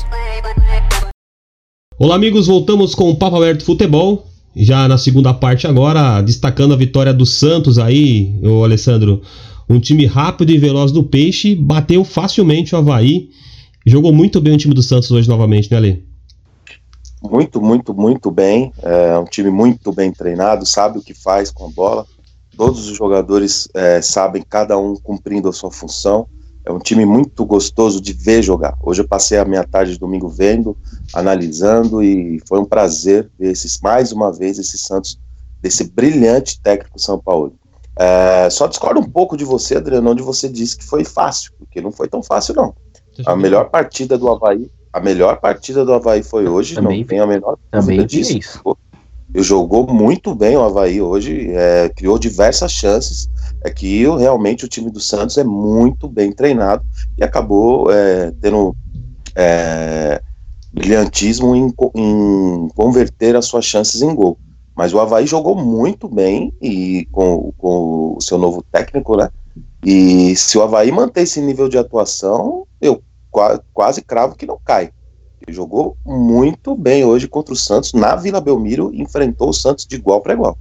Olá 1.99 2.15
amigos, 2.15 2.47
voltamos 2.47 2.95
com 2.95 3.11
o 3.11 3.15
Papo 3.15 3.35
Aberto 3.35 3.63
Futebol. 3.63 4.25
Já 4.55 4.87
na 4.87 4.97
segunda 4.97 5.31
parte 5.31 5.67
agora, 5.67 6.23
destacando 6.23 6.73
a 6.73 6.77
vitória 6.77 7.13
do 7.13 7.27
Santos 7.27 7.77
aí, 7.77 8.35
o 8.41 8.63
Alessandro 8.63 9.21
um 9.69 9.79
time 9.79 10.07
rápido 10.07 10.51
e 10.51 10.57
veloz 10.57 10.91
do 10.91 11.03
Peixe 11.03 11.53
bateu 11.53 12.03
facilmente 12.03 12.73
o 12.73 12.79
Havaí. 12.79 13.29
Jogou 13.85 14.11
muito 14.11 14.41
bem 14.41 14.55
o 14.55 14.57
time 14.57 14.73
do 14.73 14.81
Santos 14.81 15.11
hoje 15.11 15.29
novamente, 15.29 15.69
né, 15.69 15.77
Ale? 15.77 16.14
Muito, 17.29 17.61
muito, 17.61 17.93
muito 17.93 18.31
bem. 18.31 18.73
É 18.81 19.17
um 19.17 19.25
time 19.25 19.49
muito 19.49 19.91
bem 19.91 20.11
treinado, 20.11 20.65
sabe 20.65 20.99
o 20.99 21.01
que 21.01 21.13
faz 21.13 21.51
com 21.51 21.65
a 21.65 21.69
bola. 21.69 22.05
Todos 22.57 22.87
os 22.89 22.95
jogadores 22.95 23.67
é, 23.73 24.01
sabem, 24.01 24.43
cada 24.47 24.77
um 24.77 24.95
cumprindo 24.95 25.49
a 25.49 25.53
sua 25.53 25.71
função. 25.71 26.27
É 26.65 26.71
um 26.71 26.79
time 26.79 27.05
muito 27.05 27.45
gostoso 27.45 28.01
de 28.01 28.11
ver 28.11 28.41
jogar. 28.41 28.75
Hoje 28.81 29.01
eu 29.01 29.07
passei 29.07 29.37
a 29.37 29.45
minha 29.45 29.63
tarde 29.63 29.93
de 29.93 29.99
domingo 29.99 30.27
vendo, 30.27 30.75
analisando 31.13 32.01
e 32.01 32.41
foi 32.47 32.59
um 32.59 32.65
prazer 32.65 33.29
ver 33.37 33.51
esses, 33.51 33.79
mais 33.81 34.11
uma 34.11 34.31
vez 34.31 34.57
esse 34.57 34.77
Santos, 34.77 35.19
desse 35.61 35.83
brilhante 35.83 36.59
técnico 36.59 36.99
São 36.99 37.19
Paulo. 37.19 37.53
É, 37.97 38.49
só 38.49 38.67
discordo 38.67 38.99
um 38.99 39.09
pouco 39.09 39.37
de 39.37 39.45
você, 39.45 39.75
Adriano, 39.75 40.09
onde 40.09 40.23
você 40.23 40.49
disse 40.49 40.75
que 40.75 40.83
foi 40.83 41.05
fácil, 41.05 41.51
porque 41.57 41.79
não 41.81 41.91
foi 41.91 42.07
tão 42.07 42.23
fácil, 42.23 42.55
não. 42.55 42.73
A 43.25 43.35
melhor 43.35 43.69
partida 43.69 44.17
do 44.17 44.27
Havaí, 44.27 44.69
a 44.95 44.99
melhor 45.01 45.41
partida 45.41 45.83
do 45.83 45.91
Havaí 45.91 46.23
foi 46.23 46.47
hoje, 46.47 46.75
também, 46.75 47.01
não 47.01 47.07
tem 47.07 47.19
a 47.19 47.27
menor 47.27 47.57
também 47.69 48.05
disso. 48.05 48.37
Isso. 48.37 48.77
Jogou 49.35 49.85
muito 49.85 50.33
bem 50.33 50.55
o 50.55 50.63
Havaí 50.63 51.01
hoje, 51.01 51.51
é, 51.51 51.89
criou 51.89 52.17
diversas 52.17 52.71
chances. 52.71 53.29
É 53.61 53.69
que 53.69 54.03
realmente 54.03 54.63
o 54.63 54.69
time 54.69 54.89
do 54.89 55.01
Santos 55.01 55.37
é 55.37 55.43
muito 55.43 56.07
bem 56.07 56.31
treinado 56.31 56.81
e 57.17 57.25
acabou 57.25 57.91
é, 57.91 58.31
tendo 58.39 58.73
é, 59.35 60.21
brilhantismo 60.71 61.53
em, 61.53 61.73
em, 61.93 62.69
converter 62.73 63.35
as 63.35 63.47
suas 63.47 63.65
chances 63.65 64.01
em 64.01 64.15
gol. 64.15 64.37
Mas 64.73 64.93
o 64.93 64.99
Havaí 65.01 65.27
jogou 65.27 65.57
muito 65.57 66.07
bem 66.07 66.53
e 66.61 67.05
com, 67.11 67.51
com 67.57 68.15
o 68.15 68.21
seu 68.21 68.37
novo 68.37 68.63
técnico, 68.71 69.17
né? 69.17 69.29
E 69.83 70.37
se 70.37 70.57
o 70.57 70.61
Havaí 70.61 70.89
manter 70.89 71.23
esse 71.23 71.41
nível 71.41 71.67
de 71.67 71.77
atuação, 71.77 72.65
eu 72.79 73.03
quase, 73.73 74.01
cravo 74.01 74.35
que 74.35 74.45
não 74.45 74.59
cai. 74.63 74.91
Ele 75.45 75.55
jogou 75.55 75.97
muito 76.05 76.75
bem 76.75 77.03
hoje 77.03 77.27
contra 77.27 77.53
o 77.53 77.57
Santos 77.57 77.93
na 77.93 78.15
Vila 78.15 78.41
Belmiro, 78.41 78.91
enfrentou 78.93 79.49
o 79.49 79.53
Santos 79.53 79.85
de 79.85 79.95
igual 79.95 80.21
para 80.21 80.33
igual. 80.33 80.57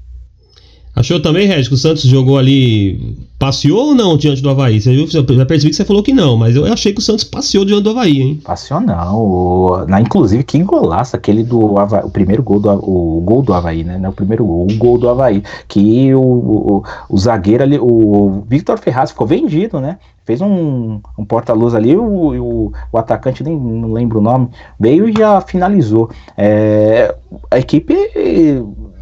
Achou 0.97 1.21
também, 1.21 1.49
Regis, 1.49 1.67
que 1.67 1.75
o 1.75 1.79
Santos 1.79 2.05
jogou 2.05 2.39
ali. 2.39 3.17
Passeou 3.37 3.89
ou 3.89 3.95
não 3.95 4.17
diante 4.17 4.41
do 4.41 4.49
Havaí? 4.49 4.81
Você 4.81 4.95
viu? 4.95 5.07
Já 5.09 5.23
percebi 5.45 5.71
que 5.71 5.77
você 5.77 5.85
falou 5.85 6.03
que 6.03 6.15
não, 6.15 6.37
mas 6.37 6.55
eu 6.55 6.65
achei 6.73 6.93
que 6.93 7.01
o 7.01 7.03
Santos 7.03 7.25
passeou 7.25 7.65
diante 7.65 7.83
do 7.83 7.91
Havaí, 7.91 8.23
hein? 8.23 8.41
Passeou 8.45 8.81
não. 8.81 9.17
O, 9.19 9.87
na, 9.87 10.01
inclusive, 10.01 10.45
que 10.45 10.63
golaço 10.63 11.17
aquele 11.17 11.43
do 11.43 11.77
Havaí, 11.79 12.05
o 12.05 12.11
primeiro 12.11 12.43
gol 12.43 12.61
do, 12.61 12.71
o 12.71 13.21
gol 13.21 13.43
do 13.43 13.53
Havaí, 13.53 13.83
né? 13.83 14.09
O 14.09 14.13
primeiro 14.13 14.45
gol, 14.45 14.67
o 14.71 14.77
gol 14.77 14.97
do 14.97 15.09
Havaí. 15.09 15.43
Que 15.67 16.15
o, 16.15 16.21
o, 16.21 16.85
o 17.09 17.19
zagueiro 17.19 17.65
ali, 17.65 17.79
o 17.79 18.45
Victor 18.49 18.79
Ferraz 18.79 19.11
ficou 19.11 19.27
vendido, 19.27 19.81
né? 19.81 19.99
fez 20.25 20.41
um, 20.41 21.01
um 21.19 21.25
porta-luz 21.25 21.75
ali, 21.75 21.95
o, 21.95 22.03
o, 22.03 22.73
o, 22.91 22.99
atacante, 22.99 23.45
nem 23.45 23.59
não 23.59 23.93
lembro 23.93 24.21
o 24.21 24.23
nome, 24.23 24.49
veio 24.81 25.09
e 25.09 25.13
já 25.13 25.41
finalizou. 25.43 26.11
É, 26.37 27.15
a 27.51 27.59
equipe 27.59 27.95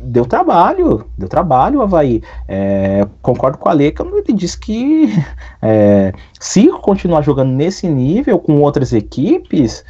deu 0.02 0.26
trabalho, 0.26 1.06
deu 1.16 1.28
trabalho 1.28 1.78
o 1.78 1.82
Havaí. 1.82 2.22
É, 2.48 3.06
concordo 3.22 3.58
com 3.58 3.68
a 3.68 3.72
Lê 3.72 3.90
que 3.92 4.02
ele 4.02 4.32
disse 4.32 4.58
que 4.58 5.08
é, 5.62 6.12
se 6.38 6.68
continuar 6.80 7.22
jogando 7.22 7.52
nesse 7.52 7.88
nível 7.88 8.38
com 8.38 8.60
outras 8.60 8.92
equipes, 8.92 9.84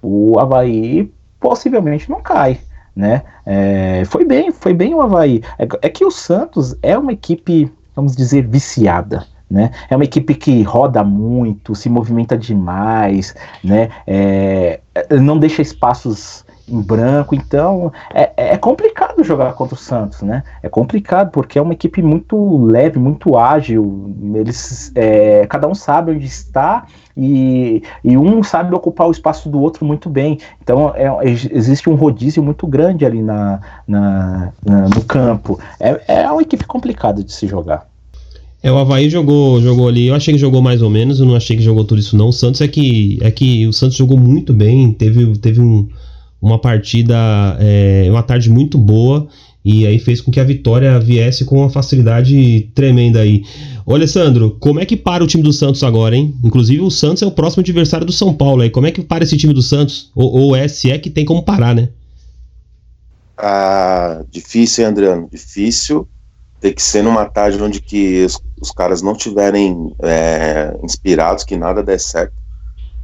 o 0.00 0.38
Havaí 0.38 1.12
possivelmente 1.40 2.08
não 2.08 2.20
cai. 2.20 2.58
Né? 2.94 3.22
É, 3.44 4.04
foi 4.06 4.24
bem, 4.24 4.50
foi 4.50 4.72
bem 4.72 4.94
o 4.94 5.02
Havaí. 5.02 5.42
É, 5.58 5.66
é, 5.82 5.88
que 5.88 6.04
o 6.04 6.10
Santos 6.10 6.74
é 6.82 6.96
uma 6.96 7.12
equipe, 7.12 7.70
vamos 7.94 8.16
dizer, 8.16 8.46
viciada. 8.46 9.26
Né? 9.48 9.70
É 9.90 9.94
uma 9.94 10.04
equipe 10.04 10.34
que 10.34 10.62
roda 10.62 11.04
muito, 11.04 11.74
se 11.74 11.88
movimenta 11.88 12.36
demais, 12.36 13.32
né? 13.62 13.90
É, 14.04 14.80
não 15.20 15.38
deixa 15.38 15.62
espaços 15.62 16.44
em 16.68 16.80
branco, 16.80 17.34
então 17.34 17.92
é, 18.12 18.32
é, 18.36 18.56
complicado 18.56 19.22
jogar 19.22 19.52
contra 19.52 19.74
o 19.74 19.78
Santos, 19.78 20.22
né? 20.22 20.42
É 20.62 20.68
complicado 20.68 21.30
porque 21.30 21.58
é 21.58 21.62
uma 21.62 21.72
equipe 21.72 22.02
muito 22.02 22.66
leve, 22.66 22.98
muito 22.98 23.36
ágil. 23.36 24.14
Eles, 24.34 24.90
é, 24.94 25.46
cada 25.46 25.68
um 25.68 25.74
sabe 25.74 26.12
onde 26.12 26.26
está 26.26 26.86
e, 27.16 27.82
e, 28.02 28.16
um 28.16 28.42
sabe 28.42 28.74
ocupar 28.74 29.06
o 29.06 29.12
espaço 29.12 29.48
do 29.48 29.60
outro 29.60 29.84
muito 29.84 30.10
bem. 30.10 30.38
Então 30.60 30.92
é, 30.94 31.08
existe 31.52 31.88
um 31.88 31.94
rodízio 31.94 32.42
muito 32.42 32.66
grande 32.66 33.06
ali 33.06 33.22
na, 33.22 33.60
na, 33.86 34.52
na 34.64 34.88
no 34.88 35.04
campo. 35.04 35.60
É, 35.78 36.22
é 36.22 36.30
uma 36.30 36.42
equipe 36.42 36.64
complicada 36.64 37.22
de 37.22 37.32
se 37.32 37.46
jogar. 37.46 37.86
É, 38.62 38.72
o 38.72 38.78
Havaí 38.78 39.08
jogou, 39.08 39.60
jogou 39.60 39.86
ali. 39.86 40.08
Eu 40.08 40.14
achei 40.16 40.34
que 40.34 40.40
jogou 40.40 40.60
mais 40.60 40.82
ou 40.82 40.90
menos, 40.90 41.20
eu 41.20 41.26
não 41.26 41.36
achei 41.36 41.56
que 41.56 41.62
jogou 41.62 41.84
tudo 41.84 42.00
isso, 42.00 42.16
não. 42.16 42.28
O 42.28 42.32
Santos 42.32 42.60
é 42.60 42.66
que, 42.66 43.18
é 43.22 43.30
que 43.30 43.64
o 43.66 43.72
Santos 43.72 43.96
jogou 43.96 44.18
muito 44.18 44.52
bem, 44.52 44.92
teve, 44.92 45.38
teve 45.38 45.60
um, 45.60 45.88
uma 46.46 46.60
partida, 46.60 47.16
é, 47.58 48.06
uma 48.08 48.22
tarde 48.22 48.48
muito 48.48 48.78
boa 48.78 49.26
e 49.64 49.84
aí 49.84 49.98
fez 49.98 50.20
com 50.20 50.30
que 50.30 50.38
a 50.38 50.44
vitória 50.44 50.96
viesse 51.00 51.44
com 51.44 51.56
uma 51.56 51.68
facilidade 51.68 52.70
tremenda 52.72 53.18
aí. 53.18 53.42
Ô 53.84 53.94
Alessandro, 53.94 54.56
como 54.60 54.78
é 54.78 54.86
que 54.86 54.96
para 54.96 55.24
o 55.24 55.26
time 55.26 55.42
do 55.42 55.52
Santos 55.52 55.82
agora, 55.82 56.14
hein? 56.14 56.32
Inclusive 56.44 56.82
o 56.82 56.90
Santos 56.90 57.20
é 57.20 57.26
o 57.26 57.32
próximo 57.32 57.62
adversário 57.62 58.06
do 58.06 58.12
São 58.12 58.32
Paulo 58.32 58.62
aí. 58.62 58.70
Como 58.70 58.86
é 58.86 58.92
que 58.92 59.02
para 59.02 59.24
esse 59.24 59.36
time 59.36 59.52
do 59.52 59.60
Santos? 59.60 60.12
Ou, 60.14 60.32
ou 60.32 60.56
é, 60.56 60.68
se 60.68 60.88
é 60.88 60.98
que 60.98 61.10
tem 61.10 61.24
como 61.24 61.42
parar, 61.42 61.74
né? 61.74 61.88
Ah, 63.36 64.22
difícil, 64.30 64.84
hein, 64.84 64.90
Adriano? 64.90 65.28
Difícil. 65.28 66.08
Tem 66.60 66.72
que 66.72 66.82
ser 66.82 67.02
numa 67.02 67.24
tarde 67.24 67.60
onde 67.60 67.80
que 67.80 68.24
os, 68.24 68.40
os 68.60 68.70
caras 68.70 69.02
não 69.02 69.14
tiverem 69.14 69.92
é, 70.00 70.76
inspirados, 70.84 71.42
que 71.42 71.56
nada 71.56 71.82
der 71.82 71.98
certo 71.98 72.45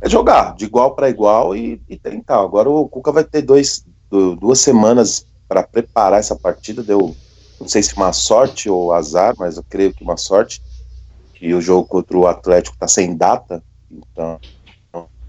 é 0.03 0.09
jogar 0.09 0.57
de 0.57 0.65
igual 0.65 0.97
para 0.97 1.09
igual 1.09 1.57
e, 1.57 1.81
e, 1.89 1.97
tentar. 1.97 2.41
Agora 2.41 2.69
o 2.69 2.89
Cuca 2.89 3.13
vai 3.13 3.23
ter 3.23 3.41
dois, 3.41 3.87
duas 4.11 4.59
semanas 4.59 5.25
para 5.49 5.63
preparar 5.63 6.19
essa 6.19 6.35
partida. 6.35 6.83
Deu, 6.83 7.15
não 7.61 7.69
sei 7.69 7.85
se 7.85 7.95
uma 7.95 8.13
sorte 8.13 8.69
ou 8.69 8.93
azar, 8.93 9.35
mas 9.39 9.57
eu 9.57 9.65
creio 9.71 9.95
que 9.95 10.03
uma 10.03 10.17
sorte. 10.17 10.61
Que 11.35 11.55
o 11.55 11.61
jogo 11.61 11.87
contra 11.87 12.19
o 12.19 12.27
Atlético 12.27 12.75
está 12.75 12.89
sem 12.89 13.17
data, 13.17 13.63
então 13.91 14.39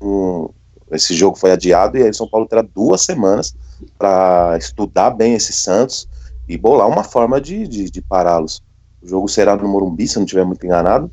um, 0.01 0.49
esse 0.91 1.13
jogo 1.15 1.37
foi 1.37 1.51
adiado 1.51 1.97
e 1.97 2.03
aí 2.03 2.13
São 2.13 2.27
Paulo 2.27 2.47
terá 2.47 2.61
duas 2.61 3.01
semanas 3.01 3.55
para 3.97 4.55
estudar 4.57 5.11
bem 5.11 5.33
esse 5.33 5.53
Santos 5.53 6.07
e 6.47 6.57
bolar 6.57 6.87
uma 6.87 7.03
forma 7.03 7.39
de, 7.39 7.67
de, 7.67 7.89
de 7.89 8.01
pará-los. 8.01 8.61
O 9.01 9.07
jogo 9.07 9.27
será 9.27 9.55
no 9.55 9.67
Morumbi, 9.67 10.07
se 10.07 10.17
não 10.17 10.23
estiver 10.23 10.45
muito 10.45 10.65
enganado, 10.65 11.11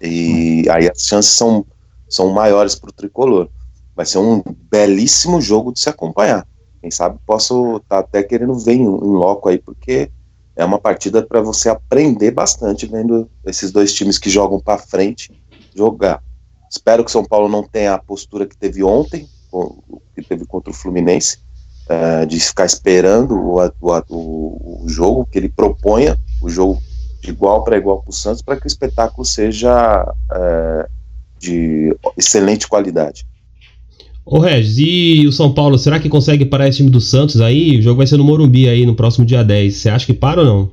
e 0.00 0.64
aí 0.70 0.88
as 0.88 1.02
chances 1.02 1.32
são 1.32 1.66
são 2.10 2.30
maiores 2.30 2.74
para 2.74 2.90
o 2.90 2.92
tricolor. 2.92 3.48
Vai 3.94 4.04
ser 4.04 4.18
um 4.18 4.42
belíssimo 4.70 5.40
jogo 5.40 5.72
de 5.72 5.80
se 5.80 5.88
acompanhar. 5.88 6.46
Quem 6.80 6.90
sabe 6.90 7.18
posso 7.24 7.76
estar 7.76 7.96
tá 7.96 7.98
até 8.00 8.22
querendo 8.22 8.58
ver 8.58 8.74
em, 8.74 8.82
em 8.82 8.84
loco 8.84 9.48
aí, 9.48 9.58
porque 9.58 10.10
é 10.56 10.64
uma 10.64 10.78
partida 10.78 11.22
para 11.22 11.40
você 11.40 11.68
aprender 11.68 12.32
bastante 12.32 12.86
vendo 12.86 13.30
esses 13.46 13.70
dois 13.70 13.94
times 13.94 14.18
que 14.18 14.28
jogam 14.28 14.60
para 14.60 14.78
frente 14.78 15.30
jogar. 15.74 16.22
Espero 16.70 17.04
que 17.04 17.10
São 17.10 17.24
Paulo 17.24 17.48
não 17.48 17.62
tenha 17.62 17.94
a 17.94 17.98
postura 17.98 18.46
que 18.46 18.56
teve 18.56 18.82
ontem, 18.82 19.28
que 20.14 20.22
teve 20.22 20.46
contra 20.46 20.70
o 20.70 20.74
Fluminense, 20.74 21.38
uh, 21.88 22.26
de 22.26 22.38
ficar 22.38 22.64
esperando 22.64 23.34
o, 23.34 23.58
o, 23.58 24.84
o, 24.84 24.88
jogo, 24.88 25.26
que 25.26 25.38
ele 25.38 25.48
proponha 25.48 26.18
o 26.40 26.48
jogo 26.48 26.80
de 27.20 27.30
igual 27.30 27.64
para 27.64 27.76
igual 27.76 28.02
para 28.02 28.10
o 28.10 28.14
Santos, 28.14 28.42
para 28.42 28.56
que 28.56 28.66
o 28.66 28.68
espetáculo 28.68 29.24
seja 29.24 30.04
uh, 30.04 30.99
de 31.40 31.96
excelente 32.16 32.68
qualidade. 32.68 33.26
Ô 34.24 34.38
Regis, 34.38 34.78
e 34.78 35.26
o 35.26 35.32
São 35.32 35.52
Paulo, 35.52 35.78
será 35.78 35.98
que 35.98 36.08
consegue 36.08 36.44
parar 36.44 36.68
esse 36.68 36.78
time 36.78 36.90
do 36.90 37.00
Santos 37.00 37.40
aí? 37.40 37.78
O 37.78 37.82
jogo 37.82 37.96
vai 37.96 38.06
ser 38.06 38.18
no 38.18 38.24
Morumbi 38.24 38.68
aí 38.68 38.84
no 38.84 38.94
próximo 38.94 39.24
dia 39.24 39.42
10. 39.42 39.74
Você 39.74 39.88
acha 39.88 40.06
que 40.06 40.12
para 40.12 40.40
ou 40.40 40.46
não? 40.46 40.70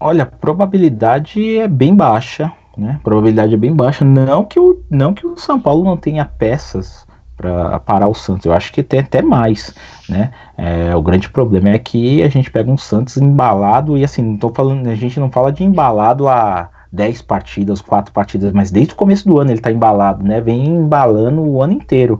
Olha, 0.00 0.22
a 0.22 0.26
probabilidade 0.26 1.58
é 1.58 1.68
bem 1.68 1.94
baixa, 1.94 2.50
né? 2.76 2.96
A 2.96 3.04
probabilidade 3.04 3.54
é 3.54 3.56
bem 3.56 3.74
baixa. 3.74 4.04
Não 4.04 4.44
que 4.44 4.58
o, 4.58 4.82
não 4.90 5.12
que 5.12 5.26
o 5.26 5.36
São 5.36 5.60
Paulo 5.60 5.84
não 5.84 5.96
tenha 5.96 6.24
peças 6.24 7.06
para 7.36 7.78
parar 7.80 8.08
o 8.08 8.14
Santos. 8.14 8.46
Eu 8.46 8.52
acho 8.52 8.72
que 8.72 8.82
tem 8.82 9.00
até 9.00 9.22
mais, 9.22 9.72
né? 10.08 10.32
É, 10.56 10.96
o 10.96 11.02
grande 11.02 11.28
problema 11.28 11.68
é 11.68 11.78
que 11.78 12.22
a 12.22 12.28
gente 12.28 12.50
pega 12.50 12.70
um 12.70 12.76
Santos 12.76 13.16
embalado 13.16 13.96
e 13.96 14.02
assim, 14.02 14.22
não 14.22 14.36
tô 14.36 14.48
falando, 14.52 14.88
a 14.88 14.94
gente 14.96 15.20
não 15.20 15.30
fala 15.30 15.52
de 15.52 15.62
embalado 15.62 16.26
a 16.26 16.68
10 16.90 17.22
partidas, 17.22 17.80
4 17.80 18.12
partidas, 18.12 18.52
mas 18.52 18.70
desde 18.70 18.94
o 18.94 18.96
começo 18.96 19.28
do 19.28 19.38
ano 19.38 19.50
ele 19.50 19.60
tá 19.60 19.70
embalado, 19.70 20.24
né? 20.24 20.40
Vem 20.40 20.66
embalando 20.66 21.42
o 21.42 21.62
ano 21.62 21.74
inteiro. 21.74 22.18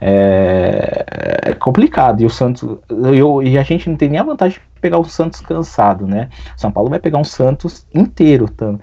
É, 0.00 1.04
é 1.42 1.52
complicado. 1.54 2.20
E 2.20 2.26
o 2.26 2.30
Santos. 2.30 2.78
Eu, 2.88 3.42
e 3.42 3.58
a 3.58 3.62
gente 3.62 3.88
não 3.88 3.96
tem 3.96 4.08
nem 4.08 4.20
a 4.20 4.24
vantagem 4.24 4.58
de 4.58 4.80
pegar 4.80 4.98
o 4.98 5.04
Santos 5.04 5.40
cansado, 5.40 6.06
né? 6.06 6.28
São 6.56 6.70
Paulo 6.70 6.90
vai 6.90 6.98
pegar 6.98 7.18
um 7.18 7.24
Santos 7.24 7.86
inteiro. 7.94 8.48
Tá? 8.48 8.74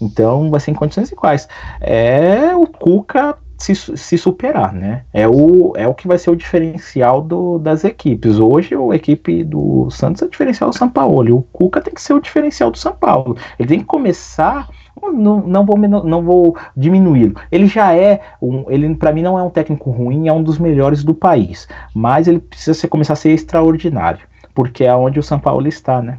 Então 0.00 0.50
vai 0.50 0.60
ser 0.60 0.70
em 0.72 0.74
condições 0.74 1.12
iguais. 1.12 1.48
É 1.80 2.54
o 2.54 2.66
Cuca 2.66 3.36
se, 3.60 3.74
se, 3.74 4.16
superar, 4.16 4.72
né? 4.72 5.04
É 5.12 5.28
o, 5.28 5.74
é 5.76 5.86
o 5.86 5.94
que 5.94 6.08
vai 6.08 6.16
ser 6.16 6.30
o 6.30 6.36
diferencial 6.36 7.20
do, 7.20 7.58
das 7.58 7.84
equipes. 7.84 8.38
Hoje 8.38 8.74
a 8.74 8.96
equipe 8.96 9.44
do 9.44 9.90
Santos 9.90 10.22
é 10.22 10.24
o 10.24 10.30
diferencial 10.30 10.70
do 10.70 10.76
São 10.76 10.88
Paulo. 10.88 11.36
O 11.36 11.42
Cuca 11.42 11.80
tem 11.82 11.92
que 11.92 12.00
ser 12.00 12.14
o 12.14 12.20
diferencial 12.20 12.70
do 12.70 12.78
São 12.78 12.92
Paulo. 12.92 13.36
Ele 13.58 13.68
tem 13.68 13.78
que 13.80 13.84
começar 13.84 14.68
não, 15.02 15.46
não 15.46 15.64
vou, 15.64 15.78
não 15.78 16.22
vou 16.22 16.56
diminuí-lo. 16.76 17.34
Ele 17.50 17.66
já 17.66 17.94
é 17.94 18.20
um, 18.40 18.64
ele 18.68 18.94
para 18.94 19.12
mim 19.12 19.22
não 19.22 19.38
é 19.38 19.42
um 19.42 19.50
técnico 19.50 19.90
ruim, 19.90 20.28
é 20.28 20.32
um 20.32 20.42
dos 20.42 20.58
melhores 20.58 21.02
do 21.02 21.14
país, 21.14 21.68
mas 21.94 22.28
ele 22.28 22.38
precisa 22.38 22.74
ser, 22.74 22.88
começar 22.88 23.14
a 23.14 23.16
ser 23.16 23.30
extraordinário, 23.30 24.20
porque 24.54 24.84
é 24.84 24.94
onde 24.94 25.18
o 25.18 25.22
São 25.22 25.38
Paulo 25.38 25.66
está, 25.68 26.02
né? 26.02 26.18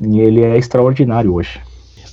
E 0.00 0.20
ele 0.20 0.42
é 0.42 0.56
extraordinário 0.56 1.34
hoje. 1.34 1.60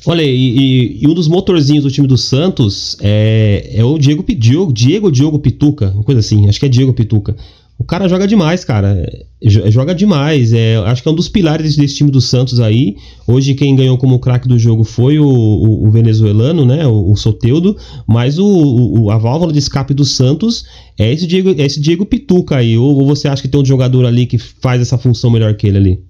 Olha, 0.06 0.22
e, 0.22 0.30
e, 0.30 1.04
e, 1.04 1.08
um 1.08 1.14
dos 1.14 1.28
motorzinhos 1.28 1.84
do 1.84 1.92
time 1.92 2.08
do 2.08 2.18
Santos 2.18 2.98
é, 3.02 3.72
é 3.76 3.84
o 3.84 3.98
Diego 3.98 4.24
Diego, 4.24 4.72
Diego 4.72 5.12
Diogo 5.12 5.38
Pituca, 5.38 5.92
uma 5.94 6.04
coisa 6.04 6.20
assim, 6.20 6.48
acho 6.48 6.60
que 6.60 6.66
é 6.66 6.70
Diego 6.70 6.94
Pituca. 6.94 7.36
O 7.80 7.84
cara 7.84 8.10
joga 8.10 8.28
demais, 8.28 8.66
cara. 8.66 9.08
Joga 9.42 9.94
demais. 9.94 10.52
É, 10.52 10.78
acho 10.78 11.04
que 11.04 11.08
é 11.08 11.12
um 11.12 11.16
dos 11.16 11.30
pilares 11.30 11.76
desse 11.76 11.96
time 11.96 12.10
do 12.10 12.20
Santos 12.20 12.60
aí. 12.60 12.98
Hoje 13.28 13.54
quem 13.54 13.76
ganhou 13.76 13.98
como 14.00 14.20
craque 14.20 14.48
do 14.48 14.58
jogo 14.58 14.84
foi 14.84 15.20
o, 15.20 15.28
o, 15.28 15.88
o 15.88 15.92
venezuelano, 15.92 16.66
né? 16.66 16.88
O, 16.88 17.12
o 17.12 17.16
Soteudo. 17.16 17.78
Mas 18.08 18.40
o, 18.40 19.10
a 19.12 19.18
válvula 19.20 19.54
de 19.54 19.60
escape 19.60 19.94
do 19.94 20.06
Santos 20.06 20.66
é 20.98 21.14
esse 21.14 21.28
Diego, 21.28 21.50
é 21.50 21.66
esse 21.66 21.80
Diego 21.80 22.06
Pituca 22.06 22.58
aí. 22.58 22.78
Ou, 22.78 22.96
ou 22.96 23.06
você 23.06 23.28
acha 23.28 23.44
que 23.44 23.48
tem 23.48 23.62
um 23.62 23.66
jogador 23.66 24.06
ali 24.06 24.26
que 24.26 24.40
faz 24.40 24.82
essa 24.82 24.98
função 24.98 25.30
melhor 25.30 25.54
que 25.56 25.68
ele 25.68 25.78
ali? 25.78 26.04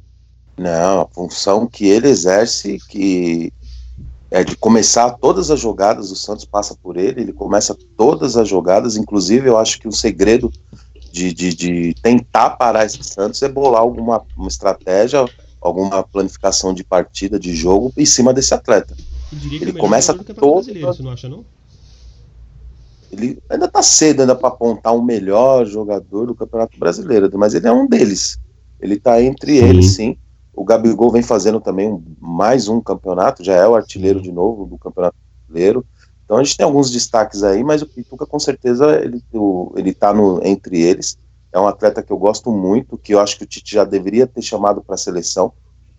Não, 0.57 1.01
a 1.01 1.07
função 1.13 1.68
que 1.68 1.86
ele 1.86 2.07
exerce, 2.07 2.80
que 2.89 3.51
é 4.32 4.43
de 4.43 4.55
começar 4.55 5.11
todas 5.11 5.51
as 5.51 5.59
jogadas, 5.59 6.11
o 6.11 6.15
Santos 6.15 6.45
passa 6.45 6.76
por 6.82 6.97
ele, 6.97 7.22
ele 7.22 7.34
começa 7.34 7.78
todas 7.95 8.36
as 8.36 8.47
jogadas, 8.47 8.97
inclusive 8.97 9.47
eu 9.47 9.57
acho 9.57 9.80
que 9.80 9.88
o 9.88 9.91
segredo 9.91 10.51
de, 11.12 11.34
de, 11.34 11.53
de 11.53 11.93
tentar 12.01 12.51
parar 12.51 12.86
esse 12.86 13.03
Santos 13.03 13.41
é 13.41 13.49
bolar 13.49 13.82
alguma 13.82 14.24
uma 14.36 14.47
estratégia, 14.47 15.26
alguma 15.62 16.03
planificação 16.03 16.74
de 16.74 16.84
partida, 16.84 17.39
de 17.39 17.55
jogo 17.55 17.91
em 17.97 18.05
cima 18.05 18.34
desse 18.34 18.53
atleta. 18.53 18.95
Ele 19.51 19.74
começa 19.74 20.14
todo. 20.14 20.66
Você 20.66 21.03
não 21.03 21.12
acha, 21.12 21.28
não? 21.28 21.45
Ele 23.12 23.41
ainda 23.49 23.68
tá 23.68 23.82
cedo 23.82 24.22
ainda 24.22 24.36
para 24.36 24.49
apontar 24.49 24.93
um 24.93 25.01
melhor 25.01 25.66
jogador 25.66 26.26
do 26.28 26.36
Campeonato 26.36 26.78
Brasileiro, 26.78 27.30
mas 27.38 27.53
ele 27.53 27.68
é 27.68 27.72
um 27.72 27.88
deles. 27.88 28.38
Ele 28.80 28.99
tá 28.99 29.22
entre 29.22 29.60
sim. 29.60 29.66
eles, 29.66 29.95
sim. 29.95 30.18
O 30.53 30.64
Gabigol 30.64 31.12
vem 31.12 31.22
fazendo 31.22 31.60
também 31.60 31.88
um, 31.88 32.03
mais 32.20 32.68
um 32.68 32.82
campeonato, 32.82 33.43
já 33.43 33.53
é 33.53 33.68
o 33.68 33.76
artilheiro 33.76 34.22
de 34.22 34.32
novo 34.32 34.66
do 34.66 34.78
Campeonato 34.78 35.16
Brasileiro. 35.47 35.86
Então 36.28 36.36
a 36.36 36.43
gente 36.43 36.57
tem 36.57 36.65
alguns 36.65 36.91
destaques 36.91 37.41
aí, 37.41 37.63
mas 37.63 37.82
o 37.82 37.86
Pituca 37.86 38.25
com 38.25 38.38
certeza 38.38 38.99
ele, 39.01 39.23
ele 39.78 39.93
tá 39.93 40.13
entre 40.43 40.82
eles. 40.82 41.17
É 41.53 41.57
um 41.57 41.65
atleta 41.65 42.03
que 42.03 42.11
eu 42.11 42.17
gosto 42.17 42.51
muito, 42.51 42.97
que 42.97 43.13
eu 43.13 43.21
acho 43.21 43.38
que 43.38 43.45
o 43.45 43.47
Tite 43.47 43.75
já 43.75 43.86
deveria 43.86 44.28
ter 44.28 44.41
chamado 44.41 44.84
para 44.84 44.95
a 44.95 44.97
seleção, 44.97 45.53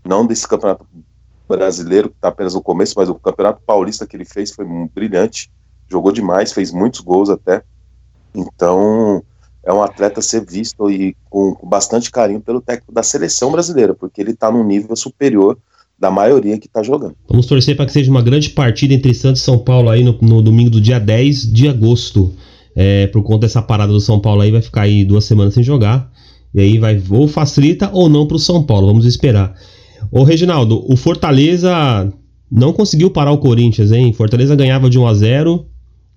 não 0.05 0.27
desse 0.27 0.47
campeonato 0.47 0.87
brasileiro, 1.49 2.11
que 2.11 2.17
está 2.17 2.29
apenas 2.29 2.53
no 2.53 2.61
começo, 2.61 2.93
mas 2.95 3.09
o 3.09 3.15
campeonato 3.15 3.63
paulista 3.65 4.07
que 4.07 4.15
ele 4.15 4.27
fez 4.27 4.51
foi 4.51 4.67
brilhante, 4.95 5.51
jogou 5.89 6.13
demais, 6.13 6.53
fez 6.53 6.73
muitos 6.73 7.01
gols 7.01 7.31
até. 7.31 7.63
Então, 8.35 9.25
é 9.63 9.73
um 9.73 9.83
atleta 9.83 10.21
a 10.21 10.23
ser 10.23 10.45
visto 10.45 10.91
e 10.91 11.17
com, 11.31 11.55
com 11.55 11.67
bastante 11.67 12.11
carinho 12.11 12.43
pelo 12.43 12.61
técnico 12.61 12.93
da 12.93 13.03
seleção 13.03 13.51
brasileira, 13.51 13.95
porque 13.95 14.21
ele 14.21 14.33
está 14.33 14.51
num 14.51 14.63
nível 14.63 14.95
superior 14.95 15.57
da 15.99 16.11
maioria 16.11 16.59
que 16.59 16.67
está 16.67 16.83
jogando. 16.83 17.15
Vamos 17.29 17.47
torcer 17.47 17.77
para 17.77 17.87
que 17.87 17.93
seja 17.93 18.11
uma 18.11 18.23
grande 18.23 18.51
partida 18.51 18.95
entre 18.95 19.13
Santos 19.15 19.43
e 19.43 19.45
São 19.45 19.59
Paulo 19.59 19.89
aí 19.89 20.05
no, 20.05 20.17
no 20.21 20.41
domingo 20.41 20.71
do 20.71 20.81
dia 20.81 20.99
10 20.99 21.53
de 21.53 21.69
agosto. 21.69 22.33
É, 22.77 23.09
por 23.09 23.23
conta 23.25 23.41
dessa 23.41 23.61
parada 23.61 23.93
do 23.93 24.01
São 24.01 24.21
Paulo 24.21 24.41
aí, 24.41 24.53
vai 24.53 24.63
ficar 24.63 24.83
aí 24.83 25.05
duas 25.05 25.25
semanas 25.25 25.55
sem 25.55 25.63
jogar. 25.63 26.11
E 26.55 26.61
aí 26.61 26.79
vai 26.79 27.03
ou 27.11 27.27
facilita 27.27 27.91
ou 27.93 28.09
não 28.09 28.27
para 28.27 28.37
o 28.37 28.41
São 28.41 28.63
Paulo. 28.63 28.87
Vamos 28.87 29.05
esperar. 29.05 29.55
Ô 30.13 30.23
Reginaldo, 30.23 30.85
o 30.89 30.97
Fortaleza 30.97 32.13
não 32.51 32.73
conseguiu 32.73 33.11
parar 33.11 33.33
o 33.33 33.39
Corinthians, 33.39 33.91
hein? 33.91 34.13
Fortaleza 34.13 34.55
ganhava 34.55 34.89
de 34.89 34.99
1 34.99 35.07
a 35.07 35.15
0 35.15 35.67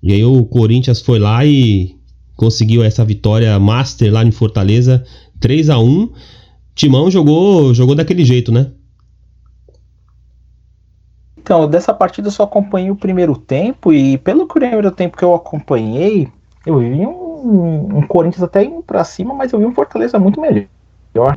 e 0.03 0.13
aí 0.13 0.23
o 0.23 0.45
Corinthians 0.45 1.01
foi 1.01 1.19
lá 1.19 1.45
e 1.45 1.95
conseguiu 2.35 2.83
essa 2.83 3.03
vitória 3.03 3.57
master 3.59 4.11
lá 4.13 4.23
em 4.23 4.31
Fortaleza, 4.31 5.03
3 5.39 5.69
a 5.69 5.79
1 5.79 6.09
Timão 6.73 7.11
jogou, 7.11 7.73
jogou 7.73 7.95
daquele 7.95 8.23
jeito, 8.23 8.51
né? 8.51 8.71
Então, 11.41 11.67
dessa 11.67 11.91
partida 11.93 12.27
eu 12.27 12.31
só 12.31 12.43
acompanhei 12.43 12.91
o 12.91 12.95
primeiro 12.95 13.35
tempo 13.35 13.91
e 13.91 14.17
pelo 14.19 14.47
primeiro 14.47 14.91
tempo 14.91 15.17
que 15.17 15.25
eu 15.25 15.33
acompanhei, 15.33 16.27
eu 16.65 16.77
vi 16.77 17.05
um, 17.05 17.97
um 17.97 18.07
Corinthians 18.07 18.43
até 18.43 18.63
indo 18.63 18.83
para 18.83 19.03
cima, 19.03 19.33
mas 19.33 19.51
eu 19.51 19.59
vi 19.59 19.65
um 19.65 19.73
Fortaleza 19.73 20.19
muito 20.19 20.39
melhor. 20.39 20.67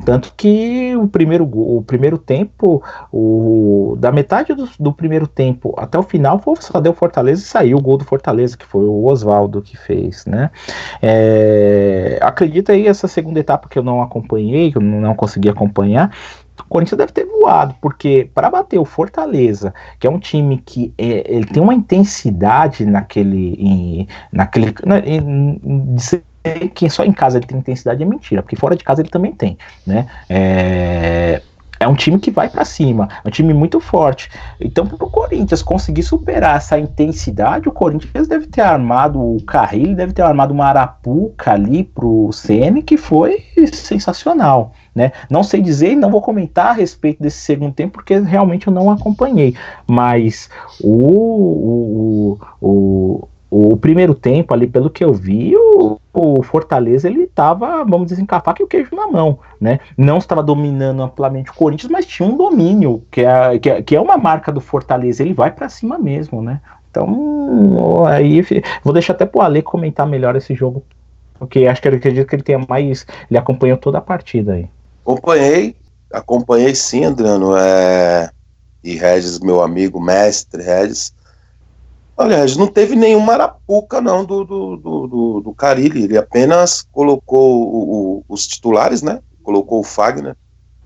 Tanto 0.05 0.33
que 0.37 0.95
o 0.95 1.05
primeiro, 1.05 1.43
o 1.43 1.83
primeiro 1.83 2.17
tempo, 2.17 2.81
o, 3.11 3.97
da 3.99 4.09
metade 4.09 4.53
do, 4.53 4.69
do 4.79 4.93
primeiro 4.93 5.27
tempo 5.27 5.73
até 5.77 5.97
o 5.97 6.03
final, 6.03 6.39
foi, 6.39 6.55
só 6.61 6.79
deu 6.79 6.93
Fortaleza 6.93 7.41
e 7.41 7.45
saiu 7.45 7.77
o 7.77 7.81
gol 7.81 7.97
do 7.97 8.05
Fortaleza, 8.05 8.55
que 8.55 8.65
foi 8.65 8.85
o 8.85 9.05
Oswaldo 9.05 9.61
que 9.61 9.75
fez, 9.75 10.25
né? 10.25 10.49
É, 11.01 12.19
acredita 12.21 12.71
aí 12.71 12.87
essa 12.87 13.07
segunda 13.07 13.39
etapa 13.39 13.67
que 13.67 13.77
eu 13.77 13.83
não 13.83 14.01
acompanhei, 14.01 14.71
que 14.71 14.77
eu 14.77 14.81
não 14.81 15.13
consegui 15.13 15.49
acompanhar, 15.49 16.09
o 16.59 16.63
Corinthians 16.65 16.97
deve 16.97 17.11
ter 17.11 17.25
voado, 17.25 17.75
porque 17.81 18.29
para 18.33 18.49
bater 18.49 18.79
o 18.79 18.85
Fortaleza, 18.85 19.73
que 19.99 20.07
é 20.07 20.09
um 20.09 20.19
time 20.19 20.57
que 20.65 20.93
é, 20.97 21.23
ele 21.27 21.45
tem 21.45 21.61
uma 21.61 21.73
intensidade 21.73 22.85
naquele. 22.85 23.55
Em, 23.59 24.07
naquele 24.31 24.73
na, 24.85 24.99
em, 24.99 25.59
de 25.95 26.23
que 26.75 26.89
só 26.89 27.03
em 27.03 27.11
casa 27.11 27.39
ele 27.39 27.47
tem 27.47 27.57
intensidade 27.57 28.03
é 28.03 28.05
mentira, 28.05 28.43
porque 28.43 28.55
fora 28.55 28.75
de 28.75 28.83
casa 28.83 29.01
ele 29.01 29.09
também 29.09 29.31
tem, 29.31 29.57
né? 29.85 30.05
É, 30.29 31.41
é 31.79 31.87
um 31.87 31.95
time 31.95 32.19
que 32.19 32.31
vai 32.31 32.49
para 32.49 32.63
cima, 32.63 33.09
é 33.23 33.27
um 33.27 33.31
time 33.31 33.53
muito 33.53 33.79
forte. 33.79 34.29
Então, 34.59 34.87
para 34.87 35.05
o 35.05 35.09
Corinthians 35.09 35.61
conseguir 35.61 36.03
superar 36.03 36.57
essa 36.57 36.79
intensidade, 36.79 37.67
o 37.67 37.71
Corinthians 37.71 38.27
deve 38.27 38.47
ter 38.47 38.61
armado 38.61 39.19
o 39.19 39.41
Carrilho, 39.43 39.95
deve 39.95 40.13
ter 40.13 40.21
armado 40.21 40.53
uma 40.53 40.65
arapuca 40.65 41.51
ali 41.51 41.83
pro 41.83 42.29
CN 42.31 42.81
que 42.81 42.97
foi 42.97 43.43
sensacional. 43.73 44.73
Né? 44.95 45.11
Não 45.29 45.43
sei 45.43 45.61
dizer 45.61 45.91
e 45.91 45.95
não 45.95 46.09
vou 46.09 46.21
comentar 46.21 46.67
a 46.67 46.71
respeito 46.71 47.21
desse 47.21 47.39
segundo 47.39 47.73
tempo, 47.73 47.95
porque 47.95 48.17
realmente 48.17 48.67
eu 48.67 48.73
não 48.73 48.89
acompanhei. 48.89 49.53
Mas 49.85 50.49
o, 50.81 52.37
o, 52.39 52.39
o, 52.61 53.27
o 53.51 53.75
primeiro 53.75 54.15
tempo 54.15 54.53
ali, 54.53 54.67
pelo 54.67 54.89
que 54.89 55.03
eu 55.03 55.13
vi, 55.13 55.53
o, 55.53 55.99
o 56.13 56.41
Fortaleza 56.41 57.09
ele 57.09 57.23
estava, 57.23 57.83
vamos 57.83 58.07
dizer, 58.07 58.21
encapar 58.21 58.55
que 58.55 58.63
o 58.63 58.67
queijo 58.67 58.95
na 58.95 59.07
mão, 59.07 59.37
né? 59.59 59.81
Não 59.97 60.17
estava 60.17 60.41
dominando 60.41 61.03
amplamente 61.03 61.51
o 61.51 61.53
Corinthians, 61.53 61.91
mas 61.91 62.05
tinha 62.05 62.27
um 62.27 62.37
domínio, 62.37 63.03
que 63.11 63.21
é, 63.21 63.59
que 63.59 63.69
é, 63.69 63.81
que 63.81 63.95
é 63.97 63.99
uma 63.99 64.17
marca 64.17 64.49
do 64.49 64.61
Fortaleza, 64.61 65.21
ele 65.21 65.33
vai 65.33 65.51
para 65.51 65.67
cima 65.67 65.97
mesmo, 65.99 66.41
né? 66.41 66.61
Então, 66.89 68.05
aí 68.07 68.41
vou 68.81 68.93
deixar 68.93 69.11
até 69.11 69.25
pro 69.25 69.41
Ale 69.41 69.61
comentar 69.61 70.07
melhor 70.07 70.37
esse 70.37 70.55
jogo, 70.55 70.81
porque 71.37 71.67
acho 71.67 71.81
que 71.81 71.89
eu 71.89 71.93
acredito 71.93 72.25
que 72.25 72.35
ele 72.35 72.43
tenha 72.43 72.65
mais, 72.69 73.05
ele 73.29 73.37
acompanhou 73.37 73.77
toda 73.77 73.97
a 73.97 74.01
partida 74.01 74.53
aí. 74.53 74.69
Acompanhei, 75.05 75.75
acompanhei 76.11 76.73
sim, 76.73 77.05
Adriano, 77.05 77.55
é... 77.55 78.31
e 78.83 78.95
Regis, 78.95 79.39
meu 79.39 79.61
amigo, 79.61 80.01
mestre 80.01 80.63
Regis, 80.63 81.13
Olha, 82.17 82.45
não 82.57 82.67
teve 82.67 82.95
nenhuma 82.95 83.33
arapuca 83.33 83.99
não 83.99 84.23
do, 84.23 84.45
do, 84.45 84.77
do, 84.77 85.07
do, 85.07 85.41
do 85.41 85.53
Carilli, 85.53 86.03
ele 86.03 86.17
apenas 86.17 86.81
colocou 86.81 87.61
o, 87.61 88.19
o, 88.19 88.23
os 88.29 88.47
titulares, 88.47 89.01
né? 89.01 89.19
Colocou 89.43 89.81
o 89.81 89.83
Fagner 89.83 90.37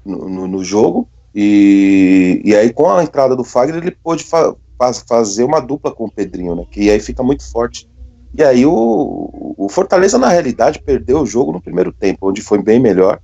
no, 0.03 0.27
no, 0.27 0.47
no, 0.47 0.63
jogo 0.63 1.07
e, 1.35 2.41
e 2.43 2.55
aí 2.55 2.73
com 2.73 2.89
a 2.89 3.03
entrada 3.03 3.35
do 3.35 3.43
Fagner 3.43 3.83
ele 3.83 3.91
pôde 3.91 4.23
fa 4.23 4.55
fazer 5.07 5.43
uma 5.43 5.59
dupla 5.59 5.91
com 5.91 6.05
o 6.05 6.11
Pedrinho, 6.11 6.55
né? 6.55 6.65
Que 6.71 6.89
aí 6.89 6.99
fica 6.99 7.21
muito 7.21 7.47
forte. 7.51 7.87
E 8.33 8.41
aí 8.41 8.65
o, 8.65 9.53
o 9.55 9.69
Fortaleza 9.69 10.17
na 10.17 10.29
realidade 10.29 10.81
perdeu 10.81 11.21
o 11.21 11.25
jogo 11.25 11.51
no 11.51 11.61
primeiro 11.61 11.91
tempo, 11.91 12.29
onde 12.29 12.41
foi 12.41 12.63
bem 12.63 12.79
melhor 12.79 13.19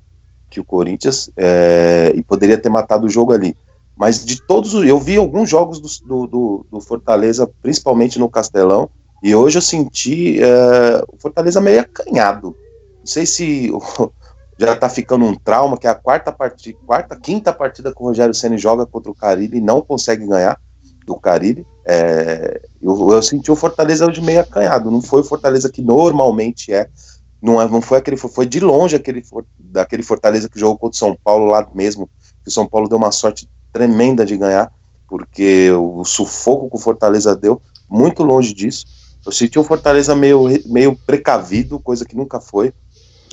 que 0.50 0.60
o 0.60 0.64
Corinthians 0.64 1.30
é, 1.36 2.14
e 2.16 2.24
poderia 2.24 2.58
ter 2.58 2.70
matado 2.70 3.06
o 3.06 3.10
jogo 3.10 3.34
ali. 3.34 3.56
Mas 3.96 4.26
de 4.26 4.41
todos, 4.41 4.74
eu 4.74 5.00
vi 5.00 5.16
alguns 5.16 5.50
jogos 5.50 5.80
do, 5.80 6.28
do, 6.28 6.66
do 6.70 6.82
Fortaleza, 6.82 7.50
principalmente 7.62 8.20
no 8.20 8.30
Castelão, 8.30 8.89
e 9.24 9.34
hoje 9.34 9.58
eu 9.58 9.62
senti 9.62 10.41
é, 10.41 11.04
o 11.08 11.18
Fortaleza 11.18 11.62
meio 11.62 11.82
acanhado. 11.82 12.56
Não 13.00 13.06
sei 13.06 13.26
se 13.26 13.72
já 14.60 14.76
tá 14.76 14.89
ficando 14.89 15.26
um 15.26 15.36
trauma, 15.36 15.78
que 15.78 15.88
é 15.88 15.89
a 15.89 15.96
quarta 15.96 16.32
partida, 16.32 16.78
quarta, 16.86 17.16
quinta 17.16 17.54
partida 17.54 17.93
que 17.93 18.02
o 18.02 18.06
Rogério 18.06 18.34
Senna 18.34 18.58
joga 18.58 18.86
contra 18.86 19.12
o 19.12 19.16
Caribe 19.16 19.58
e 19.58 19.62
não 19.62 19.82
consegue 19.82 20.28
ganhar 20.28 20.60
do 21.06 21.16
Caribe. 21.16 21.66
É, 21.86 22.62
eu, 22.82 23.12
eu, 23.12 23.22
senti 23.22 23.52
o 23.52 23.56
Fortaleza 23.56 24.08
hoje 24.08 24.22
meio 24.22 24.41
acanhado. 24.41 24.89
Não 24.91 25.02
foi 25.02 25.22
o 25.22 25.26
Fortaleza 25.26 25.70
que 25.70 25.82
normalmente 25.82 26.74
é. 26.74 26.89
Não, 27.46 27.62
é, 27.62 27.70
não 27.70 27.80
foi 27.80 28.00
aquele, 28.00 28.18
foi 28.18 28.48
de 28.48 28.60
longe 28.60 28.96
aquele, 28.96 29.24
daquele 29.60 30.02
Fortaleza 30.02 30.50
que 30.50 30.60
jogou 30.60 30.80
contra 30.80 30.96
o 30.96 30.98
São 30.98 31.16
Paulo 31.24 31.46
lá 31.46 31.68
mesmo. 31.76 32.10
Que 32.43 32.50
o 32.50 32.52
São 32.52 32.66
Paulo 32.66 32.89
deu 32.89 32.98
uma 32.98 33.12
sorte 33.12 33.48
tremenda 33.72 34.26
de 34.26 34.36
ganhar, 34.36 34.74
porque 35.08 35.70
o 35.72 36.04
sufoco 36.04 36.72
que 36.72 36.76
o 36.76 36.80
Fortaleza 36.80 37.36
deu, 37.36 37.62
muito 37.88 38.24
longe 38.24 38.52
disso. 38.52 38.88
Eu 39.24 39.32
senti 39.32 39.60
o 39.60 39.64
Fortaleza 39.64 40.16
meio, 40.16 40.46
meio 40.66 40.98
precavido, 41.06 41.80
coisa 41.80 42.04
que 42.04 42.16
nunca 42.16 42.41
foi. 42.41 42.74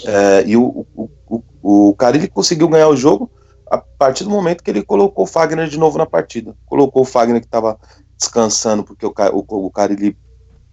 É, 0.05 0.45
e 0.47 0.59
o, 0.59 0.87
o, 0.95 1.09
o, 1.27 1.43
o 1.63 1.95
Carilli 1.95 2.29
conseguiu 2.29 2.69
ganhar 2.69 2.89
o 2.89 2.97
jogo 2.97 3.31
a 3.71 3.79
partir 3.79 4.25
do 4.25 4.31
momento 4.31 4.63
que 4.63 4.71
ele 4.71 4.83
colocou 4.83 5.25
o 5.25 5.27
Fagner 5.27 5.69
de 5.69 5.79
novo 5.79 5.97
na 5.97 6.05
partida. 6.05 6.55
Colocou 6.67 7.03
o 7.03 7.07
Fagner 7.07 7.41
que 7.41 7.47
estava 7.47 7.79
descansando, 8.19 8.85
porque 8.85 9.07
o, 9.07 9.15
o, 9.33 9.67
o 9.67 9.71
Carilli 9.71 10.17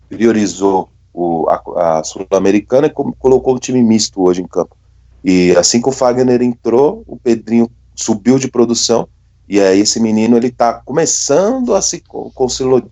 priorizou 0.09 0.89
o, 1.13 1.47
a, 1.49 1.99
a 1.99 2.03
Sul-Americana 2.03 2.87
e 2.87 2.89
colocou 2.89 3.55
o 3.55 3.59
time 3.59 3.81
misto 3.81 4.21
hoje 4.21 4.41
em 4.41 4.47
campo. 4.47 4.75
E 5.23 5.51
assim 5.57 5.81
que 5.81 5.89
o 5.89 5.91
Fagner 5.91 6.41
entrou, 6.41 7.03
o 7.05 7.17
Pedrinho 7.17 7.69
subiu 7.95 8.39
de 8.39 8.47
produção 8.47 9.07
e 9.49 9.59
aí 9.59 9.79
esse 9.79 9.99
menino 9.99 10.37
ele 10.37 10.47
está 10.47 10.73
começando 10.73 11.73
a 11.73 11.81
se 11.81 12.03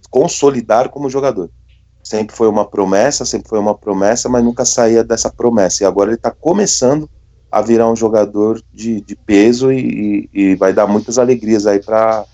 consolidar 0.09 0.89
como 0.89 1.07
jogador. 1.07 1.51
sempre 2.03 2.35
foi 2.35 2.47
uma 2.47 2.65
promessa, 2.65 3.25
sempre 3.25 3.47
foi 3.47 3.59
uma 3.59 3.75
promessa, 3.75 4.27
mas 4.27 4.43
nunca 4.43 4.65
saía 4.65 5.03
dessa 5.03 5.29
promessa. 5.29 5.83
E 5.83 5.85
agora 5.85 6.09
ele 6.09 6.15
está 6.15 6.31
começando 6.31 7.07
a 7.51 7.61
virar 7.61 7.91
um 7.91 7.95
jogador 7.95 8.59
de, 8.73 9.01
de 9.01 9.15
peso 9.15 9.71
e, 9.71 10.27
e, 10.33 10.55
vai 10.55 10.73
dar 10.73 10.87
muitas 10.87 11.19
alegrias 11.19 11.67
aí 11.67 11.79
para 11.79 12.25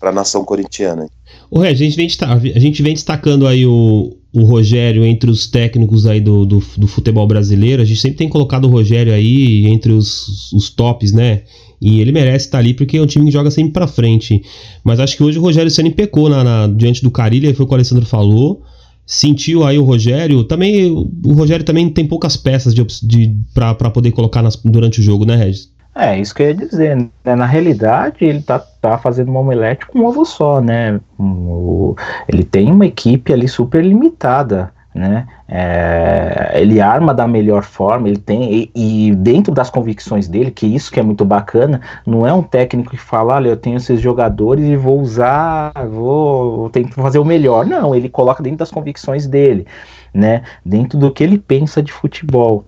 a 0.00 0.12
nação 0.12 0.44
corintiana. 0.44 1.08
O 1.50 1.58
Ré, 1.58 1.74
gente 1.74 1.96
vem, 1.96 2.08
a 2.54 2.58
gente 2.58 2.82
vem 2.82 2.94
destacando 2.94 3.48
aí 3.48 3.66
o, 3.66 4.16
o 4.32 4.44
Rogério 4.44 5.04
entre 5.04 5.30
os 5.30 5.46
técnicos 5.46 6.06
aí 6.06 6.20
do, 6.20 6.46
do, 6.46 6.62
do, 6.76 6.86
futebol 6.86 7.26
brasileiro. 7.26 7.82
A 7.82 7.84
gente 7.84 8.00
sempre 8.00 8.16
tem 8.16 8.28
colocado 8.28 8.64
o 8.64 8.68
Rogério 8.68 9.12
aí 9.12 9.66
entre 9.66 9.92
os, 9.92 10.50
os 10.52 10.70
tops, 10.70 11.12
né? 11.12 11.42
E 11.80 12.00
ele 12.00 12.12
merece 12.12 12.46
estar 12.46 12.58
ali 12.58 12.72
porque 12.72 12.96
é 12.96 13.02
um 13.02 13.06
time 13.06 13.26
que 13.26 13.32
joga 13.32 13.50
sempre 13.50 13.72
para 13.72 13.86
frente. 13.86 14.42
Mas 14.82 15.00
acho 15.00 15.16
que 15.16 15.22
hoje 15.22 15.38
o 15.38 15.42
Rogério 15.42 15.70
Ceni 15.70 15.90
pecou 15.90 16.28
na, 16.30 16.42
na, 16.42 16.66
diante 16.66 17.02
do 17.02 17.10
Carilha, 17.10 17.52
foi 17.54 17.64
o 17.64 17.68
que 17.68 17.74
o 17.74 17.76
Alessandro 17.76 18.06
falou. 18.06 18.62
Sentiu 19.04 19.64
aí 19.64 19.78
o 19.78 19.84
Rogério. 19.84 20.44
Também 20.44 20.90
o 20.90 21.32
Rogério 21.34 21.64
também 21.64 21.90
tem 21.90 22.06
poucas 22.06 22.36
peças 22.36 22.74
de, 22.74 22.86
de 23.02 23.36
para 23.52 23.90
poder 23.90 24.12
colocar 24.12 24.42
nas, 24.42 24.56
durante 24.56 25.00
o 25.00 25.02
jogo, 25.02 25.26
né, 25.26 25.36
Regis? 25.36 25.70
É, 25.94 26.18
isso 26.18 26.34
que 26.34 26.42
eu 26.42 26.48
ia 26.48 26.54
dizer. 26.54 26.96
Né? 26.96 27.10
Na 27.36 27.46
realidade, 27.46 28.24
ele 28.24 28.42
tá, 28.42 28.58
tá 28.58 28.96
fazendo 28.96 29.28
uma 29.28 29.40
omelete 29.40 29.86
com 29.86 30.00
um 30.00 30.06
ovo 30.06 30.24
só, 30.24 30.60
né? 30.60 30.98
O, 31.18 31.94
ele 32.28 32.44
tem 32.44 32.70
uma 32.70 32.86
equipe 32.86 33.32
ali 33.32 33.46
super 33.46 33.84
limitada, 33.84 34.72
né? 34.94 35.26
É, 35.46 36.52
ele 36.54 36.80
arma 36.80 37.12
da 37.12 37.26
melhor 37.26 37.62
forma, 37.62 38.08
ele 38.08 38.18
tem, 38.18 38.70
e, 38.74 39.08
e, 39.08 39.14
dentro 39.14 39.52
das 39.52 39.68
convicções 39.68 40.28
dele, 40.28 40.50
que 40.50 40.66
isso 40.66 40.90
que 40.90 40.98
é 40.98 41.02
muito 41.02 41.26
bacana, 41.26 41.80
não 42.06 42.26
é 42.26 42.32
um 42.32 42.42
técnico 42.42 42.90
que 42.90 42.96
fala, 42.96 43.34
olha, 43.34 43.48
eu 43.48 43.56
tenho 43.56 43.76
esses 43.76 44.00
jogadores 44.00 44.64
e 44.64 44.76
vou 44.76 44.98
usar, 44.98 45.72
vou, 45.90 46.70
tentar 46.70 47.02
fazer 47.02 47.18
o 47.18 47.24
melhor. 47.24 47.66
Não, 47.66 47.94
ele 47.94 48.08
coloca 48.08 48.42
dentro 48.42 48.58
das 48.58 48.70
convicções 48.70 49.26
dele, 49.26 49.66
né? 50.12 50.42
Dentro 50.64 50.98
do 50.98 51.10
que 51.10 51.22
ele 51.22 51.38
pensa 51.38 51.82
de 51.82 51.92
futebol. 51.92 52.64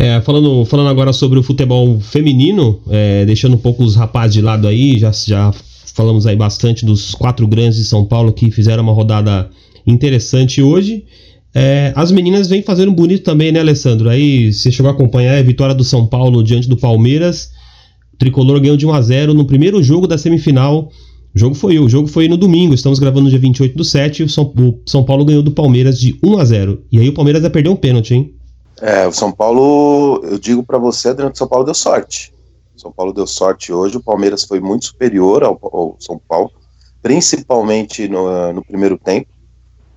É, 0.00 0.20
falando, 0.20 0.64
falando 0.64 0.90
agora 0.90 1.12
sobre 1.12 1.40
o 1.40 1.42
futebol 1.42 1.98
feminino, 1.98 2.80
é, 2.88 3.26
deixando 3.26 3.56
um 3.56 3.58
pouco 3.58 3.82
os 3.82 3.96
rapazes 3.96 4.34
de 4.34 4.40
lado 4.40 4.68
aí, 4.68 4.96
já, 4.96 5.10
já 5.10 5.52
falamos 5.92 6.24
aí 6.24 6.36
bastante 6.36 6.86
dos 6.86 7.16
quatro 7.16 7.48
grandes 7.48 7.78
de 7.78 7.84
São 7.84 8.04
Paulo 8.04 8.32
que 8.32 8.48
fizeram 8.52 8.84
uma 8.84 8.92
rodada 8.92 9.50
interessante 9.84 10.62
hoje. 10.62 11.04
É, 11.52 11.92
as 11.96 12.12
meninas 12.12 12.48
vêm 12.48 12.62
fazendo 12.62 12.92
bonito 12.92 13.24
também, 13.24 13.50
né, 13.50 13.58
Alessandro? 13.58 14.08
Aí 14.08 14.52
você 14.52 14.70
chegou 14.70 14.88
a 14.88 14.94
acompanhar 14.94 15.36
a 15.36 15.42
vitória 15.42 15.74
do 15.74 15.82
São 15.82 16.06
Paulo 16.06 16.44
diante 16.44 16.68
do 16.68 16.76
Palmeiras. 16.76 17.50
O 18.14 18.16
tricolor 18.18 18.60
ganhou 18.60 18.76
de 18.76 18.86
1 18.86 18.92
a 18.92 19.02
0 19.02 19.34
no 19.34 19.46
primeiro 19.46 19.82
jogo 19.82 20.06
da 20.06 20.16
semifinal. 20.16 20.92
O 21.34 21.38
jogo 21.38 21.56
foi, 21.56 21.76
o 21.80 21.88
jogo 21.88 22.06
foi 22.06 22.28
no 22.28 22.36
domingo, 22.36 22.72
estamos 22.72 23.00
gravando 23.00 23.24
no 23.24 23.30
dia 23.30 23.38
28 23.40 23.76
do 23.76 23.82
7. 23.82 24.22
O 24.22 24.28
São, 24.28 24.44
o 24.44 24.78
São 24.86 25.02
Paulo 25.02 25.24
ganhou 25.24 25.42
do 25.42 25.50
Palmeiras 25.50 25.98
de 25.98 26.16
1 26.22 26.38
a 26.38 26.44
0 26.44 26.82
E 26.92 27.00
aí 27.00 27.08
o 27.08 27.12
Palmeiras 27.12 27.42
vai 27.42 27.50
perder 27.50 27.70
um 27.70 27.76
pênalti, 27.76 28.14
hein? 28.14 28.37
É, 28.80 29.06
o 29.06 29.12
São 29.12 29.32
Paulo, 29.32 30.20
eu 30.24 30.38
digo 30.38 30.62
para 30.62 30.78
você, 30.78 31.12
durante 31.12 31.34
o 31.34 31.38
São 31.38 31.48
Paulo 31.48 31.64
deu 31.64 31.74
sorte. 31.74 32.32
O 32.76 32.80
São 32.80 32.92
Paulo 32.92 33.12
deu 33.12 33.26
sorte 33.26 33.72
hoje, 33.72 33.96
o 33.96 34.02
Palmeiras 34.02 34.44
foi 34.44 34.60
muito 34.60 34.86
superior 34.86 35.42
ao, 35.42 35.58
ao 35.62 35.96
São 35.98 36.20
Paulo, 36.28 36.52
principalmente 37.02 38.06
no, 38.08 38.52
no, 38.52 38.64
primeiro 38.64 38.96
tempo. 38.96 39.28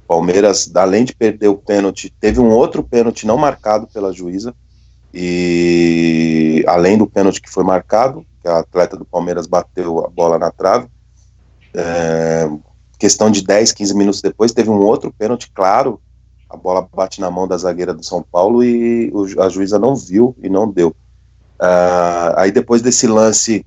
O 0.03 0.07
Palmeiras, 0.07 0.71
além 0.75 1.05
de 1.05 1.13
perder 1.13 1.47
o 1.47 1.57
pênalti, 1.57 2.11
teve 2.19 2.39
um 2.39 2.49
outro 2.49 2.83
pênalti 2.83 3.27
não 3.27 3.37
marcado 3.37 3.87
pela 3.87 4.11
juíza, 4.11 4.53
e 5.13 6.63
além 6.67 6.97
do 6.97 7.05
pênalti 7.05 7.41
que 7.41 7.49
foi 7.49 7.63
marcado, 7.63 8.25
que 8.41 8.47
a 8.47 8.59
atleta 8.59 8.97
do 8.97 9.05
Palmeiras 9.05 9.45
bateu 9.45 10.03
a 10.03 10.09
bola 10.09 10.39
na 10.39 10.49
trave, 10.49 10.87
é, 11.73 12.49
questão 12.97 13.29
de 13.29 13.43
10, 13.43 13.73
15 13.73 13.95
minutos 13.95 14.21
depois, 14.21 14.53
teve 14.53 14.69
um 14.69 14.79
outro 14.79 15.13
pênalti 15.13 15.51
claro 15.53 16.01
a 16.51 16.57
bola 16.57 16.87
bate 16.93 17.21
na 17.21 17.31
mão 17.31 17.47
da 17.47 17.57
zagueira 17.57 17.93
do 17.93 18.03
São 18.03 18.21
Paulo 18.21 18.63
e 18.63 19.09
o, 19.13 19.41
a 19.41 19.49
juíza 19.49 19.79
não 19.79 19.95
viu 19.95 20.35
e 20.41 20.49
não 20.49 20.69
deu. 20.69 20.89
Uh, 21.59 22.33
aí 22.35 22.51
depois 22.51 22.81
desse 22.81 23.07
lance, 23.07 23.65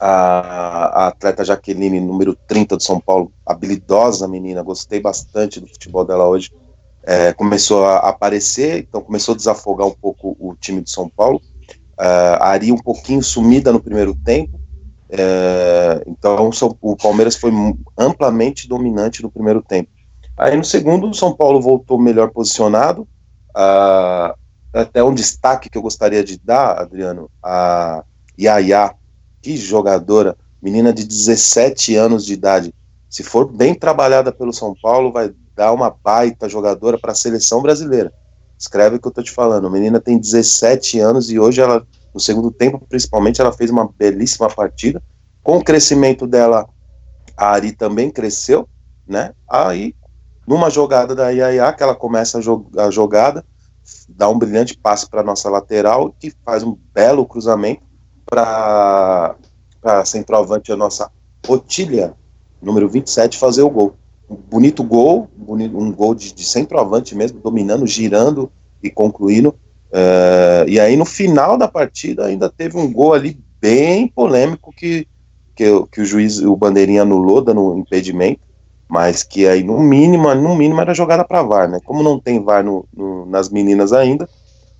a, 0.00 1.04
a, 1.04 1.06
atleta 1.08 1.44
Jaqueline, 1.44 2.00
número 2.00 2.34
30 2.46 2.76
do 2.76 2.82
São 2.82 2.98
Paulo, 2.98 3.32
habilidosa 3.44 4.26
menina, 4.26 4.62
gostei 4.62 5.00
bastante 5.00 5.60
do 5.60 5.66
futebol 5.66 6.04
dela 6.04 6.26
hoje, 6.26 6.52
é, 7.02 7.32
começou 7.32 7.84
a 7.84 7.98
aparecer, 7.98 8.78
então 8.78 9.02
começou 9.02 9.34
a 9.34 9.36
desafogar 9.36 9.86
um 9.86 9.94
pouco 9.94 10.36
o 10.38 10.54
time 10.54 10.80
do 10.80 10.88
São 10.88 11.08
Paulo. 11.08 11.40
Uh, 11.98 12.40
a 12.40 12.48
Ari 12.48 12.72
um 12.72 12.78
pouquinho 12.78 13.22
sumida 13.22 13.70
no 13.70 13.80
primeiro 13.80 14.14
tempo, 14.14 14.58
é, 15.10 16.02
então 16.06 16.50
o 16.80 16.96
Palmeiras 16.96 17.36
foi 17.36 17.50
amplamente 17.98 18.68
dominante 18.68 19.22
no 19.22 19.30
primeiro 19.30 19.60
tempo. 19.60 19.90
Aí 20.40 20.56
no 20.56 20.64
segundo, 20.64 21.10
o 21.10 21.12
São 21.12 21.34
Paulo 21.34 21.60
voltou 21.60 22.00
melhor 22.00 22.30
posicionado. 22.30 23.02
Uh, 23.50 24.34
até 24.72 25.04
um 25.04 25.12
destaque 25.12 25.68
que 25.68 25.76
eu 25.76 25.82
gostaria 25.82 26.24
de 26.24 26.38
dar, 26.38 26.80
Adriano, 26.80 27.30
a 27.42 28.02
Yaya, 28.40 28.94
que 29.42 29.54
jogadora, 29.54 30.34
menina 30.62 30.94
de 30.94 31.04
17 31.04 31.94
anos 31.94 32.24
de 32.24 32.32
idade. 32.32 32.74
Se 33.10 33.22
for 33.22 33.52
bem 33.52 33.74
trabalhada 33.74 34.32
pelo 34.32 34.50
São 34.50 34.74
Paulo, 34.80 35.12
vai 35.12 35.30
dar 35.54 35.74
uma 35.74 35.90
baita 35.90 36.48
jogadora 36.48 36.98
para 36.98 37.12
a 37.12 37.14
seleção 37.14 37.60
brasileira. 37.60 38.10
Escreve 38.58 38.96
o 38.96 38.98
que 38.98 39.08
eu 39.08 39.12
tô 39.12 39.22
te 39.22 39.30
falando. 39.30 39.66
A 39.66 39.70
menina 39.70 40.00
tem 40.00 40.18
17 40.18 41.00
anos 41.00 41.30
e 41.30 41.38
hoje 41.38 41.60
ela, 41.60 41.86
no 42.14 42.20
segundo 42.20 42.50
tempo, 42.50 42.82
principalmente, 42.88 43.42
ela 43.42 43.52
fez 43.52 43.70
uma 43.70 43.90
belíssima 43.98 44.48
partida. 44.48 45.02
Com 45.42 45.58
o 45.58 45.64
crescimento 45.64 46.26
dela, 46.26 46.66
a 47.36 47.50
Ari 47.50 47.72
também 47.72 48.10
cresceu, 48.10 48.66
né? 49.06 49.34
Aí 49.46 49.94
numa 50.50 50.68
jogada 50.68 51.14
da 51.14 51.30
Yaya, 51.30 51.72
que 51.72 51.80
ela 51.80 51.94
começa 51.94 52.38
a, 52.38 52.40
jog 52.40 52.66
a 52.76 52.90
jogada, 52.90 53.44
dá 54.08 54.28
um 54.28 54.36
brilhante 54.36 54.76
passe 54.76 55.08
para 55.08 55.22
nossa 55.22 55.48
lateral, 55.48 56.12
que 56.18 56.32
faz 56.44 56.64
um 56.64 56.76
belo 56.92 57.24
cruzamento 57.24 57.82
para 58.26 59.36
centroavante, 60.04 60.72
a 60.72 60.76
nossa 60.76 61.08
Otília, 61.46 62.14
número 62.60 62.88
27, 62.88 63.38
fazer 63.38 63.62
o 63.62 63.70
gol. 63.70 63.94
Um 64.28 64.34
bonito 64.34 64.82
gol, 64.82 65.30
um 65.38 65.92
gol 65.92 66.16
de, 66.16 66.34
de 66.34 66.44
centroavante 66.44 67.14
mesmo, 67.14 67.38
dominando, 67.38 67.86
girando 67.86 68.50
e 68.82 68.90
concluindo. 68.90 69.50
Uh, 69.92 70.66
e 70.66 70.80
aí 70.80 70.96
no 70.96 71.04
final 71.04 71.56
da 71.56 71.68
partida 71.68 72.26
ainda 72.26 72.50
teve 72.50 72.76
um 72.76 72.92
gol 72.92 73.14
ali 73.14 73.38
bem 73.60 74.08
polêmico 74.08 74.72
que, 74.72 75.06
que, 75.54 75.64
que 75.92 76.00
o 76.00 76.04
juiz, 76.04 76.40
o 76.40 76.56
bandeirinha 76.56 77.02
anulou, 77.02 77.40
dando 77.40 77.72
um 77.72 77.78
impedimento 77.78 78.49
mas 78.90 79.22
que 79.22 79.46
aí 79.46 79.62
no 79.62 79.78
mínimo, 79.78 80.34
no 80.34 80.56
mínimo 80.56 80.80
era 80.80 80.92
jogada 80.92 81.24
para 81.24 81.42
VAR, 81.42 81.70
né? 81.70 81.78
Como 81.84 82.02
não 82.02 82.18
tem 82.18 82.42
VAR 82.42 82.64
no, 82.64 82.84
no, 82.94 83.24
nas 83.24 83.48
meninas 83.48 83.92
ainda, 83.92 84.28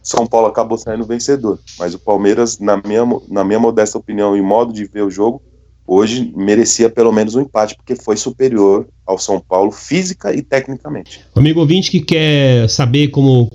São 0.02 0.26
Paulo 0.26 0.48
acabou 0.48 0.76
saindo 0.76 1.06
vencedor. 1.06 1.60
Mas 1.78 1.94
o 1.94 1.98
Palmeiras, 1.98 2.58
na 2.58 2.76
minha, 2.76 3.02
na 3.28 3.44
minha 3.44 3.60
modesta 3.60 3.96
opinião 3.96 4.36
e 4.36 4.42
modo 4.42 4.72
de 4.72 4.84
ver 4.84 5.02
o 5.02 5.10
jogo, 5.10 5.40
hoje 5.86 6.32
merecia 6.36 6.90
pelo 6.90 7.12
menos 7.12 7.36
um 7.36 7.42
empate, 7.42 7.76
porque 7.76 7.94
foi 7.94 8.16
superior 8.16 8.88
ao 9.06 9.16
São 9.16 9.40
Paulo 9.40 9.70
física 9.70 10.34
e 10.34 10.42
tecnicamente. 10.42 11.20
Amigo 11.34 11.60
ouvinte 11.60 11.90
que 11.90 12.00
quer 12.00 12.68
saber 12.68 13.08
como 13.08 13.48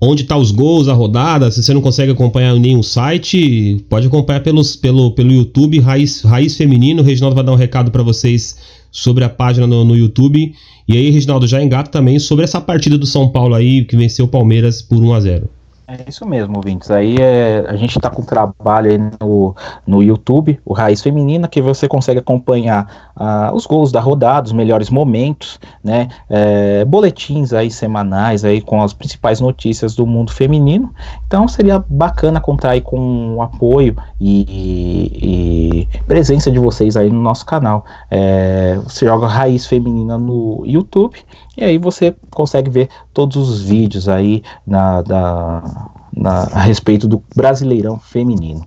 onde 0.00 0.24
tá 0.24 0.36
os 0.36 0.50
gols, 0.50 0.88
a 0.88 0.92
rodada, 0.92 1.50
se 1.50 1.62
você 1.62 1.72
não 1.72 1.80
consegue 1.80 2.12
acompanhar 2.12 2.54
nenhum 2.56 2.82
site, 2.82 3.84
pode 3.88 4.06
acompanhar 4.06 4.40
pelos, 4.40 4.76
pelo, 4.76 5.12
pelo 5.12 5.32
YouTube 5.32 5.78
Raiz, 5.78 6.22
Raiz 6.22 6.56
Feminino. 6.56 7.00
O 7.00 7.04
Reginaldo 7.04 7.36
vai 7.36 7.44
dar 7.44 7.52
um 7.52 7.56
recado 7.56 7.90
para 7.90 8.02
vocês 8.02 8.56
sobre 8.90 9.24
a 9.24 9.28
página 9.28 9.66
no, 9.66 9.84
no, 9.84 9.96
YouTube. 9.96 10.52
E 10.86 10.96
aí, 10.96 11.10
Reginaldo, 11.10 11.46
já 11.46 11.62
engata 11.62 11.90
também 11.90 12.18
sobre 12.18 12.44
essa 12.44 12.60
partida 12.60 12.96
do 12.96 13.06
São 13.06 13.28
Paulo 13.28 13.54
aí, 13.54 13.84
que 13.84 13.96
venceu 13.96 14.24
o 14.24 14.28
Palmeiras 14.28 14.82
por 14.82 14.98
1 14.98 15.14
a 15.14 15.20
0 15.20 15.57
é 15.88 16.04
isso 16.06 16.26
mesmo, 16.28 16.54
ouvintes. 16.54 16.90
Aí 16.90 17.16
é, 17.16 17.64
a 17.66 17.74
gente 17.74 17.96
está 17.96 18.10
com 18.10 18.22
trabalho 18.22 18.90
aí 18.90 18.98
no, 19.18 19.56
no 19.86 20.02
YouTube, 20.02 20.60
o 20.62 20.74
Raiz 20.74 21.00
Feminina, 21.00 21.48
que 21.48 21.62
você 21.62 21.88
consegue 21.88 22.20
acompanhar 22.20 23.10
ah, 23.16 23.50
os 23.54 23.64
gols 23.64 23.90
da 23.90 23.98
rodada, 23.98 24.46
os 24.46 24.52
melhores 24.52 24.90
momentos, 24.90 25.58
né? 25.82 26.08
É, 26.28 26.84
boletins 26.84 27.54
aí 27.54 27.70
semanais 27.70 28.44
aí 28.44 28.60
com 28.60 28.82
as 28.82 28.92
principais 28.92 29.40
notícias 29.40 29.94
do 29.94 30.06
mundo 30.06 30.30
feminino. 30.30 30.92
Então 31.26 31.48
seria 31.48 31.82
bacana 31.88 32.38
contar 32.38 32.72
aí 32.72 32.82
com 32.82 33.36
o 33.36 33.42
apoio 33.42 33.96
e, 34.20 35.88
e 35.90 36.00
presença 36.06 36.50
de 36.50 36.58
vocês 36.58 36.98
aí 36.98 37.08
no 37.08 37.22
nosso 37.22 37.46
canal. 37.46 37.86
É, 38.10 38.78
você 38.84 39.06
joga 39.06 39.26
Raiz 39.26 39.66
Feminina 39.66 40.18
no 40.18 40.62
YouTube 40.66 41.18
e 41.58 41.64
aí 41.64 41.76
você 41.76 42.14
consegue 42.30 42.70
ver 42.70 42.88
todos 43.12 43.36
os 43.36 43.60
vídeos 43.60 44.08
aí 44.08 44.44
na, 44.64 45.02
da, 45.02 45.90
na, 46.16 46.42
a 46.52 46.60
respeito 46.60 47.08
do 47.08 47.20
Brasileirão 47.34 47.98
Feminino. 47.98 48.64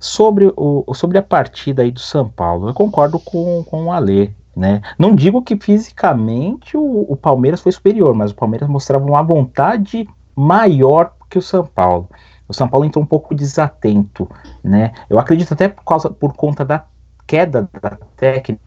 Sobre, 0.00 0.52
o, 0.56 0.84
sobre 0.94 1.16
a 1.18 1.22
partida 1.22 1.82
aí 1.82 1.92
do 1.92 2.00
São 2.00 2.28
Paulo, 2.28 2.68
eu 2.68 2.74
concordo 2.74 3.20
com, 3.20 3.62
com 3.62 3.84
o 3.84 3.92
Alê. 3.92 4.30
Né? 4.54 4.82
Não 4.98 5.14
digo 5.14 5.42
que 5.42 5.56
fisicamente 5.56 6.76
o, 6.76 7.06
o 7.08 7.16
Palmeiras 7.16 7.60
foi 7.60 7.70
superior, 7.70 8.12
mas 8.14 8.32
o 8.32 8.34
Palmeiras 8.34 8.68
mostrava 8.68 9.04
uma 9.04 9.22
vontade 9.22 10.08
maior 10.34 11.12
que 11.30 11.38
o 11.38 11.42
São 11.42 11.64
Paulo. 11.64 12.08
O 12.48 12.52
São 12.52 12.68
Paulo 12.68 12.84
entrou 12.84 13.02
um 13.02 13.06
pouco 13.06 13.32
desatento, 13.32 14.28
né? 14.62 14.92
Eu 15.08 15.20
acredito 15.20 15.54
até 15.54 15.68
por, 15.68 15.84
causa, 15.84 16.10
por 16.10 16.34
conta 16.34 16.64
da 16.64 16.84
queda 17.26 17.70
da 17.80 17.96
técnica 18.16 18.60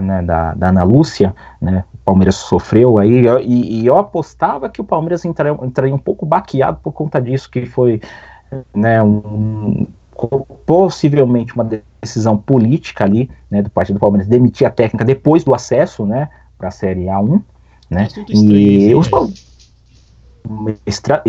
né, 0.00 0.22
da, 0.22 0.54
da 0.54 0.68
Ana 0.68 0.82
Lúcia, 0.82 1.34
né, 1.60 1.84
Palmeiras 2.04 2.36
sofreu 2.36 2.98
aí, 2.98 3.24
e, 3.44 3.80
e 3.80 3.86
eu 3.86 3.96
apostava 3.96 4.68
que 4.68 4.80
o 4.80 4.84
Palmeiras 4.84 5.24
entraria, 5.24 5.56
entraria, 5.62 5.94
um 5.94 5.98
pouco 5.98 6.26
baqueado 6.26 6.78
por 6.82 6.92
conta 6.92 7.20
disso, 7.20 7.50
que 7.50 7.64
foi 7.66 8.00
né, 8.74 9.02
um, 9.02 9.86
possivelmente 10.66 11.54
uma 11.54 11.68
decisão 12.02 12.36
política 12.36 13.04
ali, 13.04 13.30
né, 13.50 13.62
do 13.62 13.70
partido 13.70 13.96
do 13.96 14.00
Palmeiras, 14.00 14.28
demitir 14.28 14.66
a 14.66 14.70
técnica 14.70 15.04
depois 15.04 15.44
do 15.44 15.54
acesso, 15.54 16.04
né, 16.04 16.28
para 16.58 16.68
a 16.68 16.72
Série 16.72 17.04
A1, 17.04 17.40
né, 17.88 18.08
e 18.28 18.94
os 18.94 19.08
extra, 20.84 21.22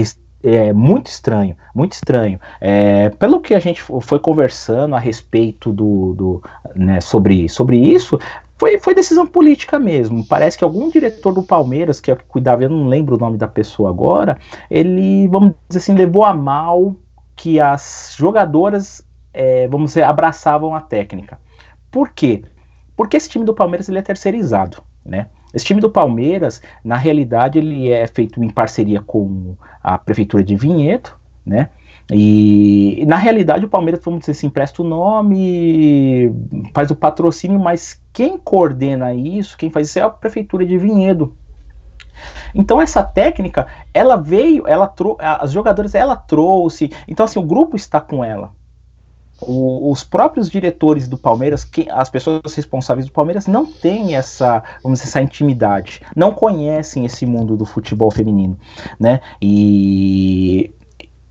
é 0.43 0.73
muito 0.73 1.07
estranho, 1.07 1.55
muito 1.73 1.93
estranho. 1.93 2.39
É, 2.59 3.09
pelo 3.09 3.39
que 3.39 3.53
a 3.53 3.59
gente 3.59 3.81
foi 3.81 4.19
conversando 4.19 4.95
a 4.95 4.99
respeito 4.99 5.71
do, 5.71 6.13
do 6.13 6.43
né, 6.75 6.99
sobre, 6.99 7.47
sobre 7.47 7.77
isso, 7.77 8.19
foi, 8.63 8.79
foi 8.79 8.95
decisão 8.95 9.27
política 9.27 9.77
mesmo. 9.77 10.25
Parece 10.25 10.57
que 10.57 10.63
algum 10.63 10.89
diretor 10.89 11.33
do 11.33 11.43
Palmeiras, 11.43 11.99
que 11.99 12.09
é 12.09 12.15
que 12.15 12.23
cuidava, 12.23 12.63
eu 12.63 12.69
não 12.69 12.87
lembro 12.87 13.17
o 13.17 13.19
nome 13.19 13.37
da 13.37 13.45
pessoa 13.45 13.89
agora, 13.89 14.37
ele, 14.71 15.27
vamos 15.27 15.53
dizer 15.67 15.79
assim, 15.79 15.93
levou 15.93 16.23
a 16.23 16.33
mal 16.33 16.95
que 17.35 17.59
as 17.59 18.15
jogadoras, 18.17 19.05
é, 19.33 19.67
vamos 19.67 19.89
dizer, 19.89 20.03
abraçavam 20.03 20.73
a 20.73 20.79
técnica. 20.79 21.37
Por 21.91 22.11
quê? 22.11 22.41
Porque 22.95 23.17
esse 23.17 23.27
time 23.27 23.43
do 23.43 23.53
Palmeiras 23.53 23.89
ele 23.89 23.99
é 23.99 24.01
terceirizado, 24.01 24.81
né? 25.05 25.27
Esse 25.53 25.65
time 25.65 25.81
do 25.81 25.89
Palmeiras, 25.89 26.61
na 26.85 26.95
realidade, 26.95 27.59
ele 27.59 27.91
é 27.91 28.07
feito 28.07 28.41
em 28.41 28.49
parceria 28.49 29.01
com 29.01 29.57
a 29.83 29.97
prefeitura 29.97 30.41
de 30.41 30.55
Vinhedo, 30.55 31.11
né? 31.45 31.69
E 32.11 33.05
na 33.07 33.15
realidade 33.15 33.65
o 33.65 33.69
Palmeiras, 33.69 34.03
vamos 34.03 34.21
dizer 34.21 34.33
assim, 34.33 34.49
presta 34.49 34.81
o 34.81 34.85
nome, 34.85 36.33
faz 36.73 36.91
o 36.91 36.95
patrocínio, 36.95 37.59
mas 37.59 38.01
quem 38.11 38.37
coordena 38.37 39.13
isso, 39.13 39.57
quem 39.57 39.69
faz 39.69 39.89
isso 39.89 39.99
é 39.99 40.01
a 40.01 40.09
prefeitura 40.09 40.65
de 40.65 40.77
Vinhedo. 40.77 41.35
Então 42.53 42.81
essa 42.81 43.03
técnica, 43.03 43.67
ela 43.93 44.15
veio, 44.15 44.67
ela 44.67 44.87
trouxe, 44.87 45.19
as 45.21 45.51
jogadoras 45.51 45.95
ela 45.95 46.15
trouxe. 46.15 46.91
Então 47.07 47.25
assim, 47.25 47.39
o 47.39 47.43
grupo 47.43 47.75
está 47.75 48.01
com 48.01 48.23
ela. 48.23 48.51
O, 49.41 49.91
os 49.91 50.03
próprios 50.03 50.49
diretores 50.49 51.07
do 51.07 51.17
Palmeiras, 51.17 51.65
que, 51.65 51.89
as 51.89 52.09
pessoas 52.09 52.53
responsáveis 52.53 53.07
do 53.07 53.11
Palmeiras, 53.11 53.47
não 53.47 53.65
têm 53.65 54.15
essa, 54.15 54.63
vamos 54.81 54.99
dizer, 54.99 55.09
essa 55.09 55.21
intimidade, 55.21 56.01
não 56.15 56.31
conhecem 56.31 57.05
esse 57.05 57.25
mundo 57.25 57.57
do 57.57 57.65
futebol 57.65 58.11
feminino, 58.11 58.57
né? 58.99 59.19
E 59.41 60.71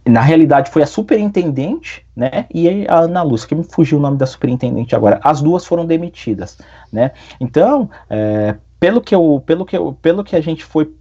na 0.04 0.20
realidade 0.20 0.70
foi 0.70 0.82
a 0.82 0.86
superintendente, 0.86 2.04
né, 2.14 2.46
e 2.52 2.86
a 2.88 3.00
Ana 3.00 3.22
Lúcia, 3.22 3.48
que 3.48 3.54
me 3.54 3.64
fugiu 3.64 3.98
o 3.98 4.00
nome 4.00 4.16
da 4.16 4.26
superintendente 4.26 4.96
agora, 4.96 5.20
as 5.22 5.40
duas 5.40 5.64
foram 5.64 5.86
demitidas, 5.86 6.58
né, 6.92 7.12
então, 7.40 7.88
é, 8.10 8.56
pelo 8.80 9.00
que 9.00 9.14
eu, 9.14 9.42
pelo 9.46 9.64
que 9.64 9.76
eu, 9.76 9.92
pelo 10.00 10.24
que 10.24 10.34
a 10.34 10.40
gente 10.40 10.64
foi 10.64 10.92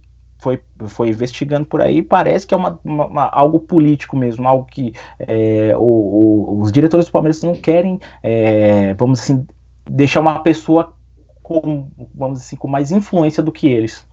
foi, 0.42 0.60
foi 0.88 1.10
investigando 1.10 1.64
por 1.64 1.80
aí, 1.80 2.02
parece 2.02 2.44
que 2.44 2.52
é 2.52 2.56
uma, 2.56 2.80
uma, 2.84 3.06
uma 3.06 3.28
algo 3.28 3.60
político 3.60 4.16
mesmo, 4.16 4.48
algo 4.48 4.64
que 4.64 4.92
é, 5.20 5.72
o, 5.76 5.84
o, 5.84 6.60
os 6.60 6.72
diretores 6.72 7.06
do 7.06 7.12
Palmeiras 7.12 7.40
não 7.44 7.54
querem, 7.54 8.00
é, 8.20 8.92
vamos 8.94 9.20
assim, 9.20 9.46
deixar 9.88 10.18
uma 10.18 10.40
pessoa 10.40 10.94
com, 11.42 11.88
vamos 12.12 12.40
assim, 12.40 12.56
com 12.56 12.66
mais 12.66 12.90
influência 12.90 13.40
do 13.40 13.52
que 13.52 13.68
eles. 13.68 14.04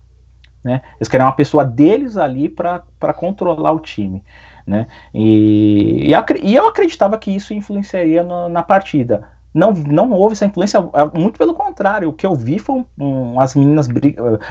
Né? 0.64 0.82
Eles 0.98 1.08
querem 1.08 1.26
uma 1.26 1.32
pessoa 1.32 1.66
deles 1.66 2.16
ali 2.16 2.48
para 2.48 2.84
controlar 3.16 3.72
o 3.72 3.80
time. 3.80 4.24
Né? 4.70 4.86
E, 5.11 6.11
e, 6.43 6.55
eu 6.55 6.67
acreditava 6.67 7.17
que 7.17 7.32
isso 7.32 7.55
influenciaria 7.55 8.22
no, 8.22 8.47
na 8.47 8.61
partida 8.61 9.28
não, 9.53 9.72
não 9.72 10.11
houve 10.11 10.34
essa 10.34 10.45
influência, 10.45 10.78
é, 10.78 11.17
muito 11.17 11.38
pelo 11.38 11.55
contrário, 11.55 12.09
o 12.09 12.13
que 12.13 12.26
eu 12.26 12.36
vi 12.36 12.59
foi 12.59 12.86
um, 12.97 13.39
as 13.39 13.55
meninas 13.55 13.88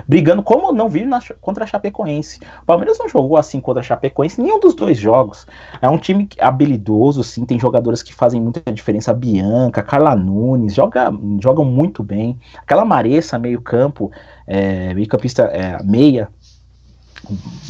brigando, 0.07 0.43
como 0.43 0.69
eu 0.69 0.73
não 0.73 0.89
vi 0.89 1.05
na, 1.05 1.21
contra 1.41 1.65
a 1.65 1.67
Chapecoense. 1.67 2.41
O 2.63 2.67
Palmeiras 2.67 2.99
não 2.99 3.09
jogou 3.09 3.37
assim 3.37 3.61
contra 3.61 3.81
a 3.81 3.85
Chapecoense, 3.85 4.41
nenhum 4.41 4.59
dos 4.59 4.75
dois 4.75 4.99
jogos. 4.99 5.47
É 5.81 5.89
um 5.89 5.99
time 5.99 6.29
habilidoso, 6.41 7.23
sim, 7.23 7.45
tem 7.45 7.61
jogadoras 7.61 8.03
que 8.03 8.13
fazem 8.13 8.41
muita 8.41 8.73
diferença. 8.73 9.15
Bianca, 9.15 9.83
Carla 9.83 10.17
Nunes, 10.17 10.75
joga, 10.75 11.13
jogam 11.41 11.65
muito 11.65 12.03
bem. 12.03 12.39
Aquela 12.59 12.85
Maressa, 12.85 13.39
meio 13.39 13.61
campo, 13.61 14.11
é, 14.47 14.93
meio 14.95 15.07
campista 15.07 15.45
é, 15.45 15.81
meia, 15.85 16.29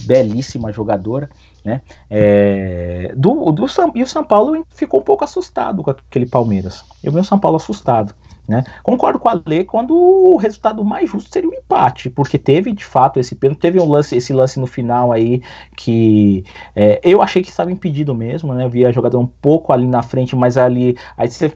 belíssima 0.07 0.73
jogadora. 0.73 1.29
Né? 1.65 1.83
É, 2.09 3.13
do, 3.17 3.51
do 3.53 3.67
e 3.95 4.03
o 4.03 4.07
São 4.07 4.25
Paulo 4.25 4.65
ficou 4.71 5.01
um 5.01 5.03
pouco 5.03 5.25
assustado 5.25 5.83
com 5.83 5.91
aquele 5.91 6.27
Palmeiras. 6.27 6.85
Eu 7.03 7.13
vi 7.13 7.19
o 7.19 7.25
São 7.25 7.39
Paulo 7.39 7.57
assustado. 7.57 8.15
Né? 8.49 8.65
Concordo 8.83 9.19
com 9.19 9.29
a 9.29 9.39
Lê 9.45 9.63
quando 9.63 9.95
o 9.95 10.39
resultado 10.39 10.83
mais 10.83 11.11
justo 11.11 11.31
seria 11.31 11.51
o 11.51 11.53
um 11.53 11.55
empate, 11.55 12.09
porque 12.09 12.39
teve 12.39 12.73
de 12.73 12.83
fato 12.83 13.21
esse 13.21 13.35
pênalti, 13.35 13.61
teve 13.61 13.79
um 13.79 13.87
lance, 13.87 14.17
esse 14.17 14.33
lance 14.33 14.59
no 14.59 14.67
final 14.67 15.13
aí 15.13 15.43
que 15.77 16.47
é, 16.75 16.99
eu 17.05 17.21
achei 17.21 17.43
que 17.43 17.51
estava 17.51 17.71
impedido 17.71 18.15
mesmo, 18.15 18.55
né? 18.55 18.65
Eu 18.65 18.71
vi 18.71 18.87
a 18.87 18.91
jogada 18.91 19.19
um 19.19 19.27
pouco 19.27 19.71
ali 19.71 19.87
na 19.87 20.03
frente, 20.03 20.35
mas 20.35 20.57
ali 20.57 20.97
aí 21.15 21.31
você, 21.31 21.53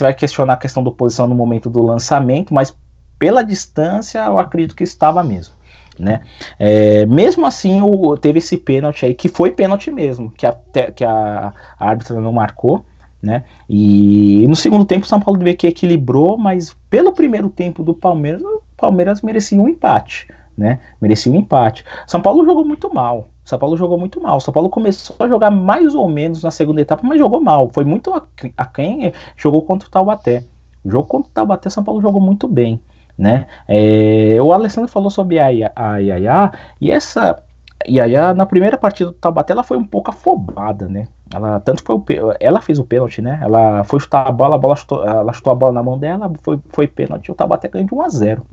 vai 0.00 0.12
questionar 0.12 0.54
a 0.54 0.56
questão 0.56 0.82
da 0.82 0.90
posição 0.90 1.28
no 1.28 1.36
momento 1.36 1.70
do 1.70 1.84
lançamento, 1.84 2.52
mas 2.52 2.76
pela 3.16 3.44
distância 3.44 4.18
eu 4.24 4.36
acredito 4.36 4.74
que 4.74 4.82
estava 4.82 5.22
mesmo 5.22 5.54
né? 5.98 6.20
É, 6.58 7.06
mesmo 7.06 7.46
assim, 7.46 7.80
o, 7.82 8.16
teve 8.16 8.38
esse 8.38 8.56
pênalti 8.56 9.06
aí, 9.06 9.14
que 9.14 9.28
foi 9.28 9.50
pênalti 9.50 9.90
mesmo, 9.90 10.30
que 10.30 10.46
a, 10.46 10.56
que 10.94 11.04
a, 11.04 11.52
árbitra 11.78 12.20
não 12.20 12.32
marcou, 12.32 12.84
né? 13.22 13.44
E 13.68 14.46
no 14.48 14.56
segundo 14.56 14.84
tempo, 14.84 15.04
o 15.04 15.08
São 15.08 15.20
Paulo 15.20 15.40
vê 15.40 15.54
que 15.54 15.66
equilibrou, 15.66 16.36
mas 16.36 16.76
pelo 16.90 17.12
primeiro 17.12 17.48
tempo 17.48 17.82
do 17.82 17.94
Palmeiras, 17.94 18.42
o 18.42 18.62
Palmeiras 18.76 19.22
merecia 19.22 19.60
um 19.60 19.68
empate, 19.68 20.28
né? 20.56 20.80
Merecia 21.00 21.32
um 21.32 21.36
empate. 21.36 21.84
São 22.06 22.20
Paulo 22.20 22.44
jogou 22.44 22.64
muito 22.64 22.92
mal. 22.92 23.28
São 23.44 23.58
Paulo 23.58 23.76
jogou 23.76 23.98
muito 23.98 24.20
mal. 24.20 24.40
São 24.40 24.52
Paulo 24.52 24.68
começou 24.68 25.16
a 25.18 25.28
jogar 25.28 25.50
mais 25.50 25.94
ou 25.94 26.08
menos 26.08 26.42
na 26.42 26.50
segunda 26.50 26.80
etapa, 26.80 27.06
mas 27.06 27.18
jogou 27.18 27.40
mal. 27.40 27.70
Foi 27.72 27.84
muito 27.84 28.12
a, 28.12 28.22
a 28.56 28.66
quem 28.66 29.12
jogou 29.36 29.62
contra 29.62 29.88
o 29.88 29.90
Taubaté. 29.90 30.44
O 30.84 30.90
jogo 30.90 31.06
contra 31.06 31.30
o 31.30 31.32
Taubaté, 31.32 31.70
São 31.70 31.84
Paulo 31.84 32.00
jogou 32.00 32.20
muito 32.20 32.46
bem 32.46 32.80
né? 33.16 33.46
É, 33.68 34.36
o 34.40 34.52
Alessandro 34.52 34.90
falou 34.90 35.10
sobre 35.10 35.38
a, 35.38 35.46
a 35.74 35.98
Yaya, 35.98 36.52
e 36.80 36.90
essa 36.90 37.42
Yaya, 37.86 38.32
na 38.34 38.46
primeira 38.46 38.78
partida 38.78 39.10
do 39.10 39.16
Taubaté, 39.16 39.52
ela 39.52 39.62
foi 39.62 39.76
um 39.76 39.84
pouco 39.84 40.10
afobada, 40.10 40.88
né? 40.88 41.08
Ela, 41.32 41.60
tanto 41.60 41.82
foi 41.82 41.96
o, 41.96 42.04
ela 42.40 42.60
fez 42.60 42.78
o 42.78 42.84
pênalti, 42.84 43.20
né? 43.20 43.38
Ela 43.42 43.84
foi 43.84 44.00
chutar 44.00 44.26
a 44.26 44.32
bola, 44.32 44.54
a 44.54 44.58
bola 44.58 44.76
chutou, 44.76 45.04
ela 45.04 45.32
chutou 45.32 45.52
a 45.52 45.56
bola 45.56 45.72
na 45.72 45.82
mão 45.82 45.98
dela, 45.98 46.30
foi, 46.42 46.58
foi 46.70 46.86
pênalti, 46.86 47.30
o 47.30 47.34
Taubaté 47.34 47.68
ganhou 47.68 47.88
de 47.88 47.94
1 47.94 48.02
a 48.02 48.08
0 48.08 48.46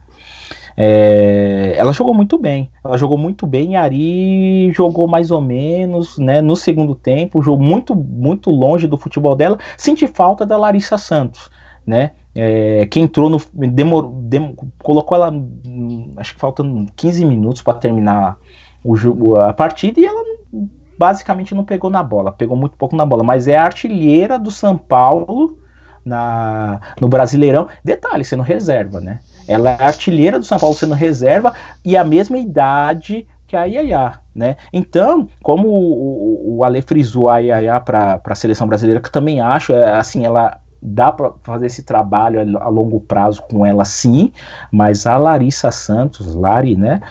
é, 0.77 1.73
ela 1.77 1.91
jogou 1.91 2.13
muito 2.13 2.37
bem, 2.37 2.71
ela 2.83 2.97
jogou 2.97 3.17
muito 3.17 3.45
bem, 3.45 3.75
Ari 3.75 4.71
jogou 4.71 5.07
mais 5.07 5.31
ou 5.31 5.41
menos, 5.41 6.17
né, 6.17 6.41
no 6.41 6.55
segundo 6.55 6.95
tempo, 6.95 7.41
jogou 7.41 7.63
muito, 7.63 7.93
muito 7.95 8.49
longe 8.49 8.87
do 8.87 8.97
futebol 8.97 9.35
dela, 9.35 9.57
senti 9.77 10.07
falta 10.07 10.45
da 10.45 10.57
Larissa 10.57 10.97
Santos, 10.97 11.49
né, 11.85 12.11
é, 12.33 12.85
que 12.85 12.99
entrou 12.99 13.29
no. 13.29 13.39
Dem, 13.53 14.55
colocou 14.81 15.17
ela. 15.17 15.33
Acho 16.17 16.33
que 16.33 16.39
faltando 16.39 16.91
15 16.95 17.25
minutos 17.25 17.61
para 17.61 17.73
terminar 17.77 18.37
o 18.83 18.95
jogo, 18.95 19.35
a 19.35 19.53
partida 19.53 19.99
e 19.99 20.05
ela 20.05 20.23
basicamente 20.97 21.55
não 21.55 21.65
pegou 21.65 21.89
na 21.89 22.03
bola, 22.03 22.31
pegou 22.31 22.55
muito 22.55 22.77
pouco 22.77 22.95
na 22.95 23.05
bola, 23.05 23.23
mas 23.23 23.47
é 23.47 23.57
artilheira 23.57 24.37
do 24.37 24.51
São 24.51 24.77
Paulo 24.77 25.57
na, 26.05 26.79
no 26.99 27.07
Brasileirão. 27.07 27.67
Detalhe, 27.83 28.23
sendo 28.23 28.43
reserva, 28.43 28.99
né? 29.01 29.19
Ela 29.47 29.71
é 29.71 29.83
artilheira 29.83 30.39
do 30.39 30.45
São 30.45 30.59
Paulo 30.59 30.75
sendo 30.75 30.93
reserva 30.93 31.53
e 31.83 31.97
a 31.97 32.03
mesma 32.03 32.37
idade 32.37 33.27
que 33.47 33.55
a 33.57 33.65
Yaya, 33.65 34.13
né? 34.33 34.55
Então, 34.71 35.27
como 35.43 35.67
o, 35.67 36.57
o, 36.57 36.63
Ale 36.63 36.81
frisou 36.81 37.29
a 37.29 37.39
Yaya 37.39 37.81
para 37.81 38.21
a 38.23 38.35
seleção 38.35 38.65
brasileira, 38.65 39.01
que 39.01 39.07
eu 39.07 39.11
também 39.11 39.41
acho, 39.41 39.73
é, 39.73 39.97
assim, 39.97 40.25
ela 40.25 40.60
dá 40.81 41.11
para 41.11 41.33
fazer 41.43 41.67
esse 41.67 41.83
trabalho 41.83 42.57
a, 42.59 42.67
longo 42.67 42.99
prazo 42.99 43.41
com 43.43 43.65
ela 43.65 43.85
sim, 43.85 44.33
mas 44.71 45.05
a 45.05 45.17
Larissa 45.17 45.71
Santos, 45.71 46.33
Lari, 46.33 46.75
né? 46.75 47.01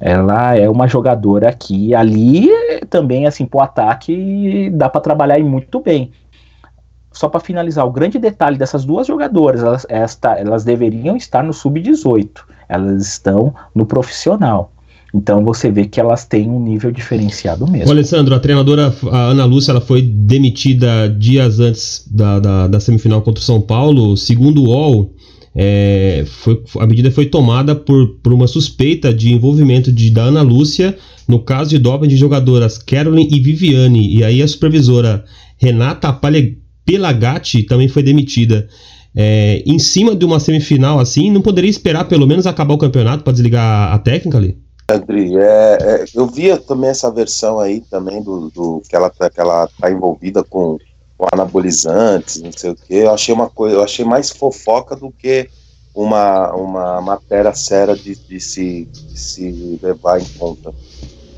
Ela 0.00 0.56
é 0.56 0.68
uma 0.68 0.88
jogadora 0.88 1.52
que 1.52 1.94
ali 1.94 2.50
também, 2.90 3.26
assim, 3.26 3.46
pro 3.46 3.60
ataque 3.60 4.68
dá 4.70 4.88
para 4.88 5.00
trabalhar 5.00 5.38
muito 5.38 5.80
bem. 5.80 6.12
Só 7.12 7.28
para 7.28 7.38
finalizar, 7.38 7.86
o 7.86 7.92
grande 7.92 8.18
detalhe 8.18 8.58
dessas 8.58 8.84
duas 8.84 9.06
jogadoras, 9.06 9.62
elas, 9.62 9.86
esta, 9.88 10.32
elas 10.32 10.64
deveriam 10.64 11.16
estar 11.16 11.44
no 11.44 11.52
sub-18, 11.52 12.42
elas 12.68 13.06
estão 13.06 13.54
no 13.72 13.86
profissional. 13.86 14.72
Então 15.14 15.44
você 15.44 15.70
vê 15.70 15.86
que 15.86 16.00
elas 16.00 16.24
têm 16.24 16.50
um 16.50 16.60
nível 16.60 16.90
diferenciado 16.90 17.70
mesmo. 17.70 17.88
Ô, 17.88 17.92
Alessandro, 17.92 18.34
a 18.34 18.40
treinadora 18.40 18.92
a 19.12 19.26
Ana 19.26 19.44
Lúcia 19.44 19.70
ela 19.70 19.80
foi 19.80 20.02
demitida 20.02 21.08
dias 21.08 21.60
antes 21.60 22.04
da, 22.10 22.40
da, 22.40 22.66
da 22.66 22.80
semifinal 22.80 23.22
contra 23.22 23.40
o 23.40 23.44
São 23.44 23.60
Paulo. 23.60 24.16
Segundo 24.16 24.64
o 24.64 24.66
UOL, 24.70 25.14
é, 25.54 26.24
foi, 26.26 26.60
a 26.80 26.86
medida 26.86 27.12
foi 27.12 27.26
tomada 27.26 27.76
por, 27.76 28.16
por 28.22 28.32
uma 28.32 28.48
suspeita 28.48 29.14
de 29.14 29.32
envolvimento 29.32 29.92
de, 29.92 30.10
da 30.10 30.24
Ana 30.24 30.42
Lúcia 30.42 30.98
no 31.28 31.38
caso 31.38 31.70
de 31.70 31.78
doping 31.78 32.08
de 32.08 32.16
jogadoras 32.16 32.76
Carolyn 32.76 33.28
e 33.30 33.38
Viviane. 33.38 34.16
E 34.16 34.24
aí 34.24 34.42
a 34.42 34.48
supervisora 34.48 35.24
Renata 35.58 36.12
Pelagatti 36.84 37.62
também 37.62 37.86
foi 37.86 38.02
demitida. 38.02 38.66
é, 39.14 39.62
em 39.64 39.78
cima 39.78 40.16
de 40.16 40.24
uma 40.24 40.40
semifinal 40.40 40.98
assim, 40.98 41.30
não 41.30 41.40
poderia 41.40 41.70
esperar 41.70 42.06
pelo 42.06 42.26
menos 42.26 42.48
acabar 42.48 42.74
o 42.74 42.78
campeonato 42.78 43.22
para 43.22 43.32
desligar 43.32 43.92
a 43.92 43.98
técnica 43.98 44.38
ali? 44.38 44.56
Andri, 44.90 45.34
é, 45.38 45.78
é, 45.80 46.04
eu 46.14 46.26
via 46.26 46.58
também 46.60 46.90
essa 46.90 47.10
versão 47.10 47.58
aí 47.58 47.80
também 47.80 48.22
do, 48.22 48.50
do 48.50 48.82
que 48.88 48.94
ela 48.94 49.08
tá, 49.10 49.30
que 49.30 49.40
ela 49.40 49.66
tá 49.80 49.90
envolvida 49.90 50.44
com, 50.44 50.76
com 51.16 51.26
anabolizantes, 51.32 52.42
não 52.42 52.52
sei 52.52 52.70
o 52.70 52.76
que. 52.76 52.94
Eu 52.94 53.12
achei 53.12 53.34
uma 53.34 53.48
coisa, 53.48 53.76
eu 53.76 53.82
achei 53.82 54.04
mais 54.04 54.30
fofoca 54.30 54.94
do 54.94 55.10
que 55.10 55.50
uma, 55.94 56.52
uma 56.54 57.00
matéria 57.00 57.54
séria 57.54 57.96
de, 57.96 58.14
de, 58.28 58.40
se, 58.40 58.90
de 59.10 59.18
se 59.18 59.78
levar 59.82 60.20
em 60.20 60.26
conta. 60.36 60.74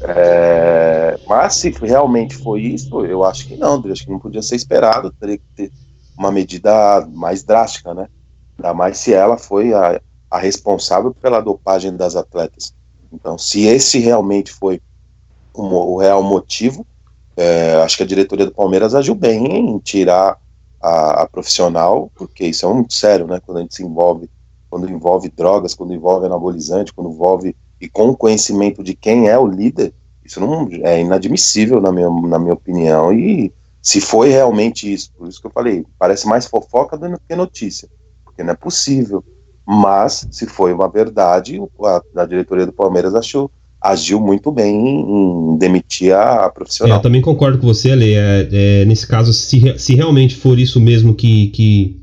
É, 0.00 1.18
mas 1.26 1.54
se 1.56 1.70
realmente 1.70 2.36
foi 2.36 2.62
isso, 2.62 3.04
eu 3.06 3.24
acho 3.24 3.46
que 3.46 3.56
não, 3.56 3.74
André, 3.74 3.92
acho 3.92 4.04
que 4.04 4.10
não 4.10 4.18
podia 4.20 4.42
ser 4.42 4.56
esperado, 4.56 5.12
teria 5.12 5.38
que 5.38 5.44
ter 5.54 5.72
uma 6.18 6.32
medida 6.32 7.06
mais 7.12 7.44
drástica, 7.44 7.94
né? 7.94 8.08
Ainda 8.58 8.74
mais 8.74 8.98
se 8.98 9.12
ela 9.14 9.38
foi 9.38 9.72
a, 9.72 10.00
a 10.30 10.38
responsável 10.38 11.14
pela 11.14 11.40
dopagem 11.40 11.96
das 11.96 12.16
atletas. 12.16 12.74
Então, 13.12 13.38
se 13.38 13.64
esse 13.64 13.98
realmente 13.98 14.52
foi 14.52 14.80
o, 15.52 15.96
real 15.96 16.22
motivo, 16.22 16.86
é, 17.36 17.74
acho 17.76 17.96
que 17.96 18.02
a 18.02 18.06
diretoria 18.06 18.46
do 18.46 18.52
Palmeiras 18.52 18.94
agiu 18.94 19.14
bem 19.14 19.46
em 19.46 19.78
tirar 19.78 20.38
a, 20.82 21.22
a, 21.22 21.28
profissional, 21.28 22.10
porque 22.14 22.46
isso 22.46 22.66
é 22.66 22.72
muito 22.72 22.94
sério, 22.94 23.26
né? 23.26 23.40
Quando 23.44 23.58
a 23.58 23.60
gente 23.62 23.74
se 23.74 23.82
envolve, 23.82 24.30
quando 24.68 24.90
envolve 24.90 25.30
drogas, 25.30 25.74
quando 25.74 25.94
envolve 25.94 26.26
anabolizante, 26.26 26.92
quando 26.92 27.10
envolve 27.10 27.56
e 27.80 27.88
com 27.88 28.08
o 28.08 28.16
conhecimento 28.16 28.82
de 28.82 28.94
quem 28.94 29.28
é 29.28 29.38
o 29.38 29.46
líder, 29.46 29.92
isso 30.24 30.40
não 30.40 30.68
é 30.82 31.00
inadmissível 31.00 31.80
na 31.80 31.92
minha, 31.92 32.10
na 32.10 32.38
minha 32.38 32.54
opinião. 32.54 33.12
E 33.12 33.52
se 33.80 34.00
foi 34.00 34.30
realmente 34.30 34.92
isso, 34.92 35.12
por 35.16 35.28
isso 35.28 35.40
que 35.40 35.46
eu 35.46 35.52
falei, 35.52 35.86
parece 35.98 36.26
mais 36.26 36.46
fofoca 36.46 36.96
do 36.96 37.20
que 37.20 37.36
notícia, 37.36 37.88
porque 38.24 38.42
não 38.42 38.52
é 38.52 38.56
possível. 38.56 39.24
Mas, 39.66 40.28
se 40.30 40.46
foi 40.46 40.72
uma 40.72 40.88
verdade, 40.88 41.60
a, 41.82 42.22
a 42.22 42.24
diretoria 42.24 42.66
do 42.66 42.72
Palmeiras 42.72 43.14
achou, 43.14 43.50
agiu 43.80 44.20
muito 44.20 44.50
bem 44.50 44.74
em, 44.74 45.54
em 45.54 45.56
demitir 45.56 46.14
a, 46.14 46.48
profissional. 46.48 46.96
É, 46.96 46.98
eu 46.98 47.02
também 47.02 47.20
concordo 47.20 47.58
com 47.58 47.66
você, 47.66 47.90
Ale. 47.90 48.14
É, 48.14 48.48
é, 48.50 48.84
nesse 48.84 49.06
caso, 49.06 49.32
se, 49.32 49.74
se 49.78 49.94
realmente 49.94 50.36
for 50.36 50.58
isso 50.58 50.80
mesmo 50.80 51.14
que, 51.14 51.48
que, 51.48 51.96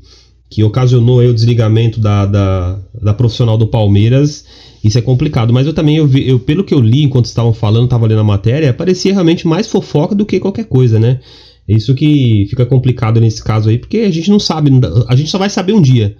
que 0.50 0.62
ocasionou 0.62 1.20
o 1.20 1.34
desligamento 1.34 2.00
da, 2.00 2.26
da, 2.26 2.78
da, 3.02 3.14
profissional 3.14 3.56
do 3.56 3.66
Palmeiras, 3.66 4.44
isso 4.82 4.98
é 4.98 5.02
complicado. 5.02 5.52
Mas 5.52 5.66
eu 5.66 5.72
também, 5.72 5.96
eu, 5.96 6.10
eu 6.18 6.38
pelo 6.38 6.64
que 6.64 6.74
eu 6.74 6.80
li 6.80 7.02
enquanto 7.02 7.26
estavam 7.26 7.54
falando, 7.54 7.84
estava 7.84 8.06
lendo 8.06 8.20
a 8.20 8.24
matéria, 8.24 8.74
parecia 8.74 9.12
realmente 9.12 9.46
mais 9.46 9.66
fofoca 9.68 10.14
do 10.14 10.26
que 10.26 10.38
qualquer 10.38 10.64
coisa, 10.64 10.98
né? 10.98 11.20
Isso 11.66 11.94
que 11.94 12.46
fica 12.50 12.66
complicado 12.66 13.20
nesse 13.20 13.42
caso 13.42 13.70
aí, 13.70 13.78
porque 13.78 13.98
a 14.00 14.10
gente 14.10 14.30
não 14.30 14.38
sabe, 14.38 14.70
a 15.08 15.16
gente 15.16 15.30
só 15.30 15.38
vai 15.38 15.48
saber 15.48 15.72
um 15.72 15.80
dia. 15.80 16.14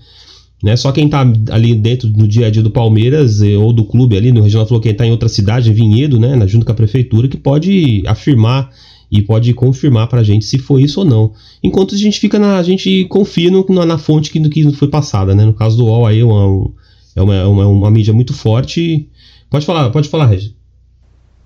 Né? 0.64 0.76
Só 0.76 0.90
quem 0.92 1.06
tá 1.10 1.30
ali 1.50 1.74
dentro 1.74 2.08
do 2.08 2.26
dia 2.26 2.46
a 2.46 2.50
dia 2.50 2.62
do 2.62 2.70
Palmeiras 2.70 3.42
eh, 3.42 3.54
ou 3.54 3.70
do 3.70 3.84
clube 3.84 4.16
ali, 4.16 4.32
no 4.32 4.40
Regional 4.40 4.66
falou 4.66 4.80
quem 4.80 4.94
tá 4.94 5.04
em 5.04 5.10
outra 5.10 5.28
cidade, 5.28 5.68
em 5.68 5.74
Vinhedo, 5.74 6.18
né, 6.18 6.48
junto 6.48 6.64
com 6.64 6.72
a 6.72 6.74
prefeitura, 6.74 7.28
que 7.28 7.36
pode 7.36 8.02
afirmar 8.06 8.70
e 9.12 9.20
pode 9.20 9.52
confirmar 9.52 10.08
pra 10.08 10.22
gente 10.22 10.46
se 10.46 10.56
foi 10.56 10.82
isso 10.82 11.00
ou 11.00 11.06
não. 11.06 11.32
Enquanto 11.62 11.94
a 11.94 11.98
gente 11.98 12.18
fica 12.18 12.38
na. 12.38 12.56
A 12.56 12.62
gente 12.62 13.04
confia 13.10 13.50
no, 13.50 13.66
na, 13.68 13.84
na, 13.84 13.98
fonte 13.98 14.30
que, 14.30 14.40
que 14.48 14.72
foi 14.72 14.88
passada, 14.88 15.34
né? 15.34 15.44
No 15.44 15.52
caso 15.52 15.76
do 15.76 15.84
UOL 15.84 16.06
aí 16.06 16.20
é 16.20 16.24
uma, 16.24 16.72
é 17.14 17.20
uma, 17.20 17.34
é 17.34 17.44
uma, 17.44 17.66
uma 17.66 17.90
mídia 17.90 18.14
muito 18.14 18.32
forte. 18.32 19.06
Pode 19.50 19.66
falar, 19.66 19.90
pode 19.90 20.08
falar, 20.08 20.24
Regis. 20.24 20.54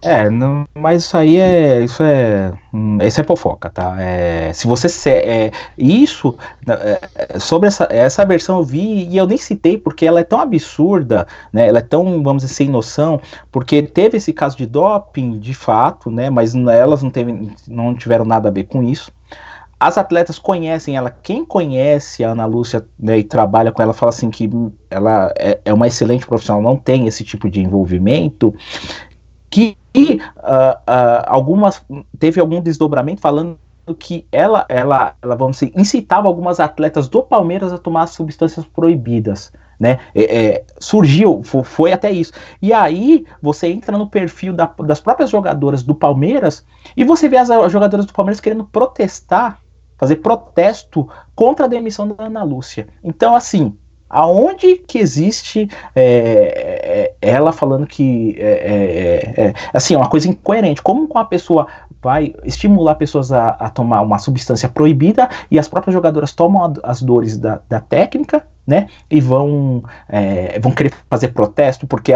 É, 0.00 0.30
não, 0.30 0.64
mas 0.76 1.02
isso 1.02 1.16
aí 1.16 1.38
é 1.38 1.80
isso 1.80 2.04
é 2.04 2.52
hum, 2.72 2.98
isso 3.02 3.20
é 3.20 3.24
fofoca, 3.24 3.68
tá? 3.68 4.00
É, 4.00 4.52
se 4.52 4.68
você 4.68 4.88
se, 4.88 5.10
é, 5.10 5.50
isso 5.76 6.36
é, 6.68 7.38
sobre 7.40 7.66
essa, 7.66 7.88
essa 7.90 8.24
versão 8.24 8.58
eu 8.58 8.64
vi 8.64 9.08
e 9.08 9.16
eu 9.16 9.26
nem 9.26 9.36
citei 9.36 9.76
porque 9.76 10.06
ela 10.06 10.20
é 10.20 10.24
tão 10.24 10.40
absurda, 10.40 11.26
né? 11.52 11.66
Ela 11.66 11.80
é 11.80 11.82
tão 11.82 12.22
vamos 12.22 12.44
dizer 12.44 12.54
sem 12.54 12.68
noção, 12.68 13.20
porque 13.50 13.82
teve 13.82 14.18
esse 14.18 14.32
caso 14.32 14.56
de 14.56 14.66
doping 14.66 15.40
de 15.40 15.52
fato, 15.52 16.12
né? 16.12 16.30
Mas 16.30 16.54
elas 16.54 17.02
não 17.02 17.10
teve, 17.10 17.50
não 17.66 17.92
tiveram 17.92 18.24
nada 18.24 18.48
a 18.50 18.52
ver 18.52 18.64
com 18.64 18.84
isso. 18.84 19.10
As 19.80 19.96
atletas 19.96 20.40
conhecem 20.40 20.96
ela, 20.96 21.08
quem 21.08 21.44
conhece 21.44 22.24
a 22.24 22.30
Ana 22.30 22.46
Lúcia 22.46 22.84
né, 22.98 23.18
e 23.18 23.22
trabalha 23.22 23.70
com 23.70 23.80
ela 23.80 23.92
fala 23.92 24.10
assim 24.10 24.28
que 24.28 24.50
ela 24.90 25.32
é, 25.38 25.60
é 25.64 25.72
uma 25.72 25.86
excelente 25.86 26.26
profissional, 26.26 26.60
não 26.60 26.76
tem 26.76 27.06
esse 27.06 27.22
tipo 27.22 27.48
de 27.48 27.60
envolvimento 27.60 28.52
que 29.50 29.76
uh, 29.96 30.14
uh, 30.14 31.24
algumas 31.26 31.84
teve 32.18 32.40
algum 32.40 32.60
desdobramento 32.60 33.20
falando 33.20 33.58
que 33.98 34.26
ela, 34.30 34.66
ela, 34.68 35.14
ela 35.22 35.34
vamos 35.34 35.58
dizer, 35.58 35.72
incitava 35.76 36.28
algumas 36.28 36.60
atletas 36.60 37.08
do 37.08 37.22
Palmeiras 37.22 37.72
a 37.72 37.78
tomar 37.78 38.06
substâncias 38.06 38.66
proibidas. 38.66 39.52
Né? 39.80 39.98
É, 40.12 40.46
é, 40.46 40.64
surgiu, 40.80 41.40
foi, 41.42 41.92
até 41.92 42.10
isso. 42.10 42.32
E 42.60 42.72
aí 42.72 43.24
você 43.40 43.68
entra 43.68 43.96
no 43.96 44.08
perfil 44.08 44.52
da, 44.52 44.66
das 44.84 45.00
próprias 45.00 45.30
jogadoras 45.30 45.84
do 45.84 45.94
Palmeiras 45.94 46.64
e 46.96 47.04
você 47.04 47.28
vê 47.28 47.36
as 47.36 47.48
jogadoras 47.70 48.04
do 48.04 48.12
Palmeiras 48.12 48.40
querendo 48.40 48.64
protestar, 48.64 49.60
fazer 49.96 50.16
protesto 50.16 51.08
contra 51.34 51.66
a 51.66 51.68
demissão 51.68 52.08
da 52.08 52.24
Ana 52.24 52.42
Lúcia. 52.42 52.88
Então, 53.04 53.36
assim, 53.36 53.76
Aonde 54.08 54.76
que 54.76 54.98
existe 54.98 55.68
é, 55.94 56.02
é, 56.02 57.14
ela 57.20 57.52
falando 57.52 57.86
que 57.86 58.36
é, 58.38 59.34
é, 59.36 59.44
é, 59.46 59.54
assim, 59.72 59.94
é 59.94 59.98
uma 59.98 60.08
coisa 60.08 60.28
incoerente? 60.28 60.82
Como 60.82 61.04
uma 61.04 61.24
pessoa 61.24 61.66
vai 62.02 62.34
estimular 62.44 62.94
pessoas 62.94 63.32
a, 63.32 63.48
a, 63.48 63.68
tomar 63.68 64.00
uma 64.02 64.18
substância 64.18 64.68
proibida 64.68 65.28
e 65.50 65.58
as 65.58 65.68
próprias 65.68 65.92
jogadoras 65.92 66.32
tomam 66.32 66.64
a, 66.64 66.90
as 66.90 67.02
dores 67.02 67.36
da, 67.36 67.60
da, 67.68 67.80
técnica, 67.80 68.46
né? 68.66 68.86
E 69.10 69.20
vão, 69.20 69.82
é, 70.08 70.58
vão 70.60 70.72
querer 70.72 70.92
fazer 71.10 71.28
protesto 71.28 71.86
porque 71.86 72.12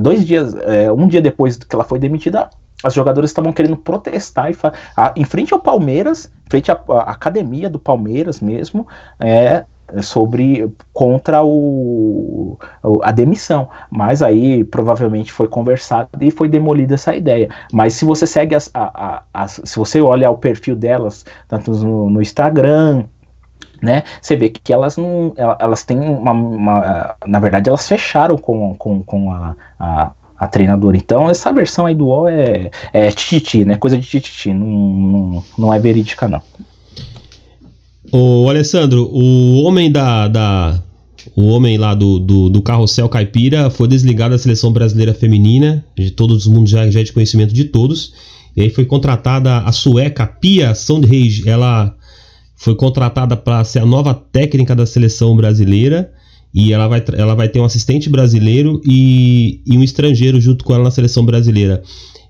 dois 0.00 0.26
dias, 0.26 0.54
um 0.96 1.08
dia 1.08 1.22
depois 1.22 1.56
que 1.56 1.74
ela 1.74 1.84
foi 1.84 1.98
demitida, 1.98 2.48
as 2.82 2.92
jogadoras 2.92 3.30
estavam 3.30 3.52
querendo 3.52 3.76
protestar 3.76 4.50
e 4.50 4.56
em 5.16 5.24
frente 5.24 5.54
ao 5.54 5.60
Palmeiras, 5.60 6.30
frente 6.50 6.70
à, 6.70 6.78
à 6.88 7.10
academia 7.12 7.70
do 7.70 7.78
Palmeiras 7.78 8.40
mesmo, 8.40 8.86
é, 9.18 9.64
sobre 10.02 10.70
contra 10.92 11.42
o, 11.44 12.58
a 13.02 13.10
demissão, 13.10 13.68
mas 13.90 14.22
aí 14.22 14.64
provavelmente 14.64 15.32
foi 15.32 15.48
conversado 15.48 16.08
e 16.20 16.30
foi 16.30 16.48
demolida 16.48 16.94
essa 16.94 17.14
ideia. 17.14 17.48
Mas 17.72 17.94
se 17.94 18.04
você 18.04 18.26
segue 18.26 18.54
as, 18.54 18.70
a, 18.74 19.06
a, 19.06 19.22
as, 19.32 19.60
se 19.64 19.76
você 19.78 20.00
olha 20.00 20.30
o 20.30 20.38
perfil 20.38 20.76
delas, 20.76 21.24
tanto 21.48 21.70
no, 21.72 22.10
no 22.10 22.22
Instagram, 22.22 23.04
né? 23.82 24.02
Você 24.20 24.34
vê 24.36 24.48
que 24.48 24.72
elas 24.72 24.96
não, 24.96 25.34
elas 25.58 25.84
têm 25.84 26.00
uma, 26.00 26.32
uma 26.32 27.16
na 27.26 27.38
verdade 27.38 27.68
elas 27.68 27.86
fecharam 27.86 28.38
com, 28.38 28.74
com, 28.74 29.02
com 29.02 29.30
a, 29.30 29.56
a 29.78 30.12
a 30.36 30.48
treinadora. 30.48 30.96
Então, 30.96 31.30
essa 31.30 31.52
versão 31.52 31.86
aí 31.86 31.94
do 31.94 32.06
UOL 32.06 32.28
é, 32.28 32.70
é 32.92 33.10
tititi, 33.10 33.64
né? 33.64 33.76
Coisa 33.76 33.96
de 33.96 34.06
tititi, 34.06 34.52
não, 34.52 34.66
não, 34.66 35.44
não 35.56 35.74
é 35.74 35.78
verídica, 35.78 36.28
não. 36.28 36.42
Ô, 38.16 38.48
Alessandro, 38.48 39.10
o 39.12 39.64
homem 39.64 39.90
da, 39.90 40.28
da 40.28 40.80
o 41.34 41.48
homem 41.48 41.76
lá 41.76 41.96
do, 41.96 42.20
do, 42.20 42.48
do, 42.48 42.62
carrossel 42.62 43.08
caipira 43.08 43.68
foi 43.70 43.88
desligado 43.88 44.30
da 44.30 44.38
seleção 44.38 44.72
brasileira 44.72 45.12
feminina, 45.12 45.84
de 45.98 46.12
todos 46.12 46.46
os 46.46 46.70
já, 46.70 46.88
já 46.88 47.00
é 47.00 47.02
de 47.02 47.12
conhecimento 47.12 47.52
de 47.52 47.64
todos. 47.64 48.12
E 48.56 48.62
aí 48.62 48.70
foi 48.70 48.84
contratada 48.84 49.58
a 49.58 49.72
sueca 49.72 50.28
Pia 50.28 50.76
Sandhage, 50.76 51.42
ela 51.48 51.92
foi 52.54 52.76
contratada 52.76 53.36
para 53.36 53.64
ser 53.64 53.80
a 53.80 53.84
nova 53.84 54.14
técnica 54.14 54.76
da 54.76 54.86
seleção 54.86 55.34
brasileira 55.34 56.12
e 56.54 56.72
ela 56.72 56.86
vai, 56.86 57.02
ela 57.14 57.34
vai 57.34 57.48
ter 57.48 57.58
um 57.58 57.64
assistente 57.64 58.08
brasileiro 58.08 58.80
e, 58.86 59.60
e 59.66 59.76
um 59.76 59.82
estrangeiro 59.82 60.40
junto 60.40 60.64
com 60.64 60.72
ela 60.72 60.84
na 60.84 60.92
seleção 60.92 61.26
brasileira. 61.26 61.82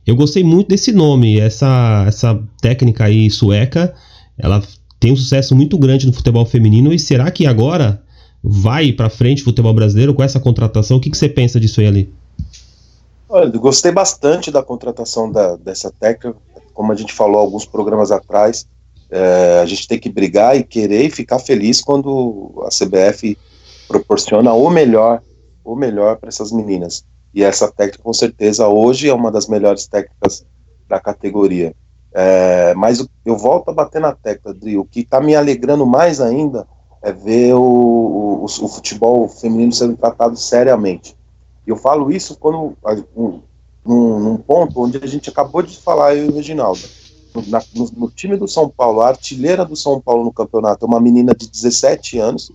Eu 0.06 0.16
gostei 0.16 0.42
muito 0.42 0.68
desse 0.68 0.92
nome, 0.92 1.38
essa, 1.38 2.04
essa 2.08 2.42
técnica 2.62 3.04
aí 3.04 3.30
sueca, 3.30 3.94
ela 4.38 4.62
tem 5.04 5.12
um 5.12 5.16
sucesso 5.16 5.54
muito 5.54 5.76
grande 5.76 6.06
no 6.06 6.14
futebol 6.14 6.46
feminino 6.46 6.90
e 6.90 6.98
será 6.98 7.30
que 7.30 7.46
agora 7.46 8.02
vai 8.42 8.90
para 8.90 9.10
frente 9.10 9.42
o 9.42 9.44
futebol 9.44 9.74
brasileiro 9.74 10.14
com 10.14 10.22
essa 10.22 10.40
contratação? 10.40 10.96
O 10.96 11.00
que, 11.00 11.10
que 11.10 11.18
você 11.18 11.28
pensa 11.28 11.60
disso 11.60 11.82
aí 11.82 11.86
ali? 11.86 12.14
Olha, 13.28 13.50
gostei 13.50 13.92
bastante 13.92 14.50
da 14.50 14.62
contratação 14.62 15.30
da, 15.30 15.56
dessa 15.56 15.90
técnica, 15.90 16.34
como 16.72 16.90
a 16.90 16.94
gente 16.94 17.12
falou 17.12 17.38
alguns 17.38 17.66
programas 17.66 18.10
atrás, 18.10 18.66
é, 19.10 19.60
a 19.62 19.66
gente 19.66 19.86
tem 19.86 19.98
que 19.98 20.08
brigar 20.08 20.56
e 20.56 20.64
querer 20.64 21.04
e 21.04 21.10
ficar 21.10 21.38
feliz 21.38 21.82
quando 21.82 22.64
a 22.64 22.70
CBF 22.70 23.36
proporciona 23.86 24.54
o 24.54 24.70
melhor, 24.70 25.20
o 25.62 25.76
melhor 25.76 26.16
para 26.16 26.30
essas 26.30 26.50
meninas. 26.50 27.04
E 27.34 27.42
essa 27.42 27.70
técnica, 27.70 28.02
com 28.02 28.12
certeza, 28.14 28.68
hoje 28.68 29.10
é 29.10 29.12
uma 29.12 29.30
das 29.30 29.48
melhores 29.48 29.86
técnicas 29.86 30.46
da 30.88 30.98
categoria. 30.98 31.74
É, 32.16 32.72
mas 32.74 33.04
eu 33.26 33.36
volto 33.36 33.70
a 33.70 33.74
bater 33.74 34.00
na 34.00 34.12
tecla, 34.12 34.54
Dri. 34.54 34.78
O 34.78 34.84
que 34.84 35.00
está 35.00 35.20
me 35.20 35.34
alegrando 35.34 35.84
mais 35.84 36.20
ainda 36.20 36.64
é 37.02 37.12
ver 37.12 37.54
o, 37.54 37.60
o, 37.60 38.44
o, 38.44 38.68
futebol 38.68 39.28
feminino 39.28 39.72
sendo 39.72 39.96
tratado 39.96 40.36
seriamente. 40.36 41.16
Eu 41.66 41.76
falo 41.76 42.12
isso 42.12 42.36
quando 42.36 42.76
um, 43.16 43.40
num, 43.84 44.20
num, 44.20 44.36
ponto 44.36 44.80
onde 44.80 44.98
a 45.02 45.06
gente 45.06 45.28
acabou 45.28 45.60
de 45.60 45.76
falar, 45.76 46.14
eu 46.14 46.26
e 46.26 46.28
o 46.28 46.34
Reginaldo. 46.34 46.80
na, 47.48 47.60
no, 47.74 47.90
no, 47.96 48.10
time 48.10 48.36
do 48.36 48.46
São 48.46 48.70
Paulo, 48.70 49.00
a 49.00 49.08
artilheira 49.08 49.64
do 49.64 49.74
São 49.74 50.00
Paulo 50.00 50.24
no 50.24 50.32
campeonato 50.32 50.84
é 50.84 50.88
uma 50.88 51.00
menina 51.00 51.34
de 51.34 51.50
17 51.50 52.18
anos, 52.18 52.52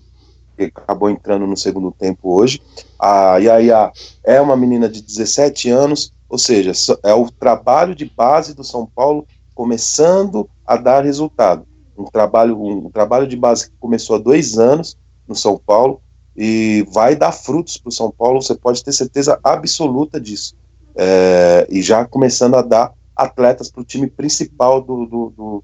que 0.57 0.63
acabou 0.63 1.09
entrando 1.09 1.45
no 1.45 1.57
segundo 1.57 1.91
tempo 1.91 2.33
hoje. 2.33 2.61
A 2.97 3.37
Yaya 3.37 3.91
é 4.23 4.39
uma 4.39 4.55
menina 4.55 4.87
de 4.87 5.01
17 5.01 5.69
anos, 5.69 6.13
ou 6.29 6.37
seja, 6.37 6.71
é 7.03 7.13
o 7.13 7.29
trabalho 7.29 7.93
de 7.93 8.05
base 8.05 8.55
do 8.55 8.63
São 8.63 8.85
Paulo 8.85 9.27
começando 9.59 10.49
a 10.65 10.77
dar 10.77 11.03
resultado. 11.03 11.67
Um 11.97 12.05
trabalho, 12.05 12.57
um 12.63 12.89
trabalho 12.89 13.27
de 13.27 13.35
base 13.35 13.69
que 13.69 13.75
começou 13.77 14.15
há 14.15 14.19
dois 14.19 14.57
anos 14.57 14.97
no 15.27 15.35
São 15.35 15.57
Paulo 15.57 16.01
e 16.33 16.87
vai 16.93 17.13
dar 17.13 17.33
frutos 17.33 17.77
para 17.77 17.89
o 17.89 17.91
São 17.91 18.09
Paulo, 18.09 18.41
você 18.41 18.55
pode 18.55 18.81
ter 18.81 18.93
certeza 18.93 19.37
absoluta 19.43 20.17
disso. 20.17 20.55
É, 20.95 21.67
e 21.69 21.81
já 21.81 22.05
começando 22.05 22.55
a 22.55 22.61
dar 22.61 22.93
atletas 23.13 23.69
para 23.69 23.81
o 23.81 23.83
time 23.83 24.07
principal 24.07 24.79
do, 24.79 25.05
do, 25.05 25.29
do, 25.35 25.63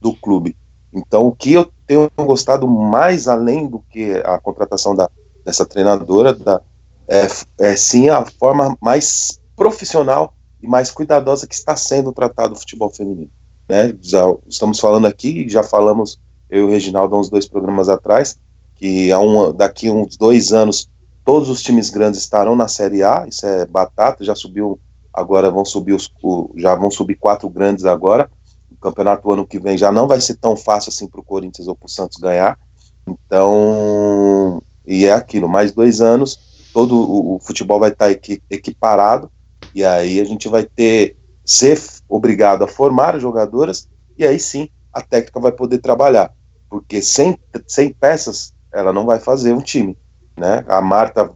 do, 0.00 0.14
clube. 0.14 0.56
Então, 0.92 1.28
o 1.28 1.32
que 1.32 1.52
eu 1.52 1.70
tenho 1.86 2.10
gostado 2.16 2.66
mais 2.66 3.28
além 3.28 3.68
do 3.68 3.78
que 3.88 4.14
a 4.24 4.36
contratação 4.40 4.96
da, 4.96 5.08
dessa 5.44 5.64
treinadora, 5.64 6.34
da, 6.34 6.60
é, 7.06 7.28
é 7.60 7.76
sim 7.76 8.08
a 8.08 8.26
forma 8.26 8.76
mais 8.80 9.40
profissional 9.54 10.34
e 10.62 10.68
mais 10.68 10.90
cuidadosa 10.90 11.46
que 11.46 11.54
está 11.54 11.76
sendo 11.76 12.12
tratado 12.12 12.54
o 12.54 12.58
futebol 12.58 12.90
feminino. 12.90 13.30
Né? 13.68 13.94
Já 14.00 14.22
estamos 14.48 14.78
falando 14.78 15.06
aqui, 15.06 15.48
já 15.48 15.62
falamos 15.62 16.18
eu 16.48 16.60
e 16.60 16.62
o 16.64 16.70
Reginaldo 16.70 17.16
há 17.16 17.18
uns 17.18 17.30
dois 17.30 17.48
programas 17.48 17.88
atrás, 17.88 18.38
que 18.74 19.14
um, 19.14 19.52
daqui 19.52 19.90
uns 19.90 20.16
dois 20.18 20.52
anos 20.52 20.88
todos 21.24 21.48
os 21.48 21.62
times 21.62 21.88
grandes 21.88 22.20
estarão 22.20 22.54
na 22.54 22.68
Série 22.68 23.02
A, 23.02 23.24
isso 23.26 23.46
é 23.46 23.64
batata, 23.64 24.24
já 24.24 24.34
subiu, 24.34 24.78
agora 25.12 25.50
vão 25.50 25.64
subir 25.64 25.94
os, 25.94 26.12
já 26.56 26.74
vão 26.74 26.90
subir 26.90 27.14
quatro 27.14 27.48
grandes 27.48 27.84
agora, 27.84 28.30
o 28.70 28.76
campeonato 28.76 29.32
ano 29.32 29.46
que 29.46 29.58
vem 29.58 29.78
já 29.78 29.90
não 29.90 30.06
vai 30.06 30.20
ser 30.20 30.34
tão 30.34 30.56
fácil 30.56 30.90
assim 30.90 31.06
para 31.06 31.20
o 31.20 31.24
Corinthians 31.24 31.68
ou 31.68 31.74
para 31.74 31.86
o 31.86 31.90
Santos 31.90 32.18
ganhar, 32.18 32.58
então, 33.06 34.62
e 34.86 35.06
é 35.06 35.12
aquilo, 35.12 35.48
mais 35.48 35.72
dois 35.72 36.00
anos, 36.00 36.38
todo 36.74 36.94
o, 36.94 37.36
o 37.36 37.38
futebol 37.38 37.80
vai 37.80 37.90
estar 37.90 38.10
equi, 38.10 38.42
equiparado, 38.50 39.30
e 39.74 39.84
aí 39.84 40.20
a 40.20 40.24
gente 40.24 40.48
vai 40.48 40.64
ter, 40.64 41.16
ser 41.44 41.80
obrigado 42.08 42.64
a 42.64 42.68
formar 42.68 43.18
jogadoras, 43.18 43.88
e 44.16 44.26
aí 44.26 44.38
sim 44.38 44.68
a 44.92 45.00
técnica 45.00 45.40
vai 45.40 45.52
poder 45.52 45.78
trabalhar, 45.78 46.32
porque 46.68 47.00
sem, 47.00 47.38
sem 47.66 47.92
peças 47.92 48.54
ela 48.72 48.92
não 48.92 49.04
vai 49.04 49.18
fazer 49.18 49.52
um 49.52 49.60
time, 49.60 49.96
né? 50.36 50.64
A 50.68 50.80
Marta 50.80 51.30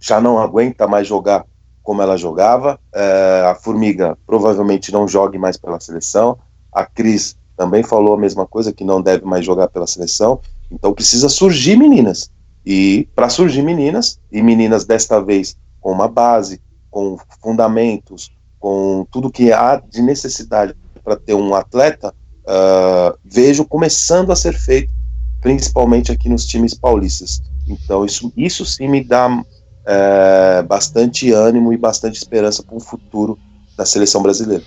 já 0.00 0.20
não 0.20 0.38
aguenta 0.38 0.86
mais 0.86 1.06
jogar 1.06 1.44
como 1.82 2.00
ela 2.00 2.16
jogava, 2.16 2.78
é, 2.94 3.44
a 3.46 3.54
Formiga 3.54 4.16
provavelmente 4.26 4.92
não 4.92 5.08
jogue 5.08 5.38
mais 5.38 5.56
pela 5.56 5.80
seleção, 5.80 6.38
a 6.72 6.84
Cris 6.86 7.36
também 7.56 7.82
falou 7.82 8.14
a 8.14 8.18
mesma 8.18 8.46
coisa, 8.46 8.72
que 8.72 8.84
não 8.84 9.02
deve 9.02 9.24
mais 9.24 9.44
jogar 9.44 9.68
pela 9.68 9.86
seleção, 9.86 10.40
então 10.70 10.92
precisa 10.92 11.28
surgir 11.28 11.76
meninas, 11.76 12.30
e 12.64 13.08
para 13.14 13.28
surgir 13.28 13.62
meninas, 13.62 14.20
e 14.30 14.40
meninas 14.42 14.84
desta 14.84 15.20
vez 15.20 15.56
com 15.80 15.90
uma 15.90 16.08
base, 16.08 16.60
com 16.92 17.16
fundamentos, 17.42 18.30
com 18.60 19.04
tudo 19.10 19.32
que 19.32 19.50
há 19.50 19.82
de 19.90 20.00
necessidade 20.00 20.76
para 21.02 21.16
ter 21.16 21.34
um 21.34 21.52
atleta, 21.52 22.14
uh, 22.44 23.18
vejo 23.24 23.64
começando 23.64 24.30
a 24.30 24.36
ser 24.36 24.52
feito 24.52 24.92
principalmente 25.40 26.12
aqui 26.12 26.28
nos 26.28 26.46
times 26.46 26.72
paulistas. 26.72 27.42
Então, 27.66 28.04
isso, 28.04 28.32
isso 28.36 28.64
sim 28.64 28.86
me 28.86 29.02
dá 29.02 29.42
é, 29.84 30.62
bastante 30.62 31.32
ânimo 31.32 31.72
e 31.72 31.76
bastante 31.76 32.16
esperança 32.16 32.62
para 32.62 32.76
o 32.76 32.80
futuro 32.80 33.36
da 33.76 33.84
seleção 33.84 34.22
brasileira. 34.22 34.62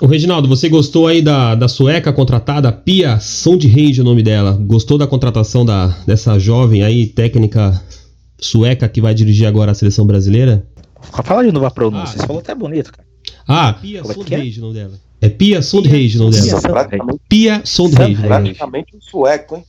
O 0.00 0.06
Reginaldo, 0.06 0.48
você 0.48 0.68
gostou 0.68 1.08
aí 1.08 1.20
da, 1.20 1.54
da 1.54 1.68
sueca 1.68 2.12
contratada, 2.12 2.70
Pia 2.72 3.18
Sondheim, 3.18 4.00
o 4.00 4.04
nome 4.04 4.22
dela? 4.22 4.52
Gostou 4.52 4.96
da 4.96 5.06
contratação 5.06 5.66
da, 5.66 5.88
dessa 6.06 6.38
jovem 6.38 6.84
aí, 6.84 7.06
técnica 7.06 7.82
sueca 8.38 8.88
que 8.88 9.00
vai 9.00 9.14
dirigir 9.14 9.46
agora 9.46 9.72
a 9.72 9.74
seleção 9.74 10.06
brasileira? 10.06 10.66
Fala 11.24 11.44
de 11.44 11.52
novo 11.52 11.66
a 11.66 11.70
pronúncia, 11.70 12.16
ah, 12.16 12.20
você 12.20 12.26
falou 12.26 12.40
até 12.40 12.54
bonito, 12.54 12.92
cara. 12.92 13.06
Ah, 13.46 13.72
Pia 13.72 14.04
Sondheim, 14.04 14.52
é? 14.54 14.58
o 14.58 14.60
nome 14.60 14.74
dela. 14.74 15.00
É 15.20 15.28
Pia 15.28 15.62
Sondheim 15.62 16.14
o 16.14 16.18
nome 16.18 16.40
dela. 16.40 17.18
Pia 17.28 17.62
Sondheim. 17.64 18.16
Praticamente 18.16 18.96
um 18.96 19.00
sueco, 19.00 19.56
hein? 19.56 19.64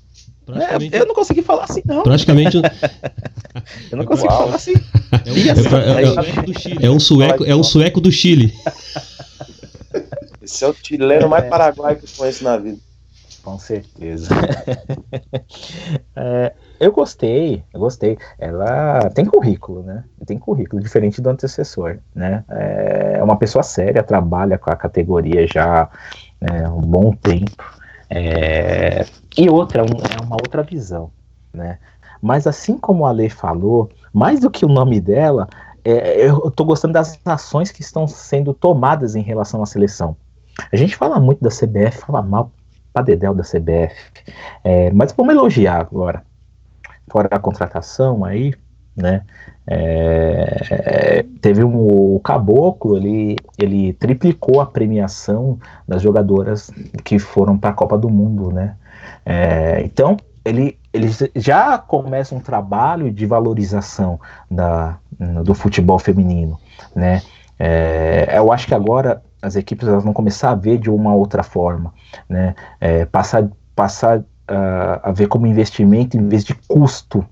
É, 0.92 1.02
eu 1.02 1.06
não 1.06 1.14
consegui 1.14 1.44
falar 1.44 1.66
assim, 1.66 1.82
não. 1.86 2.02
Praticamente. 2.02 2.58
eu 3.92 3.98
não 3.98 4.06
consigo 4.06 4.30
Uau. 4.30 4.46
falar 4.46 4.56
assim. 4.56 4.74
É 4.74 5.32
um, 5.32 6.84
é, 6.84 6.86
é 6.88 6.90
um, 6.90 7.00
sueco, 7.00 7.46
é 7.46 7.56
um 7.56 7.64
sueco 7.64 8.02
do 8.02 8.12
Chile. 8.12 8.54
Esse 10.42 10.64
é 10.64 10.68
o 10.68 10.74
chileno 10.74 11.30
mais 11.30 11.48
paraguaio 11.48 11.98
que 11.98 12.06
eu 12.06 12.10
conheço 12.18 12.44
na 12.44 12.58
vida. 12.58 12.78
Com 13.50 13.58
certeza. 13.58 14.30
é, 16.16 16.54
eu 16.80 16.92
gostei, 16.92 17.64
eu 17.74 17.80
gostei. 17.80 18.16
Ela 18.38 19.10
tem 19.10 19.26
currículo, 19.26 19.82
né? 19.82 20.04
Tem 20.24 20.38
currículo, 20.38 20.80
diferente 20.80 21.20
do 21.20 21.32
antecessor, 21.32 21.98
né? 22.14 22.44
É 22.48 23.24
uma 23.24 23.38
pessoa 23.38 23.64
séria, 23.64 24.04
trabalha 24.04 24.60
com 24.60 24.70
a 24.70 24.76
categoria 24.76 25.48
já 25.48 25.90
é, 26.40 26.70
um 26.70 26.82
bom 26.82 27.12
tempo. 27.12 27.64
É, 28.08 29.04
e 29.36 29.50
outra, 29.50 29.82
é 29.82 30.24
uma 30.24 30.36
outra 30.36 30.62
visão, 30.62 31.12
né? 31.52 31.80
Mas 32.22 32.46
assim 32.46 32.78
como 32.78 33.08
a 33.08 33.12
Lei 33.12 33.30
falou, 33.30 33.90
mais 34.14 34.42
do 34.42 34.52
que 34.52 34.64
o 34.64 34.70
nome 34.70 35.02
dela, 35.02 35.50
é, 35.84 36.24
eu 36.24 36.50
estou 36.50 36.68
gostando 36.68 36.94
das 36.94 37.20
ações 37.26 37.72
que 37.72 37.82
estão 37.82 38.08
sendo 38.08 38.54
tomadas 38.54 39.16
em 39.16 39.24
relação 39.24 39.64
à 39.64 39.66
seleção. 39.66 40.16
A 40.72 40.76
gente 40.76 40.96
fala 40.96 41.20
muito 41.20 41.42
da 41.42 41.50
CBF, 41.50 42.06
fala 42.06 42.22
mal 42.22 42.52
pra 43.00 43.02
dedéu 43.02 43.34
da 43.34 43.44
CBF, 43.44 43.96
é, 44.64 44.92
mas 44.92 45.12
vamos 45.14 45.34
elogiar 45.34 45.80
agora 45.80 46.24
fora 47.10 47.28
a 47.32 47.40
contratação 47.40 48.24
aí, 48.24 48.54
né? 48.96 49.24
É, 49.66 51.26
teve 51.42 51.64
um, 51.64 52.16
o 52.16 52.20
Caboclo, 52.20 52.98
ele, 52.98 53.36
ele 53.58 53.94
triplicou 53.94 54.62
a 54.62 54.66
premiação 54.66 55.60
das 55.88 56.02
jogadoras 56.02 56.72
que 57.04 57.18
foram 57.20 57.58
para 57.58 57.72
a 57.72 57.74
Copa 57.74 57.98
do 57.98 58.10
Mundo, 58.10 58.52
né? 58.52 58.76
É, 59.26 59.82
então, 59.84 60.18
ele, 60.46 60.78
ele 60.94 61.10
já 61.36 61.78
começa 61.78 62.36
um 62.36 62.40
trabalho 62.40 63.12
de 63.12 63.26
valorização 63.26 64.20
da, 64.50 64.98
do 65.44 65.54
futebol 65.54 66.00
feminino, 66.00 66.60
né? 66.96 67.22
É, 67.58 68.38
eu 68.38 68.52
acho 68.52 68.68
que 68.68 68.74
agora 68.74 69.22
as 69.42 69.56
equipes 69.56 69.88
elas 69.88 70.04
vão 70.04 70.14
começar 70.14 70.52
a 70.52 70.56
ver 70.56 70.78
de 70.78 70.90
uma 70.90 71.14
outra 71.14 71.44
forma, 71.44 71.94
né? 72.28 72.56
É, 72.80 73.06
passar, 73.06 73.50
passar 73.76 74.20
uh, 74.20 75.00
a 75.04 75.12
ver 75.12 75.28
como 75.28 75.48
investimento 75.48 76.18
em 76.18 76.28
vez 76.28 76.44
de 76.44 76.54
custo, 76.68 77.26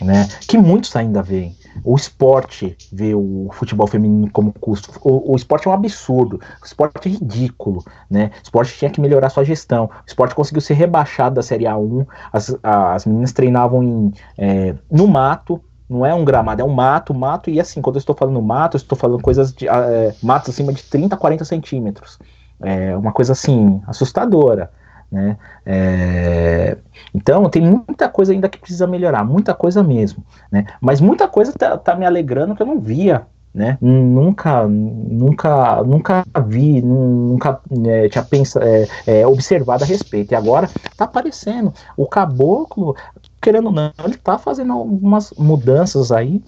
né? 0.00 0.26
Que 0.48 0.56
muitos 0.56 0.94
ainda 0.96 1.22
veem. 1.22 1.58
O 1.84 1.94
esporte 1.94 2.76
vê 2.92 3.14
o 3.14 3.48
futebol 3.52 3.86
feminino 3.86 4.30
como 4.32 4.52
custo. 4.52 4.90
O, 5.02 5.32
o, 5.32 5.36
esporte 5.36 5.68
é 5.68 5.70
um 5.70 5.74
absurdo. 5.74 6.40
O 6.60 6.64
esporte 6.64 7.08
é 7.08 7.12
ridículo, 7.12 7.84
né? 8.08 8.30
O 8.40 8.42
esporte 8.42 8.76
tinha 8.76 8.90
que 8.90 9.00
melhorar 9.00 9.30
sua 9.30 9.44
gestão. 9.44 9.84
O 9.84 9.90
esporte 10.06 10.34
conseguiu 10.34 10.60
ser 10.60 10.74
rebaixado 10.74 11.36
da 11.36 11.42
Série 11.42 11.64
A1. 11.64 12.06
As, 12.32 12.56
as 12.62 13.06
meninas 13.06 13.32
treinavam 13.32 13.82
em, 13.82 14.12
é, 14.36 14.74
no 14.90 15.06
mato. 15.06 15.62
Não 15.90 16.06
é 16.06 16.14
um 16.14 16.24
gramado, 16.24 16.62
é 16.62 16.64
um 16.64 16.72
mato, 16.72 17.12
mato. 17.12 17.50
E 17.50 17.58
assim, 17.58 17.82
quando 17.82 17.96
eu 17.96 18.00
estou 18.00 18.14
falando 18.14 18.40
mato, 18.40 18.76
eu 18.76 18.78
estou 18.78 18.96
falando 18.96 19.20
coisas 19.20 19.52
de 19.52 19.68
é, 19.68 20.14
matos 20.22 20.50
acima 20.50 20.72
de 20.72 20.84
30, 20.84 21.16
40 21.16 21.44
centímetros. 21.44 22.16
É 22.62 22.96
uma 22.96 23.12
coisa 23.12 23.32
assim, 23.32 23.82
assustadora. 23.88 24.70
Né? 25.10 25.36
É, 25.66 26.78
então 27.12 27.50
tem 27.50 27.62
muita 27.62 28.08
coisa 28.08 28.32
ainda 28.32 28.48
que 28.48 28.58
precisa 28.58 28.86
melhorar, 28.86 29.24
muita 29.24 29.52
coisa 29.52 29.82
mesmo, 29.82 30.24
né? 30.52 30.64
Mas 30.80 31.00
muita 31.00 31.26
coisa 31.26 31.52
tá, 31.52 31.76
tá 31.76 31.96
me 31.96 32.06
alegrando 32.06 32.54
que 32.54 32.62
eu 32.62 32.66
não 32.66 32.78
via, 32.78 33.26
né? 33.52 33.76
Nunca, 33.80 34.66
nunca, 34.66 35.82
nunca 35.82 36.24
vi, 36.46 36.80
nunca 36.80 37.60
é, 37.84 38.08
tinha 38.08 38.24
pensado, 38.24 38.64
é, 38.64 38.86
é, 39.06 39.26
observado 39.26 39.84
a 39.84 39.86
respeito. 39.86 40.32
E 40.32 40.34
agora 40.34 40.68
tá 40.96 41.04
aparecendo. 41.04 41.72
O 41.96 42.06
caboclo, 42.06 42.96
querendo 43.40 43.66
ou 43.66 43.72
não, 43.72 43.92
ele 44.04 44.16
tá 44.16 44.38
fazendo 44.38 44.72
algumas 44.72 45.32
mudanças 45.36 46.12
aí. 46.12 46.42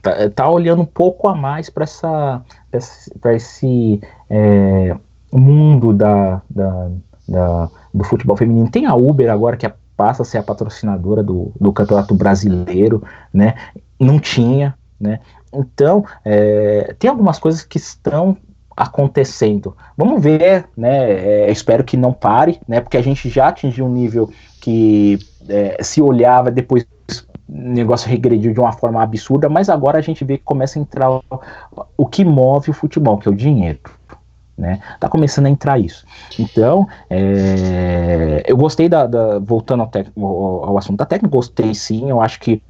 Tá, 0.00 0.12
tá 0.32 0.48
olhando 0.48 0.82
um 0.82 0.86
pouco 0.86 1.26
a 1.26 1.34
mais 1.34 1.68
para 1.68 1.82
essa, 1.82 2.42
para 3.20 3.34
esse 3.34 4.00
é, 4.28 4.96
mundo 5.32 5.92
da, 5.92 6.40
da, 6.48 6.90
da 7.28 7.68
do 7.92 8.04
futebol 8.04 8.36
feminino. 8.36 8.70
Tem 8.70 8.86
a 8.86 8.94
Uber 8.94 9.30
agora, 9.30 9.56
que 9.56 9.66
é, 9.66 9.74
passa 9.96 10.22
a 10.22 10.24
ser 10.24 10.38
a 10.38 10.42
patrocinadora 10.42 11.22
do, 11.22 11.52
do 11.60 11.72
campeonato 11.72 12.14
brasileiro, 12.14 13.02
né? 13.32 13.54
Não 13.98 14.18
tinha, 14.18 14.74
né? 14.98 15.20
Então, 15.52 16.04
é, 16.24 16.94
tem 16.98 17.10
algumas 17.10 17.38
coisas 17.38 17.62
que 17.62 17.78
estão 17.78 18.36
acontecendo. 18.76 19.76
Vamos 19.96 20.22
ver, 20.22 20.66
né? 20.76 21.10
É, 21.10 21.50
espero 21.50 21.84
que 21.84 21.96
não 21.96 22.12
pare, 22.12 22.60
né? 22.66 22.80
Porque 22.80 22.96
a 22.96 23.02
gente 23.02 23.28
já 23.28 23.48
atingiu 23.48 23.86
um 23.86 23.92
nível 23.92 24.30
que 24.60 25.18
é, 25.48 25.82
se 25.82 26.00
olhava 26.00 26.50
depois 26.50 26.86
o 27.48 27.52
negócio 27.52 28.08
regrediu 28.08 28.54
de 28.54 28.60
uma 28.60 28.72
forma 28.72 29.02
absurda, 29.02 29.48
mas 29.48 29.68
agora 29.68 29.98
a 29.98 30.00
gente 30.00 30.24
vê 30.24 30.38
que 30.38 30.44
começa 30.44 30.78
a 30.78 30.82
entrar 30.82 31.10
o, 31.10 31.22
o 31.96 32.06
que 32.06 32.24
move 32.24 32.70
o 32.70 32.74
futebol, 32.74 33.18
que 33.18 33.28
é 33.28 33.30
o 33.30 33.34
dinheiro 33.34 33.80
né? 34.60 34.78
Tá 35.00 35.08
começando 35.08 35.46
a 35.46 35.50
entrar 35.50 35.78
isso. 35.78 36.04
Então, 36.38 36.86
é, 37.08 38.42
eu 38.46 38.56
gostei 38.56 38.88
da, 38.88 39.06
da 39.06 39.38
voltando 39.38 39.82
ao, 39.82 39.90
ao, 40.22 40.64
ao, 40.66 40.78
assunto 40.78 40.98
da 40.98 41.06
técnica, 41.06 41.34
gostei 41.34 41.74
sim, 41.74 42.10
eu 42.10 42.20
acho 42.20 42.38
que 42.38 42.62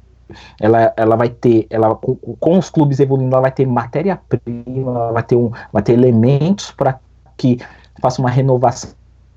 ela, 0.59 0.93
ela 0.95 1.15
vai 1.15 1.29
ter, 1.29 1.67
ela 1.69 1.95
com, 1.95 2.15
com 2.15 2.57
os 2.57 2.69
clubes 2.69 2.99
evoluindo, 2.99 3.33
ela 3.33 3.41
vai 3.41 3.51
ter 3.51 3.65
matéria-prima, 3.65 5.11
vai 5.11 5.23
ter 5.23 5.35
um, 5.35 5.51
vai 5.71 5.81
ter 5.83 5.93
elementos 5.93 6.71
para 6.71 6.99
que 7.37 7.59
faça 8.01 8.21
uma 8.21 8.29
renovação 8.29 8.91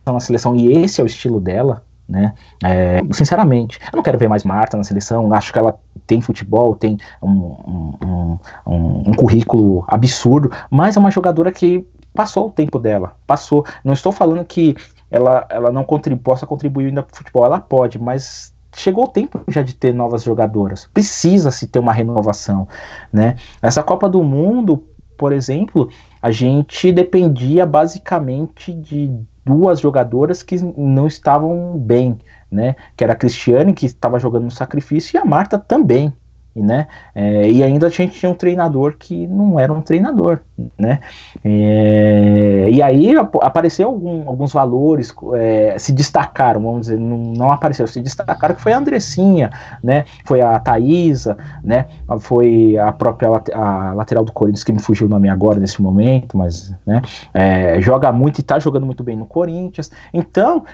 na 0.06 0.20
seleção 0.20 0.54
e 0.54 0.72
esse 0.72 1.00
é 1.00 1.04
o 1.04 1.06
estilo 1.06 1.40
dela, 1.40 1.82
né? 2.08 2.34
É, 2.62 3.00
sinceramente, 3.12 3.78
eu 3.92 3.96
não 3.96 4.02
quero 4.02 4.18
ver 4.18 4.28
mais 4.28 4.44
Marta 4.44 4.76
na 4.76 4.84
seleção. 4.84 5.32
Acho 5.32 5.52
que 5.52 5.58
ela 5.58 5.78
tem 6.06 6.20
futebol, 6.20 6.76
tem 6.76 6.98
um, 7.22 7.30
um, 7.30 8.38
um, 8.66 9.10
um 9.10 9.14
currículo 9.14 9.84
absurdo, 9.88 10.50
mas 10.70 10.96
é 10.96 11.00
uma 11.00 11.10
jogadora 11.10 11.50
que 11.50 11.86
passou 12.12 12.48
o 12.48 12.50
tempo 12.50 12.78
dela. 12.78 13.16
Passou. 13.26 13.64
Não 13.82 13.94
estou 13.94 14.12
falando 14.12 14.44
que 14.44 14.76
ela, 15.10 15.46
ela 15.48 15.70
não 15.70 15.84
possa 16.22 16.46
contribuir 16.46 16.86
ainda 16.86 17.02
para 17.02 17.14
o 17.14 17.16
futebol. 17.16 17.44
Ela 17.44 17.60
pode, 17.60 17.98
mas 17.98 18.53
chegou 18.76 19.04
o 19.04 19.08
tempo 19.08 19.40
já 19.48 19.62
de 19.62 19.74
ter 19.74 19.94
novas 19.94 20.22
jogadoras. 20.22 20.88
Precisa 20.92 21.50
se 21.50 21.66
ter 21.66 21.78
uma 21.78 21.92
renovação, 21.92 22.68
né? 23.12 23.36
Essa 23.62 23.82
Copa 23.82 24.08
do 24.08 24.22
Mundo, 24.22 24.84
por 25.16 25.32
exemplo, 25.32 25.88
a 26.20 26.30
gente 26.30 26.90
dependia 26.92 27.66
basicamente 27.66 28.72
de 28.72 29.10
duas 29.44 29.80
jogadoras 29.80 30.42
que 30.42 30.56
não 30.76 31.06
estavam 31.06 31.78
bem, 31.78 32.18
né? 32.50 32.76
Que 32.96 33.04
era 33.04 33.12
a 33.12 33.16
Cristiane, 33.16 33.74
que 33.74 33.86
estava 33.86 34.18
jogando 34.18 34.44
no 34.44 34.50
sacrifício, 34.50 35.16
e 35.16 35.18
a 35.18 35.24
Marta 35.24 35.58
também, 35.58 36.12
né? 36.54 36.86
É, 37.14 37.50
e 37.50 37.62
ainda 37.62 37.88
a 37.88 37.90
gente 37.90 38.18
tinha 38.18 38.30
um 38.30 38.34
treinador 38.34 38.94
que 38.98 39.26
não 39.26 39.58
era 39.58 39.72
um 39.72 39.80
treinador, 39.80 40.40
né? 40.78 41.00
É, 41.44 42.68
e 42.70 42.80
aí 42.80 43.14
apareceu 43.40 43.88
algum, 43.88 44.28
alguns 44.28 44.52
valores, 44.52 45.12
é, 45.34 45.76
se 45.78 45.92
destacaram, 45.92 46.62
vamos 46.62 46.82
dizer, 46.82 46.98
não, 46.98 47.18
não 47.18 47.50
apareceu, 47.50 47.86
se 47.86 48.00
destacaram 48.00 48.54
que 48.54 48.62
foi 48.62 48.72
a 48.72 48.78
Andressinha, 48.78 49.50
né? 49.82 50.04
Foi 50.24 50.40
a 50.40 50.58
Thaisa, 50.60 51.36
né? 51.62 51.86
Foi 52.20 52.78
a 52.78 52.92
própria 52.92 53.28
a 53.52 53.92
lateral 53.94 54.24
do 54.24 54.32
Corinthians, 54.32 54.62
que 54.62 54.72
me 54.72 54.80
fugiu 54.80 55.06
o 55.06 55.10
nome 55.10 55.28
agora 55.28 55.58
nesse 55.58 55.82
momento, 55.82 56.38
mas 56.38 56.72
né? 56.86 57.02
É, 57.32 57.80
joga 57.80 58.12
muito 58.12 58.38
e 58.38 58.42
está 58.42 58.58
jogando 58.58 58.86
muito 58.86 59.02
bem 59.02 59.16
no 59.16 59.26
Corinthians. 59.26 59.90
Então, 60.12 60.64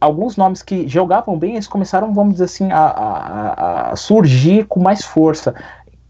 alguns 0.00 0.36
nomes 0.36 0.62
que 0.62 0.88
jogavam 0.88 1.38
bem, 1.38 1.54
eles 1.54 1.66
começaram, 1.66 2.14
vamos 2.14 2.34
dizer 2.34 2.44
assim, 2.44 2.72
a, 2.72 2.78
a, 2.78 3.90
a 3.90 3.96
surgir 3.96 4.64
com 4.64 4.80
mais 4.80 5.04
força. 5.12 5.54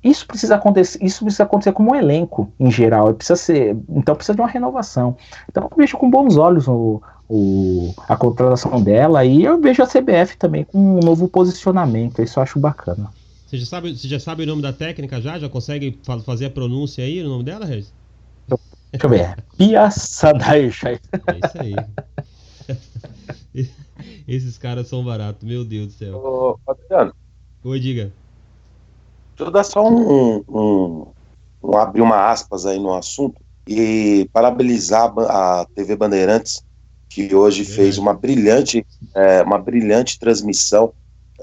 Isso 0.02 0.26
precisa 0.26 0.54
acontecer, 0.54 0.98
isso 1.04 1.22
precisa 1.22 1.42
acontecer 1.42 1.72
como 1.72 1.92
um 1.92 1.94
elenco 1.94 2.50
em 2.58 2.70
geral. 2.70 3.12
Precisa 3.12 3.36
ser, 3.36 3.76
então 3.90 4.14
precisa 4.14 4.34
de 4.34 4.40
uma 4.40 4.48
renovação. 4.48 5.16
Então 5.48 5.64
eu 5.64 5.76
vejo 5.76 5.98
com 5.98 6.10
bons 6.10 6.36
olhos 6.36 6.66
o, 6.66 7.02
o, 7.28 7.94
a 8.08 8.16
contratação 8.16 8.82
dela 8.82 9.24
e 9.24 9.44
eu 9.44 9.60
vejo 9.60 9.82
a 9.82 9.86
CBF 9.86 10.38
também 10.38 10.64
com 10.64 10.78
um 10.78 11.00
novo 11.00 11.28
posicionamento. 11.28 12.22
Isso 12.22 12.38
eu 12.38 12.42
acho 12.42 12.58
bacana. 12.58 13.10
Você 13.46 13.58
já 13.58 13.66
sabe, 13.66 13.96
você 13.96 14.08
já 14.08 14.20
sabe 14.20 14.44
o 14.44 14.46
nome 14.46 14.62
da 14.62 14.72
técnica 14.72 15.20
já? 15.20 15.38
Já 15.38 15.48
consegue 15.48 15.98
fazer 16.24 16.46
a 16.46 16.50
pronúncia 16.50 17.04
aí, 17.04 17.22
o 17.22 17.28
nome 17.28 17.44
dela, 17.44 17.66
Regis? 17.66 17.92
Deixa 18.92 19.06
eu 19.06 19.10
ver. 19.10 19.36
Pia. 19.58 19.88
É 21.26 21.46
isso 21.46 21.60
aí. 21.60 21.74
Esses 24.26 24.56
caras 24.56 24.88
são 24.88 25.04
baratos, 25.04 25.46
meu 25.46 25.64
Deus 25.64 25.88
do 25.88 25.92
céu. 25.92 26.16
Ô, 26.16 26.58
Adriano. 26.70 27.12
Oi, 27.64 27.80
diga. 27.80 28.12
Deixa 29.40 29.48
eu 29.48 29.52
dar 29.52 29.64
só 29.64 29.88
um, 29.88 30.44
um, 30.46 31.06
um, 31.62 31.76
abrir 31.78 32.02
uma 32.02 32.30
aspas 32.30 32.66
aí 32.66 32.78
no 32.78 32.92
assunto 32.92 33.40
e 33.66 34.28
parabenizar 34.34 35.10
a 35.18 35.66
TV 35.74 35.96
Bandeirantes 35.96 36.62
que 37.08 37.34
hoje 37.34 37.64
fez 37.64 37.96
uma 37.96 38.12
brilhante 38.12 38.86
é, 39.14 39.40
uma 39.40 39.58
brilhante 39.58 40.18
transmissão 40.18 40.92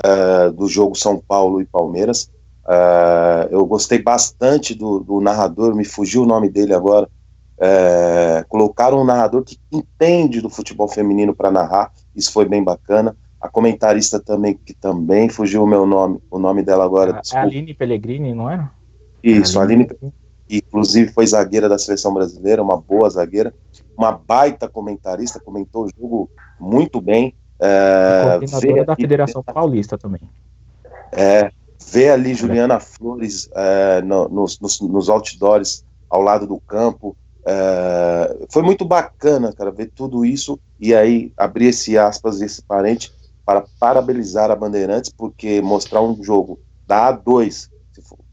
é, 0.03 0.51
do 0.51 0.67
jogo 0.67 0.95
São 0.95 1.17
Paulo 1.17 1.59
e 1.59 1.65
Palmeiras. 1.65 2.29
É, 2.69 3.47
eu 3.49 3.65
gostei 3.65 3.97
bastante 3.97 4.75
do, 4.75 4.99
do, 4.99 5.19
narrador, 5.19 5.73
me 5.73 5.83
fugiu 5.83 6.21
o 6.21 6.27
nome 6.27 6.49
dele 6.49 6.75
agora. 6.75 7.09
É, 7.59 8.45
colocaram 8.47 9.01
um 9.01 9.05
narrador 9.05 9.43
que 9.43 9.57
entende 9.71 10.39
do 10.39 10.51
futebol 10.51 10.87
feminino 10.87 11.33
para 11.33 11.49
narrar, 11.49 11.91
isso 12.15 12.31
foi 12.31 12.45
bem 12.45 12.63
bacana 12.63 13.17
a 13.39 13.47
comentarista 13.47 14.19
também, 14.19 14.59
que 14.65 14.73
também 14.73 15.29
fugiu 15.29 15.63
o 15.63 15.67
meu 15.67 15.85
nome, 15.85 16.19
o 16.29 16.39
nome 16.39 16.63
dela 16.63 16.83
agora. 16.83 17.21
É 17.31 17.38
a 17.38 17.41
Aline 17.41 17.73
Pellegrini, 17.73 18.33
não 18.33 18.49
era? 18.49 18.71
Isso, 19.23 19.59
a 19.59 19.63
Aline, 19.63 19.88
Aline 19.89 20.13
inclusive 20.49 21.11
foi 21.11 21.27
zagueira 21.27 21.67
da 21.67 21.77
seleção 21.77 22.13
brasileira, 22.13 22.63
uma 22.63 22.77
boa 22.77 23.09
zagueira, 23.09 23.53
uma 23.97 24.11
baita 24.11 24.67
comentarista, 24.67 25.39
comentou 25.39 25.85
o 25.85 25.89
jogo 25.89 26.29
muito 26.59 27.01
bem. 27.01 27.33
É, 27.59 28.38
coordenadora 28.39 28.85
da 28.85 28.95
Federação 28.95 29.43
Paulista 29.43 29.97
também. 29.97 30.21
É, 31.11 31.51
ver 31.91 32.11
ali 32.11 32.33
Juliana 32.33 32.79
Flores 32.79 33.49
é, 33.53 34.01
no, 34.01 34.27
nos, 34.29 34.59
nos, 34.59 34.79
nos 34.81 35.09
outdoors 35.09 35.83
ao 36.09 36.21
lado 36.21 36.47
do 36.47 36.59
campo, 36.59 37.15
é, 37.45 38.45
foi 38.49 38.61
muito 38.61 38.85
bacana, 38.85 39.53
cara, 39.53 39.71
ver 39.71 39.91
tudo 39.95 40.25
isso 40.25 40.59
e 40.79 40.93
aí 40.93 41.31
abrir 41.35 41.67
esse 41.67 41.97
aspas, 41.97 42.41
esse 42.41 42.61
parente 42.61 43.11
para 43.47 43.63
parabenizar 43.79 44.51
a 44.51 44.55
Bandeirantes, 44.57 45.09
porque 45.09 45.61
mostrar 45.61 46.01
um 46.01 46.21
jogo 46.21 46.59
da 46.85 47.13
A2, 47.13 47.69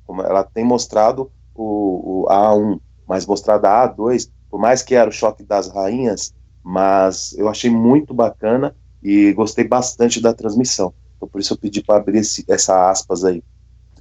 como 0.05 0.23
ela 0.23 0.43
tem 0.43 0.65
mostrado 0.65 1.31
o, 1.55 2.25
o 2.25 2.27
A1, 2.29 2.81
mas 3.07 3.25
mostrar 3.25 3.59
da 3.59 3.89
A2, 3.89 4.29
por 4.51 4.59
mais 4.59 4.83
que 4.83 4.93
era 4.93 5.09
o 5.09 5.13
choque 5.13 5.45
das 5.45 5.69
rainhas, 5.69 6.35
mas 6.65 7.33
eu 7.39 7.49
achei 7.49 7.71
muito 7.71 8.13
bacana 8.13 8.75
e 9.01 9.33
gostei 9.35 9.63
bastante 9.63 10.21
da 10.21 10.35
transmissão. 10.35 10.93
Então, 11.17 11.29
por 11.29 11.41
isso 11.41 11.53
eu 11.53 11.59
pedi 11.59 11.81
para 11.81 12.01
abrir 12.01 12.19
esse, 12.19 12.45
essa 12.49 12.91
aspas 12.91 13.25
aí. 13.25 13.41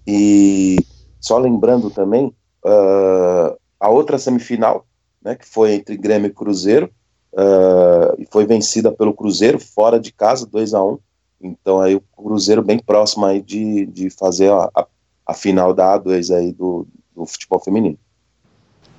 E 0.08 0.78
só 1.20 1.38
lembrando 1.38 1.92
também, 1.92 2.36
uh, 2.66 3.56
a 3.80 3.88
outra 3.88 4.18
semifinal, 4.18 4.88
né, 5.22 5.36
que 5.36 5.48
foi 5.48 5.74
entre 5.74 5.96
Grêmio 5.96 6.30
e 6.30 6.34
Cruzeiro, 6.34 6.90
uh, 7.34 8.16
e 8.18 8.26
foi 8.32 8.46
vencida 8.46 8.92
pelo 8.92 9.14
Cruzeiro 9.14 9.60
fora 9.60 10.00
de 10.00 10.12
casa, 10.12 10.46
2 10.46 10.74
a 10.74 10.84
1 10.84 11.00
Então 11.42 11.82
aí 11.82 11.96
o 11.96 12.04
Cruzeiro 12.16 12.64
bem 12.64 12.80
próximo 12.80 13.26
aí 13.26 13.42
de, 13.42 13.86
de 13.86 14.10
fazer 14.10 14.52
a, 14.52 14.70
a, 14.76 14.88
a 15.28 15.34
final 15.34 15.74
da 15.74 16.00
A2 16.00 16.36
aí 16.36 16.52
do, 16.52 16.88
do 17.16 17.26
futebol 17.26 17.60
feminino. 17.60 17.98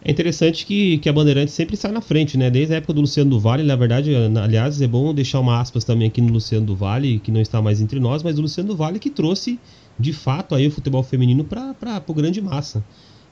É 0.06 0.10
interessante 0.10 0.66
que, 0.66 0.98
que 0.98 1.08
a 1.08 1.12
Bandeirante 1.14 1.50
sempre 1.50 1.78
sai 1.78 1.90
na 1.90 2.02
frente, 2.02 2.36
né? 2.36 2.50
Desde 2.50 2.74
a 2.74 2.76
época 2.76 2.92
do 2.92 3.00
Luciano 3.00 3.30
do 3.30 3.40
Vale, 3.40 3.62
na 3.62 3.74
verdade, 3.74 4.14
aliás, 4.14 4.82
é 4.82 4.86
bom 4.86 5.14
deixar 5.14 5.40
uma 5.40 5.58
aspas 5.58 5.82
também 5.82 6.08
aqui 6.08 6.20
no 6.20 6.30
Luciano 6.30 6.66
do 6.66 6.76
Vale, 6.76 7.18
que 7.20 7.32
não 7.32 7.40
está 7.40 7.62
mais 7.62 7.80
entre 7.80 7.98
nós, 7.98 8.22
mas 8.22 8.38
o 8.38 8.42
Luciano 8.42 8.68
do 8.68 8.76
Vale 8.76 8.98
que 8.98 9.08
trouxe, 9.08 9.58
de 9.98 10.12
fato, 10.12 10.54
aí 10.54 10.66
o 10.66 10.70
futebol 10.70 11.02
feminino 11.02 11.42
para 11.42 12.02
o 12.06 12.12
grande 12.12 12.42
massa. 12.42 12.84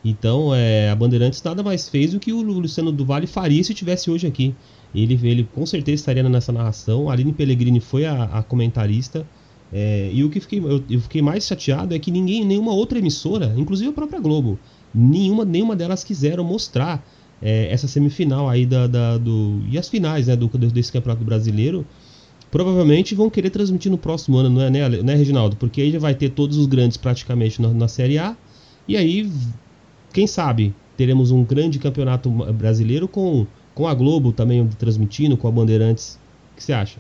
Então, 0.05 0.55
é, 0.55 0.91
a 0.91 0.97
Bandeirantes 0.97 1.43
nada 1.43 1.63
mais 1.63 1.89
fez 1.89 2.13
do 2.13 2.19
que 2.19 2.33
o 2.33 2.43
Luciano 2.43 2.91
do 2.91 3.05
Vale 3.05 3.27
faria 3.27 3.63
se 3.63 3.73
estivesse 3.73 4.11
hoje 4.11 4.27
aqui. 4.27 4.55
Ele, 4.95 5.19
ele 5.23 5.49
com 5.55 5.65
certeza 5.65 5.95
estaria 5.97 6.23
nessa 6.29 6.53
narração. 6.53 7.09
A 7.09 7.13
Aline 7.13 7.33
Pellegrini 7.33 7.81
foi 7.81 8.05
a, 8.05 8.25
a 8.25 8.43
comentarista. 8.43 9.27
É, 9.73 10.11
e 10.13 10.23
o 10.23 10.29
que 10.29 10.41
fiquei, 10.41 10.59
eu, 10.59 10.83
eu, 10.91 11.01
fiquei 11.01 11.23
mais 11.23 11.47
chateado 11.47 11.95
é 11.95 11.99
que 11.99 12.11
ninguém, 12.11 12.45
nenhuma 12.45 12.73
outra 12.73 12.99
emissora, 12.99 13.55
inclusive 13.57 13.89
a 13.89 13.93
própria 13.93 14.21
Globo, 14.21 14.59
nenhuma, 14.95 15.47
nenhuma 15.47 15.75
delas 15.75 16.05
quiseram 16.05 16.45
mostrar 16.45 17.03
é, 17.41 17.73
essa 17.73 17.89
semifinal 17.89 18.51
aí 18.51 18.67
da, 18.67 18.87
da, 18.87 19.17
do 19.17 19.63
e 19.71 19.79
as 19.79 19.89
finais 19.89 20.27
né, 20.27 20.37
do, 20.37 20.47
desse 20.49 20.93
campeonato 20.93 21.25
brasileiro. 21.25 21.87
Provavelmente 22.51 23.15
vão 23.15 23.31
querer 23.31 23.49
transmitir 23.49 23.91
no 23.91 23.97
próximo 23.97 24.37
ano, 24.37 24.51
não 24.51 24.61
é, 24.61 24.69
né, 24.69 24.89
né 25.03 25.15
Reginaldo? 25.15 25.57
Porque 25.57 25.81
aí 25.81 25.91
já 25.91 25.99
vai 25.99 26.15
ter 26.15 26.29
todos 26.29 26.59
os 26.59 26.67
grandes 26.67 26.99
praticamente 26.99 27.63
na, 27.63 27.69
na 27.69 27.89
Série 27.89 28.19
A. 28.19 28.37
E 28.87 28.95
aí, 28.95 29.31
quem 30.13 30.27
sabe, 30.27 30.75
teremos 30.97 31.31
um 31.31 31.43
grande 31.43 31.79
campeonato 31.79 32.31
brasileiro 32.31 33.09
com 33.09 33.47
com 33.75 33.87
a 33.87 33.95
Globo 33.95 34.33
também 34.33 34.67
transmitindo, 34.79 35.37
com 35.37 35.49
a 35.49 35.51
Bandeirantes. 35.51 36.19
O 36.53 36.57
que 36.57 36.65
você 36.65 36.73
acha? 36.73 36.99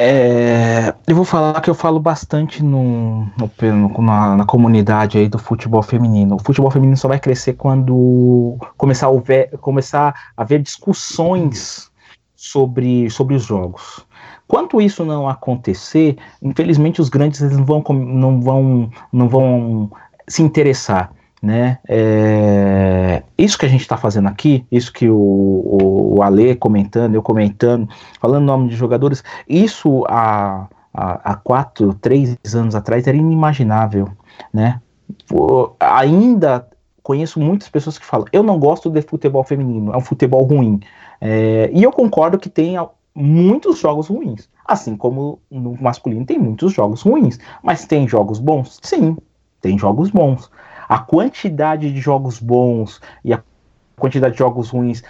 É, 0.00 0.94
eu 1.08 1.16
vou 1.16 1.24
falar 1.24 1.60
que 1.60 1.68
eu 1.68 1.74
falo 1.74 1.98
bastante 1.98 2.62
no, 2.62 3.26
no 3.36 4.02
na, 4.02 4.36
na, 4.36 4.44
comunidade 4.44 5.18
aí 5.18 5.28
do 5.28 5.38
futebol 5.38 5.82
feminino. 5.82 6.36
O 6.36 6.38
futebol 6.38 6.70
feminino 6.70 6.96
só 6.96 7.08
vai 7.08 7.18
crescer 7.18 7.54
quando 7.54 8.56
começar 8.76 9.08
a, 9.08 9.10
haver, 9.10 9.50
começar 9.58 10.14
a 10.36 10.42
haver 10.42 10.62
discussões 10.62 11.90
sobre, 12.36 13.10
sobre 13.10 13.34
os 13.34 13.44
jogos. 13.44 14.06
Quanto 14.46 14.80
isso 14.80 15.04
não 15.04 15.28
acontecer, 15.28 16.16
infelizmente 16.40 17.00
os 17.00 17.08
grandes 17.08 17.40
não 17.40 17.64
vão, 17.64 17.82
não 17.92 18.40
vão, 18.40 18.90
não 19.12 19.28
vão 19.28 19.90
se 20.28 20.42
interessar 20.42 21.12
né? 21.42 21.78
É, 21.88 23.22
isso 23.36 23.58
que 23.58 23.66
a 23.66 23.68
gente 23.68 23.82
está 23.82 23.96
fazendo 23.96 24.28
aqui, 24.28 24.66
isso 24.70 24.92
que 24.92 25.08
o, 25.08 25.16
o, 25.16 26.16
o 26.16 26.22
Ale 26.22 26.56
comentando, 26.56 27.14
eu 27.14 27.22
comentando, 27.22 27.88
falando 28.20 28.44
nome 28.44 28.68
de 28.68 28.76
jogadores, 28.76 29.22
isso 29.48 30.04
há, 30.08 30.66
há, 30.92 31.32
há 31.32 31.34
quatro, 31.36 31.94
três 31.94 32.36
anos 32.54 32.74
atrás 32.74 33.06
era 33.06 33.16
inimaginável, 33.16 34.08
né? 34.52 34.80
Ainda 35.80 36.68
conheço 37.02 37.40
muitas 37.40 37.68
pessoas 37.68 37.98
que 37.98 38.04
falam: 38.04 38.26
eu 38.32 38.42
não 38.42 38.58
gosto 38.58 38.90
de 38.90 39.00
futebol 39.02 39.44
feminino, 39.44 39.92
é 39.92 39.96
um 39.96 40.02
futebol 40.02 40.42
ruim. 40.44 40.80
É, 41.20 41.70
e 41.72 41.82
eu 41.82 41.92
concordo 41.92 42.38
que 42.38 42.48
tem 42.48 42.76
muitos 43.14 43.78
jogos 43.78 44.08
ruins. 44.08 44.48
Assim 44.64 44.96
como 44.96 45.40
no 45.50 45.74
masculino 45.80 46.26
tem 46.26 46.38
muitos 46.38 46.72
jogos 46.72 47.02
ruins. 47.02 47.38
Mas 47.62 47.86
tem 47.86 48.06
jogos 48.06 48.38
bons? 48.38 48.78
Sim, 48.82 49.16
tem 49.60 49.78
jogos 49.78 50.10
bons. 50.10 50.50
A 50.88 50.98
quantidade 50.98 51.92
de 51.92 52.00
jogos 52.00 52.38
bons 52.38 53.00
e 53.24 53.32
a 53.32 53.42
quantidade 53.96 54.32
de 54.32 54.38
jogos 54.38 54.70
ruins 54.70 55.02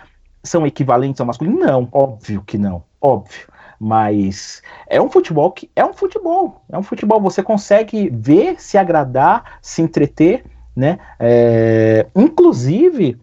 são 0.43 0.67
equivalentes 0.67 1.21
ao 1.21 1.27
masculino? 1.27 1.59
Não, 1.59 1.89
óbvio 1.93 2.43
que 2.47 2.59
não, 2.59 2.83
óbvio. 3.01 3.47
Mas 3.81 4.61
é 4.89 5.01
um 5.01 5.09
futebol 5.09 5.53
que 5.53 5.71
é 5.77 5.85
um 5.85 5.93
futebol, 5.93 6.63
é 6.69 6.77
um 6.77 6.83
futebol. 6.83 7.21
Você 7.21 7.43
consegue 7.43 8.11
ver, 8.11 8.61
se 8.61 8.77
agradar, 8.77 9.59
se 9.63 9.83
entreter, 9.83 10.45
né? 10.75 10.99
É, 11.19 12.07
inclusive 12.15 13.19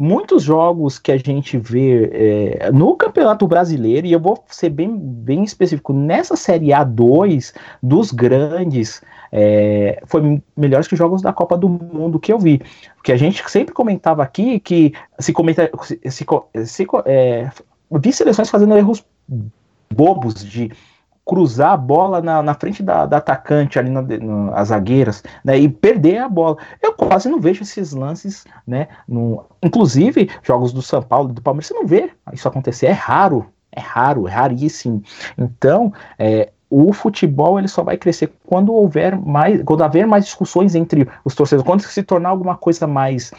muitos 0.00 0.44
jogos 0.44 0.96
que 0.96 1.10
a 1.10 1.16
gente 1.16 1.58
vê 1.58 2.08
é, 2.60 2.70
no 2.70 2.94
Campeonato 2.94 3.48
Brasileiro, 3.48 4.06
e 4.06 4.12
eu 4.12 4.20
vou 4.20 4.44
ser 4.46 4.70
bem, 4.70 4.96
bem 4.96 5.42
específico, 5.42 5.92
nessa 5.92 6.36
Série 6.36 6.68
A2 6.68 7.52
dos 7.82 8.12
grandes, 8.12 9.02
é, 9.32 10.00
foi 10.06 10.40
melhores 10.56 10.86
que 10.86 10.94
jogos 10.94 11.20
da 11.20 11.32
Copa 11.32 11.58
do 11.58 11.68
Mundo 11.68 12.20
que 12.20 12.32
eu 12.32 12.38
vi. 12.38 12.62
Porque 12.94 13.10
a 13.10 13.16
gente 13.16 13.42
sempre 13.50 13.74
comentava 13.74 14.22
aqui 14.22 14.60
que 14.60 14.92
se 15.18 15.32
comenta, 15.32 15.68
se, 15.82 15.98
se, 16.08 16.24
se 16.64 16.86
é, 17.04 17.50
vi 17.90 18.12
seleções 18.12 18.48
fazendo 18.48 18.78
erros 18.78 19.04
bobos 19.92 20.44
de 20.44 20.70
cruzar 21.28 21.72
a 21.72 21.76
bola 21.76 22.22
na, 22.22 22.42
na 22.42 22.54
frente 22.54 22.82
da, 22.82 23.04
da 23.04 23.18
atacante 23.18 23.78
ali 23.78 23.90
nas 23.90 24.68
zagueiras, 24.68 25.22
né, 25.44 25.58
e 25.58 25.68
perder 25.68 26.18
a 26.18 26.28
bola. 26.28 26.56
Eu 26.82 26.94
quase 26.94 27.28
não 27.28 27.38
vejo 27.38 27.62
esses 27.62 27.92
lances, 27.92 28.46
né, 28.66 28.88
no, 29.06 29.44
inclusive 29.62 30.30
jogos 30.42 30.72
do 30.72 30.80
São 30.80 31.02
Paulo, 31.02 31.28
do 31.28 31.42
Palmeiras, 31.42 31.66
você 31.66 31.74
não 31.74 31.86
vê 31.86 32.10
isso 32.32 32.48
acontecer, 32.48 32.86
é 32.86 32.92
raro, 32.92 33.44
é 33.70 33.78
raro, 33.78 34.26
é 34.26 34.30
raríssimo. 34.30 35.02
Então, 35.36 35.92
é, 36.18 36.50
o 36.70 36.94
futebol 36.94 37.58
ele 37.58 37.68
só 37.68 37.82
vai 37.82 37.98
crescer 37.98 38.32
quando 38.46 38.72
houver 38.72 39.14
mais, 39.14 39.62
quando 39.64 39.84
haver 39.84 40.06
mais 40.06 40.24
discussões 40.24 40.74
entre 40.74 41.06
os 41.26 41.34
torcedores, 41.34 41.66
quando 41.66 41.82
se 41.82 42.02
tornar 42.02 42.30
alguma 42.30 42.56
coisa 42.56 42.86
mais 42.86 43.32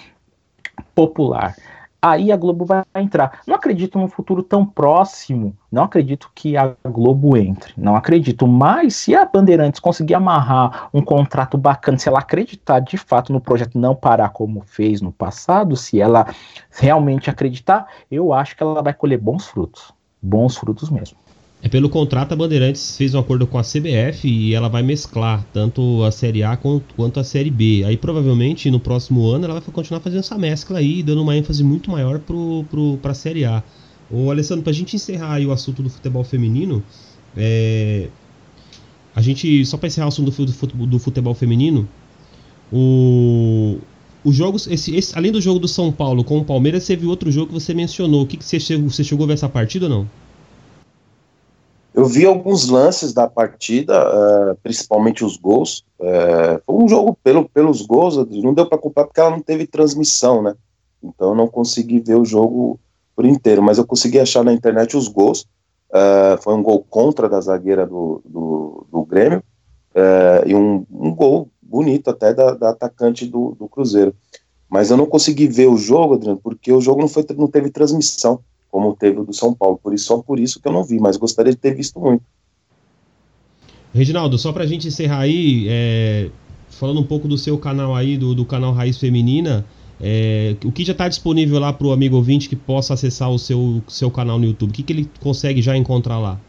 popular 0.94 1.56
aí 2.02 2.32
a 2.32 2.38
Globo 2.38 2.66
vai 2.66 2.84
entrar. 2.96 3.42
Não 3.46 3.56
acredito 3.56 3.98
num 3.98 4.08
futuro 4.08 4.42
tão 4.42 4.66
próximo, 4.66 5.56
não 5.72 5.84
acredito 5.84 6.32
que 6.34 6.56
a 6.58 6.76
Globo 6.86 7.36
entre, 7.38 7.74
não 7.78 7.96
acredito. 7.96 8.48
Mas 8.48 8.96
se 8.96 9.16
a 9.16 9.26
Bandeirantes 9.26 9.80
conseguir 9.80 10.16
amarrar 10.16 10.90
um 10.94 11.02
contrato 11.02 11.58
bacana, 11.58 11.98
se 11.98 12.08
ela 12.08 12.20
acreditar 12.20 12.80
de 12.80 12.98
fato 12.98 13.34
no 13.34 13.42
projeto, 13.42 13.78
não 13.78 13.96
parar 13.96 14.30
como 14.30 14.62
fez 14.66 15.02
no 15.02 15.12
passado, 15.12 15.76
se 15.76 16.00
ela 16.00 16.28
realmente 16.72 17.30
acreditar, 17.30 17.88
eu 18.10 18.34
acho 18.34 18.56
que 18.56 18.64
ela 18.64 18.82
vai 18.82 18.94
colher 18.94 19.20
bons 19.20 19.48
frutos, 19.48 19.94
bons 20.22 20.58
frutos 20.58 20.90
mesmo. 20.90 21.18
É 21.62 21.68
pelo 21.68 21.90
contrato 21.90 22.32
a 22.32 22.36
Bandeirantes 22.38 22.96
fez 22.96 23.14
um 23.14 23.20
acordo 23.20 23.46
com 23.46 23.58
a 23.58 23.64
CBF 23.64 24.26
e 24.30 24.54
ela 24.54 24.70
vai 24.70 24.82
mesclar 24.82 25.46
tanto 25.52 26.04
a 26.04 26.12
Série 26.12 26.42
A 26.42 26.56
quanto 26.56 27.20
a 27.20 27.24
Série 27.24 27.52
B. 27.52 27.84
Aí 27.86 27.98
provavelmente 27.98 28.72
no 28.72 28.80
próximo 28.80 29.28
ano 29.28 29.44
ela 29.44 29.56
vai 29.56 29.64
continuar 29.74 30.00
fazendo 30.00 30.20
essa 30.20 30.38
mescla 30.38 30.80
aí, 30.80 31.04
dando 31.04 31.22
uma 31.22 31.36
ênfase 31.36 31.62
muito 31.62 31.92
maior 31.92 32.20
pro, 32.20 32.64
pro, 32.70 32.98
pra 33.02 33.14
Série 33.14 33.44
A. 33.44 33.62
Ô 34.10 34.32
Alessandro, 34.32 34.64
pra 34.64 34.72
gente 34.72 34.96
encerrar 34.96 35.42
o 35.42 35.52
assunto 35.52 35.84
do 35.84 35.90
futebol 35.90 36.24
feminino, 36.24 36.82
é... 37.36 38.08
a 39.14 39.22
gente, 39.22 39.66
só 39.66 39.78
para 39.78 39.88
encerrar 39.88 40.08
o 40.08 40.10
assunto 40.10 40.32
do 40.88 41.00
futebol, 41.00 41.36
feminino, 41.36 41.88
o, 42.72 43.78
os 44.24 44.34
jogos, 44.34 44.66
esse, 44.66 44.96
esse, 44.96 45.16
além 45.16 45.32
do 45.32 45.42
jogo 45.42 45.60
do 45.60 45.68
São 45.68 45.92
Paulo 45.92 46.24
com 46.24 46.40
o 46.40 46.46
Palmeiras, 46.46 46.88
viu 46.88 47.10
outro 47.10 47.30
jogo 47.32 47.48
que 47.48 47.54
você 47.54 47.74
mencionou. 47.74 48.24
O 48.24 48.26
que, 48.26 48.38
que 48.38 48.46
você, 48.46 48.60
chegou, 48.60 48.90
você 48.90 49.04
chegou 49.04 49.26
a 49.26 49.28
ver 49.28 49.34
essa 49.34 49.50
partida 49.50 49.86
ou 49.86 49.90
não? 49.90 50.10
Eu 51.94 52.06
vi 52.06 52.26
alguns 52.26 52.70
lances 52.70 53.14
da 53.14 53.28
partida, 53.28 54.08
uh, 54.08 54.56
principalmente 54.62 55.26
os 55.26 55.38
gols. 55.38 55.84
Uh, 56.00 56.62
foi 56.66 56.76
um 56.76 56.88
jogo 56.88 57.18
pelo, 57.24 57.50
pelos 57.50 57.82
gols, 57.82 58.16
não 58.16 58.54
deu 58.54 58.68
para 58.68 58.78
culpar 58.78 59.06
porque 59.06 59.20
ela 59.20 59.32
não 59.32 59.42
teve 59.42 59.66
transmissão, 59.66 60.42
né? 60.42 60.56
Então 61.04 61.30
eu 61.30 61.36
não 61.36 61.48
consegui 61.48 62.00
ver 62.00 62.16
o 62.16 62.26
jogo 62.26 62.80
por 63.16 63.26
inteiro, 63.26 63.62
mas 63.62 63.78
eu 63.78 63.86
consegui 63.86 64.20
achar 64.20 64.44
na 64.44 64.54
internet 64.54 64.96
os 64.96 65.08
gols. 65.08 65.48
Uh, 65.90 66.40
foi 66.42 66.54
um 66.54 66.62
gol 66.62 66.86
contra 66.88 67.28
da 67.28 67.42
zagueira 67.42 67.88
do, 67.88 68.22
do, 68.24 68.86
do 68.92 69.04
Grêmio 69.04 69.44
e 70.46 70.56
um, 70.56 70.86
um, 70.92 71.14
gol 71.14 71.50
bonito 71.62 72.10
até 72.10 72.34
da, 72.34 72.52
da 72.52 72.70
atacante 72.70 73.26
do, 73.26 73.56
do, 73.60 73.68
Cruzeiro. 73.68 74.16
Mas 74.70 74.92
eu 74.92 74.96
não 74.96 75.06
consegui 75.06 75.48
ver 75.48 75.68
o 75.68 75.76
jogo, 75.76 76.14
Adriano, 76.14 76.40
porque 76.42 76.72
o 76.72 76.80
jogo 76.80 77.02
não, 77.02 77.08
foi, 77.08 77.26
não 77.36 77.48
teve 77.48 77.70
transmissão 77.70 78.40
como 78.70 78.96
teve 78.96 79.20
o 79.20 79.24
do 79.24 79.34
São 79.34 79.54
Paulo. 79.54 79.80
Por 79.82 79.94
isso, 79.94 80.06
só 80.06 80.20
por 80.20 80.40
isso 80.40 80.60
que 80.60 80.68
eu 80.68 80.72
não 80.72 80.84
vi, 80.84 81.00
mas 81.00 81.18
gostaria 81.18 81.52
de 81.52 81.58
ter 81.58 81.76
visto 81.76 82.00
muito. 82.00 82.24
Reginaldo, 83.94 84.38
só 84.38 84.52
para 84.54 84.64
a 84.64 84.68
gente 84.68 84.88
encerrar 84.88 85.20
aí, 85.20 85.66
é, 85.68 86.30
falando 86.70 87.00
um 87.00 87.06
pouco 87.06 87.28
do 87.28 87.38
seu 87.38 87.58
canal 87.58 87.96
aí, 87.96 88.18
do, 88.18 88.36
do 88.36 88.46
canal 88.46 88.72
Raiz 88.72 88.98
Feminina, 88.98 89.66
é, 90.00 90.56
o 90.64 90.72
que 90.72 90.86
já 90.86 90.92
está 90.92 91.08
disponível 91.08 91.60
lá 91.60 91.74
para 91.74 91.88
o 91.88 91.92
amigo 91.92 92.16
ouvinte 92.16 92.48
que 92.48 92.56
possa 92.56 92.94
acessar 92.94 93.30
o 93.30 93.40
seu, 93.40 93.82
seu 93.88 94.12
canal 94.12 94.38
no 94.38 94.46
YouTube? 94.46 94.70
O 94.70 94.74
que, 94.74 94.84
que 94.84 94.94
ele 94.94 95.10
consegue 95.20 95.62
já 95.62 95.76
encontrar 95.76 96.20
lá? 96.20 96.40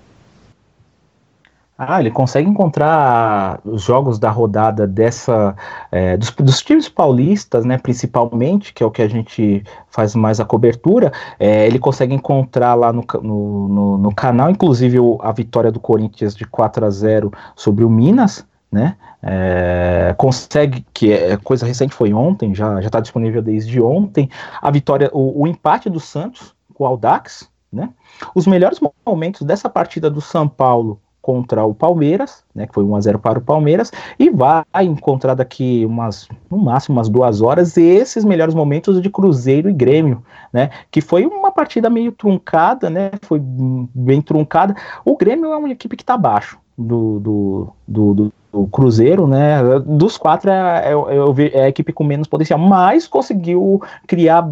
Ah, 1.82 1.98
ele 1.98 2.10
consegue 2.10 2.46
encontrar 2.46 3.58
os 3.64 3.80
jogos 3.80 4.18
da 4.18 4.28
rodada 4.28 4.86
dessa 4.86 5.56
é, 5.90 6.14
dos, 6.14 6.30
dos, 6.32 6.60
times 6.60 6.90
paulistas, 6.90 7.64
né, 7.64 7.78
principalmente, 7.78 8.74
que 8.74 8.82
é 8.82 8.86
o 8.86 8.90
que 8.90 9.00
a 9.00 9.08
gente 9.08 9.64
faz 9.88 10.14
mais 10.14 10.38
a 10.40 10.44
cobertura. 10.44 11.10
É, 11.38 11.66
ele 11.66 11.78
consegue 11.78 12.12
encontrar 12.12 12.74
lá 12.74 12.92
no, 12.92 13.02
no, 13.22 13.68
no, 13.68 13.96
no 13.96 14.14
canal, 14.14 14.50
inclusive 14.50 14.98
a 15.20 15.32
vitória 15.32 15.72
do 15.72 15.80
Corinthians 15.80 16.36
de 16.36 16.44
4 16.44 16.84
a 16.84 16.90
0 16.90 17.32
sobre 17.56 17.82
o 17.82 17.88
Minas, 17.88 18.46
né? 18.70 18.94
É, 19.22 20.14
consegue, 20.18 20.84
que 20.92 21.10
é 21.10 21.38
coisa 21.38 21.64
recente, 21.64 21.94
foi 21.94 22.12
ontem, 22.12 22.54
já 22.54 22.78
está 22.78 23.00
disponível 23.00 23.40
desde 23.40 23.80
ontem, 23.80 24.28
a 24.60 24.70
vitória, 24.70 25.08
o, 25.14 25.44
o 25.44 25.46
empate 25.46 25.88
do 25.88 25.98
Santos 25.98 26.54
com 26.74 26.84
o 26.84 26.86
Aldax, 26.86 27.48
né? 27.72 27.88
Os 28.34 28.46
melhores 28.46 28.78
momentos 29.06 29.46
dessa 29.46 29.70
partida 29.70 30.10
do 30.10 30.20
São 30.20 30.46
Paulo 30.46 31.00
contra 31.20 31.64
o 31.64 31.74
Palmeiras, 31.74 32.42
né, 32.54 32.66
que 32.66 32.74
foi 32.74 32.84
1 32.84 32.96
a 32.96 33.00
0 33.00 33.18
para 33.18 33.38
o 33.38 33.42
Palmeiras, 33.42 33.90
e 34.18 34.30
vai 34.30 34.64
encontrar 34.82 35.34
daqui 35.34 35.84
umas, 35.84 36.28
no 36.50 36.58
máximo 36.58 36.96
umas 36.96 37.08
duas 37.08 37.42
horas, 37.42 37.76
esses 37.76 38.24
melhores 38.24 38.54
momentos 38.54 39.00
de 39.00 39.10
Cruzeiro 39.10 39.68
e 39.68 39.72
Grêmio, 39.72 40.22
né, 40.52 40.70
que 40.90 41.00
foi 41.00 41.26
uma 41.26 41.52
partida 41.52 41.90
meio 41.90 42.12
truncada, 42.12 42.88
né, 42.88 43.10
foi 43.22 43.40
bem 43.42 44.22
truncada. 44.22 44.74
O 45.04 45.16
Grêmio 45.16 45.52
é 45.52 45.56
uma 45.56 45.70
equipe 45.70 45.96
que 45.96 46.02
está 46.02 46.14
abaixo 46.14 46.58
do, 46.76 47.20
do, 47.20 47.68
do, 47.86 48.32
do 48.52 48.66
Cruzeiro, 48.68 49.26
né? 49.26 49.58
Dos 49.80 50.16
quatro 50.16 50.50
é, 50.50 50.92
é, 50.92 51.58
é, 51.58 51.64
a 51.64 51.68
equipe 51.68 51.92
com 51.92 52.04
menos 52.04 52.26
potencial, 52.26 52.58
mas 52.58 53.06
conseguiu 53.06 53.82
criar 54.06 54.50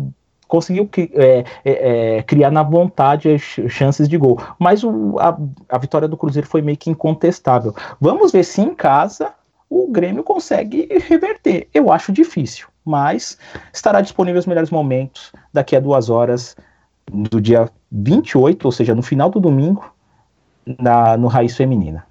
conseguiu 0.49 0.89
é, 0.97 1.45
é, 1.65 2.17
é, 2.17 2.23
criar 2.23 2.51
na 2.51 2.63
vontade 2.63 3.29
as 3.29 3.43
chances 3.71 4.09
de 4.09 4.17
gol. 4.17 4.41
Mas 4.59 4.83
o, 4.83 5.17
a, 5.21 5.39
a 5.69 5.79
vitória 5.79 6.09
do 6.09 6.17
Cruzeiro 6.17 6.49
foi 6.49 6.63
meio 6.63 6.77
que 6.77 6.91
incontestável. 6.91 7.75
Vamos 8.01 8.33
ver 8.33 8.45
se 8.45 8.61
em 8.61 8.75
casa 8.75 9.33
o 9.71 9.87
Grêmio 9.89 10.25
consegue 10.25 10.89
reverter. 11.07 11.69
Eu 11.73 11.93
acho 11.93 12.11
difícil, 12.11 12.67
mas 12.85 13.39
estará 13.73 14.01
disponível 14.01 14.41
os 14.41 14.47
melhores 14.47 14.71
momentos 14.71 15.31
daqui 15.53 15.77
a 15.77 15.81
duas 15.81 16.09
horas 16.09 16.57
do 17.13 17.41
dia 17.41 17.71
28, 17.93 18.65
ou 18.65 18.73
seja, 18.73 18.95
no 18.95 19.03
final 19.03 19.31
do 19.31 19.41
domingo, 19.41 19.93
na, 20.79 21.17
no 21.17 21.29
Raiz 21.29 21.57
Feminina. 21.57 22.07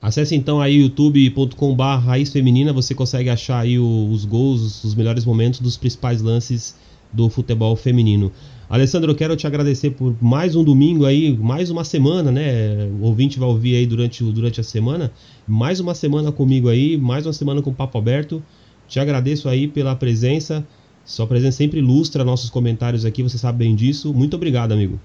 Acesse 0.00 0.34
então 0.34 0.60
aí 0.60 0.82
youtube.com.br 0.82 1.82
Raiz 1.82 2.32
Feminina, 2.32 2.72
você 2.72 2.92
consegue 2.92 3.30
achar 3.30 3.60
aí 3.60 3.78
os 3.78 4.24
gols, 4.24 4.82
os 4.82 4.96
melhores 4.96 5.24
momentos 5.24 5.60
dos 5.60 5.76
principais 5.76 6.20
lances 6.20 6.74
do 7.12 7.28
futebol 7.28 7.76
feminino. 7.76 8.32
Alessandro, 8.72 9.10
eu 9.10 9.14
quero 9.14 9.36
te 9.36 9.46
agradecer 9.46 9.90
por 9.90 10.16
mais 10.18 10.56
um 10.56 10.64
domingo 10.64 11.04
aí, 11.04 11.36
mais 11.36 11.68
uma 11.68 11.84
semana, 11.84 12.32
né? 12.32 12.86
O 13.00 13.04
ouvinte 13.04 13.38
vai 13.38 13.46
ouvir 13.46 13.76
aí 13.76 13.86
durante, 13.86 14.24
durante 14.24 14.62
a 14.62 14.64
semana. 14.64 15.12
Mais 15.46 15.78
uma 15.78 15.94
semana 15.94 16.32
comigo 16.32 16.70
aí, 16.70 16.96
mais 16.96 17.26
uma 17.26 17.34
semana 17.34 17.60
com 17.60 17.68
o 17.68 17.74
Papo 17.74 17.98
Aberto. 17.98 18.42
Te 18.88 18.98
agradeço 18.98 19.46
aí 19.46 19.68
pela 19.68 19.94
presença. 19.94 20.66
Sua 21.04 21.26
presença 21.26 21.58
sempre 21.58 21.80
ilustra 21.80 22.24
nossos 22.24 22.48
comentários 22.48 23.04
aqui, 23.04 23.22
você 23.22 23.36
sabe 23.36 23.58
bem 23.58 23.74
disso. 23.74 24.14
Muito 24.14 24.36
obrigado, 24.36 24.72
amigo. 24.72 24.98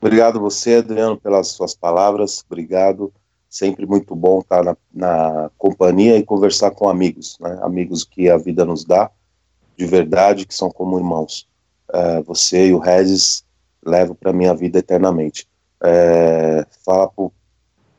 Obrigado 0.00 0.40
você, 0.40 0.74
Adriano, 0.74 1.16
pelas 1.16 1.48
suas 1.52 1.76
palavras. 1.76 2.44
Obrigado. 2.50 3.12
Sempre 3.48 3.86
muito 3.86 4.16
bom 4.16 4.40
estar 4.40 4.64
na, 4.64 4.76
na 4.92 5.48
companhia 5.56 6.18
e 6.18 6.24
conversar 6.24 6.72
com 6.72 6.88
amigos, 6.88 7.38
né? 7.40 7.56
Amigos 7.62 8.02
que 8.02 8.28
a 8.28 8.36
vida 8.36 8.64
nos 8.64 8.84
dá 8.84 9.08
de 9.76 9.86
verdade, 9.86 10.46
que 10.46 10.54
são 10.54 10.70
como 10.70 10.98
irmãos. 10.98 11.46
É, 11.92 12.22
você 12.22 12.68
e 12.68 12.74
o 12.74 12.78
Regis 12.78 13.44
levo 13.84 14.14
para 14.14 14.32
minha 14.32 14.54
vida 14.54 14.78
eternamente. 14.78 15.46
É, 15.82 16.66
fala 16.84 17.08
para 17.08 17.24
o 17.24 17.32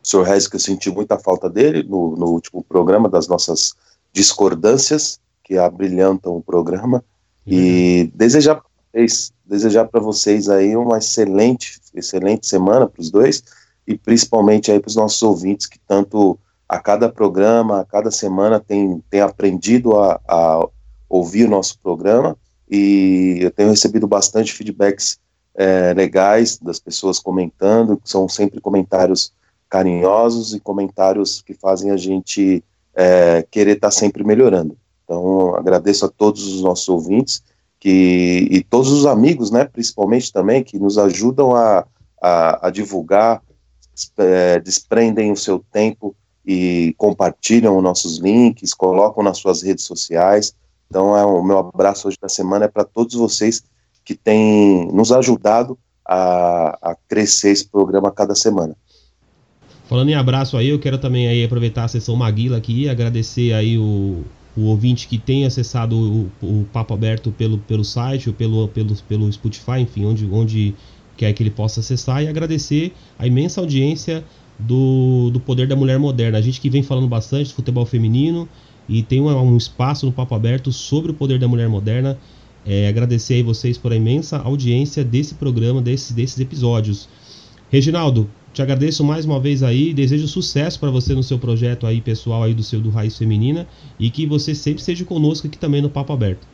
senhor 0.01 0.23
Regis 0.23 0.47
que 0.47 0.55
eu 0.55 0.59
senti 0.59 0.89
muita 0.89 1.17
falta 1.17 1.49
dele 1.49 1.83
no, 1.83 2.15
no 2.15 2.27
último 2.27 2.63
programa, 2.63 3.09
das 3.09 3.27
nossas 3.27 3.73
discordâncias, 4.11 5.19
que 5.43 5.57
abrilhantam 5.57 6.35
o 6.35 6.41
programa. 6.41 7.03
E 7.45 8.11
desejar 8.15 8.55
para 8.55 8.69
vocês, 8.91 9.33
desejar 9.45 9.85
para 9.85 10.01
vocês 10.01 10.49
aí 10.49 10.75
uma 10.75 10.97
excelente, 10.97 11.79
excelente 11.93 12.47
semana 12.47 12.87
para 12.87 13.01
os 13.01 13.11
dois 13.11 13.43
e 13.87 13.95
principalmente 13.95 14.71
aí 14.71 14.79
para 14.79 14.89
os 14.89 14.95
nossos 14.95 15.21
ouvintes 15.21 15.67
que 15.67 15.77
tanto 15.87 16.39
a 16.67 16.79
cada 16.79 17.07
programa, 17.07 17.81
a 17.81 17.85
cada 17.85 18.09
semana 18.09 18.59
tem, 18.59 19.03
tem 19.09 19.21
aprendido 19.21 19.99
a, 19.99 20.19
a 20.27 20.67
ouvir 21.09 21.45
o 21.45 21.49
nosso 21.49 21.79
programa 21.79 22.37
e 22.69 23.37
eu 23.41 23.51
tenho 23.51 23.69
recebido 23.69 24.07
bastante 24.07 24.53
feedbacks 24.53 25.19
é, 25.53 25.93
legais 25.93 26.57
das 26.57 26.79
pessoas 26.79 27.19
comentando, 27.19 27.99
são 28.03 28.27
sempre 28.27 28.59
comentários 28.59 29.31
carinhosos 29.69 30.53
e 30.53 30.59
comentários 30.59 31.41
que 31.41 31.53
fazem 31.53 31.91
a 31.91 31.97
gente 31.97 32.63
é, 32.93 33.45
querer 33.49 33.75
estar 33.75 33.87
tá 33.87 33.91
sempre 33.91 34.23
melhorando. 34.23 34.77
Então, 35.03 35.55
agradeço 35.55 36.05
a 36.05 36.09
todos 36.09 36.47
os 36.47 36.61
nossos 36.61 36.89
ouvintes 36.89 37.43
que, 37.79 38.47
e 38.49 38.63
todos 38.63 38.91
os 38.91 39.05
amigos, 39.05 39.51
né, 39.51 39.65
principalmente 39.65 40.33
também, 40.33 40.63
que 40.63 40.79
nos 40.79 40.97
ajudam 40.97 41.55
a, 41.55 41.85
a, 42.21 42.67
a 42.67 42.69
divulgar, 42.71 43.41
é, 44.17 44.59
desprendem 44.59 45.31
o 45.31 45.37
seu 45.37 45.63
tempo 45.71 46.15
e 46.45 46.93
compartilham 46.97 47.77
os 47.77 47.83
nossos 47.83 48.17
links, 48.17 48.73
colocam 48.73 49.23
nas 49.23 49.37
suas 49.37 49.61
redes 49.61 49.85
sociais. 49.85 50.55
Então, 50.89 51.17
é 51.17 51.25
o 51.25 51.43
meu 51.43 51.57
abraço 51.57 52.07
hoje 52.07 52.17
da 52.21 52.29
semana 52.29 52.65
é 52.65 52.67
para 52.67 52.83
todos 52.83 53.15
vocês 53.15 53.63
que 54.03 54.13
têm 54.13 54.87
nos 54.91 55.11
ajudado 55.11 55.77
a, 56.07 56.91
a 56.91 56.95
crescer 57.07 57.49
esse 57.49 57.67
programa 57.67 58.09
a 58.09 58.11
cada 58.11 58.35
semana. 58.35 58.75
Falando 59.87 60.09
em 60.09 60.15
abraço 60.15 60.57
aí, 60.57 60.69
eu 60.69 60.79
quero 60.79 60.97
também 60.97 61.27
aí 61.27 61.43
aproveitar 61.43 61.83
a 61.83 61.87
sessão 61.87 62.15
Maguila 62.15 62.57
aqui 62.57 62.89
agradecer 62.89 63.53
aí 63.53 63.77
o, 63.77 64.23
o 64.57 64.61
ouvinte 64.65 65.07
que 65.07 65.17
tem 65.17 65.45
acessado 65.45 65.95
o, 65.95 66.31
o 66.41 66.65
Papo 66.71 66.93
Aberto 66.93 67.31
pelo, 67.31 67.57
pelo 67.57 67.83
site 67.83 68.29
ou 68.29 68.35
pelo, 68.35 68.67
pelo, 68.69 68.95
pelo 69.07 69.31
Spotify, 69.31 69.79
enfim, 69.79 70.05
onde, 70.05 70.27
onde 70.31 70.75
quer 71.17 71.33
que 71.33 71.43
ele 71.43 71.51
possa 71.51 71.81
acessar 71.81 72.23
e 72.23 72.27
agradecer 72.27 72.93
a 73.17 73.27
imensa 73.27 73.61
audiência 73.61 74.23
do, 74.57 75.29
do 75.31 75.39
poder 75.39 75.67
da 75.67 75.75
mulher 75.75 75.99
moderna. 75.99 76.37
A 76.37 76.41
gente 76.41 76.59
que 76.59 76.69
vem 76.69 76.81
falando 76.81 77.07
bastante 77.07 77.47
de 77.47 77.53
futebol 77.53 77.85
feminino 77.85 78.47
e 78.87 79.03
tem 79.03 79.21
um, 79.21 79.57
espaço 79.57 80.05
no 80.05 80.11
Papo 80.11 80.35
Aberto 80.35 80.71
sobre 80.71 81.11
o 81.11 81.13
poder 81.13 81.39
da 81.39 81.47
mulher 81.47 81.67
moderna. 81.67 82.17
É, 82.65 82.87
agradecer 82.87 83.35
aí 83.35 83.43
vocês 83.43 83.77
por 83.77 83.91
a 83.91 83.95
imensa 83.95 84.37
audiência 84.37 85.03
desse 85.03 85.35
programa, 85.35 85.81
desse, 85.81 86.13
desses 86.13 86.39
episódios. 86.39 87.07
Reginaldo, 87.69 88.29
te 88.53 88.61
agradeço 88.61 89.03
mais 89.03 89.25
uma 89.25 89.39
vez 89.39 89.61
aí, 89.63 89.93
desejo 89.93 90.27
sucesso 90.27 90.79
para 90.79 90.89
você 90.89 91.13
no 91.13 91.21
seu 91.21 91.37
projeto 91.37 91.85
aí 91.85 91.99
pessoal 91.99 92.43
aí 92.43 92.53
do 92.53 92.63
seu 92.63 92.79
do 92.79 92.89
Raiz 92.89 93.17
Feminina 93.17 93.67
e 93.99 94.09
que 94.09 94.25
você 94.25 94.55
sempre 94.55 94.79
esteja 94.79 95.03
conosco 95.03 95.45
aqui 95.45 95.57
também 95.57 95.81
no 95.81 95.89
Papo 95.89 96.13
Aberto. 96.13 96.47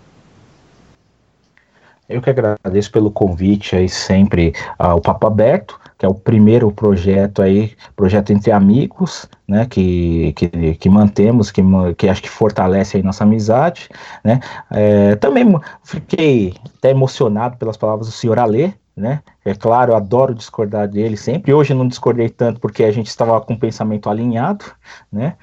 Eu 2.09 2.21
que 2.21 2.29
agradeço 2.29 2.91
pelo 2.91 3.09
convite 3.09 3.75
aí 3.75 3.87
sempre 3.87 4.53
ao 4.77 4.99
Papo 4.99 5.27
Aberto, 5.27 5.79
que 6.01 6.05
é 6.07 6.09
o 6.09 6.15
primeiro 6.15 6.71
projeto 6.71 7.43
aí, 7.43 7.75
projeto 7.95 8.33
entre 8.33 8.51
amigos, 8.51 9.29
né, 9.47 9.67
que, 9.67 10.33
que, 10.33 10.73
que 10.73 10.89
mantemos, 10.89 11.51
que, 11.51 11.61
que 11.95 12.09
acho 12.09 12.23
que 12.23 12.29
fortalece 12.29 12.97
aí 12.97 13.03
nossa 13.03 13.23
amizade, 13.23 13.87
né. 14.23 14.39
É, 14.71 15.15
também 15.17 15.45
fiquei 15.83 16.55
até 16.75 16.89
emocionado 16.89 17.55
pelas 17.57 17.77
palavras 17.77 18.07
do 18.07 18.11
senhor 18.11 18.39
Alê, 18.39 18.73
né? 18.97 19.21
É 19.45 19.53
claro, 19.53 19.91
eu 19.91 19.95
adoro 19.95 20.33
discordar 20.33 20.87
dele 20.87 21.15
sempre. 21.15 21.53
Hoje 21.53 21.71
não 21.75 21.87
discordei 21.87 22.29
tanto 22.29 22.59
porque 22.59 22.83
a 22.83 22.91
gente 22.91 23.07
estava 23.07 23.39
com 23.39 23.53
o 23.53 23.59
pensamento 23.59 24.09
alinhado, 24.09 24.65
né? 25.11 25.35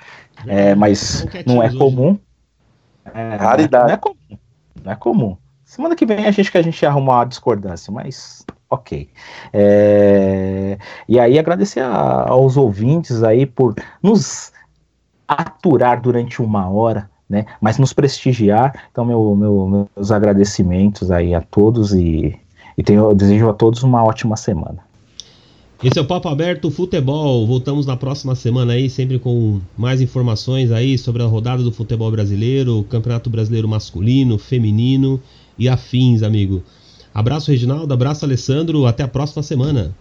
É, 0.45 0.75
mas 0.75 1.25
não 1.47 1.63
é 1.63 1.73
comum. 1.73 2.19
É, 3.15 3.37
Raridade. 3.37 3.87
Não 3.87 3.95
é 3.95 3.97
comum. 3.97 4.39
Não 4.83 4.93
é 4.93 4.97
comum. 4.97 5.37
Semana 5.65 5.95
que 5.95 6.05
vem 6.05 6.27
a 6.27 6.33
gente 6.33 6.51
que 6.51 6.59
a 6.59 6.63
gente 6.63 6.85
arrumar 6.85 7.23
a 7.23 7.27
discordância, 7.27 7.93
mas 7.93 8.45
ok. 8.71 9.09
É, 9.53 10.79
e 11.09 11.19
aí 11.19 11.39
agradecer 11.39 11.81
a, 11.81 12.29
aos 12.29 12.57
ouvintes 12.57 13.23
aí 13.23 13.47
por 13.47 13.75
nos 14.03 14.53
aturar 15.27 16.01
durante 16.01 16.41
uma 16.41 16.69
hora, 16.69 17.11
né? 17.29 17.47
Mas 17.61 17.79
nos 17.79 17.93
prestigiar. 17.93 18.89
Então 18.91 19.05
meu, 19.05 19.35
meu 19.35 19.89
meus 19.97 20.11
agradecimentos 20.11 21.11
aí 21.11 21.35
a 21.35 21.41
todos 21.41 21.93
e 21.93 22.39
e 22.79 22.83
tenho, 22.83 23.13
desejo 23.13 23.49
a 23.49 23.53
todos 23.53 23.83
uma 23.83 24.05
ótima 24.05 24.37
semana. 24.37 24.87
Esse 25.83 25.99
é 25.99 26.03
o 26.03 26.05
Papo 26.05 26.29
Aberto 26.29 26.71
Futebol. 26.71 27.45
Voltamos 27.45 27.87
na 27.87 27.97
próxima 27.97 28.37
semana 28.37 28.73
aí, 28.73 28.89
sempre 28.89 29.19
com 29.19 29.61
mais 29.77 30.01
informações 30.01 30.71
aí 30.71 30.97
sobre 30.97 31.23
a 31.23 31.27
rodada 31.27 31.63
do 31.63 31.73
futebol 31.73 32.11
brasileiro, 32.11 32.85
Campeonato 32.85 33.29
Brasileiro 33.29 33.69
masculino, 33.69 34.39
feminino 34.39 35.21
e 35.59 35.69
afins, 35.69 36.23
amigo. 36.23 36.63
Abraço, 37.19 37.51
Reginaldo. 37.51 37.93
Abraço, 37.93 38.25
Alessandro. 38.25 38.87
Até 38.87 39.03
a 39.03 39.09
próxima 39.09 39.43
semana. 39.43 39.93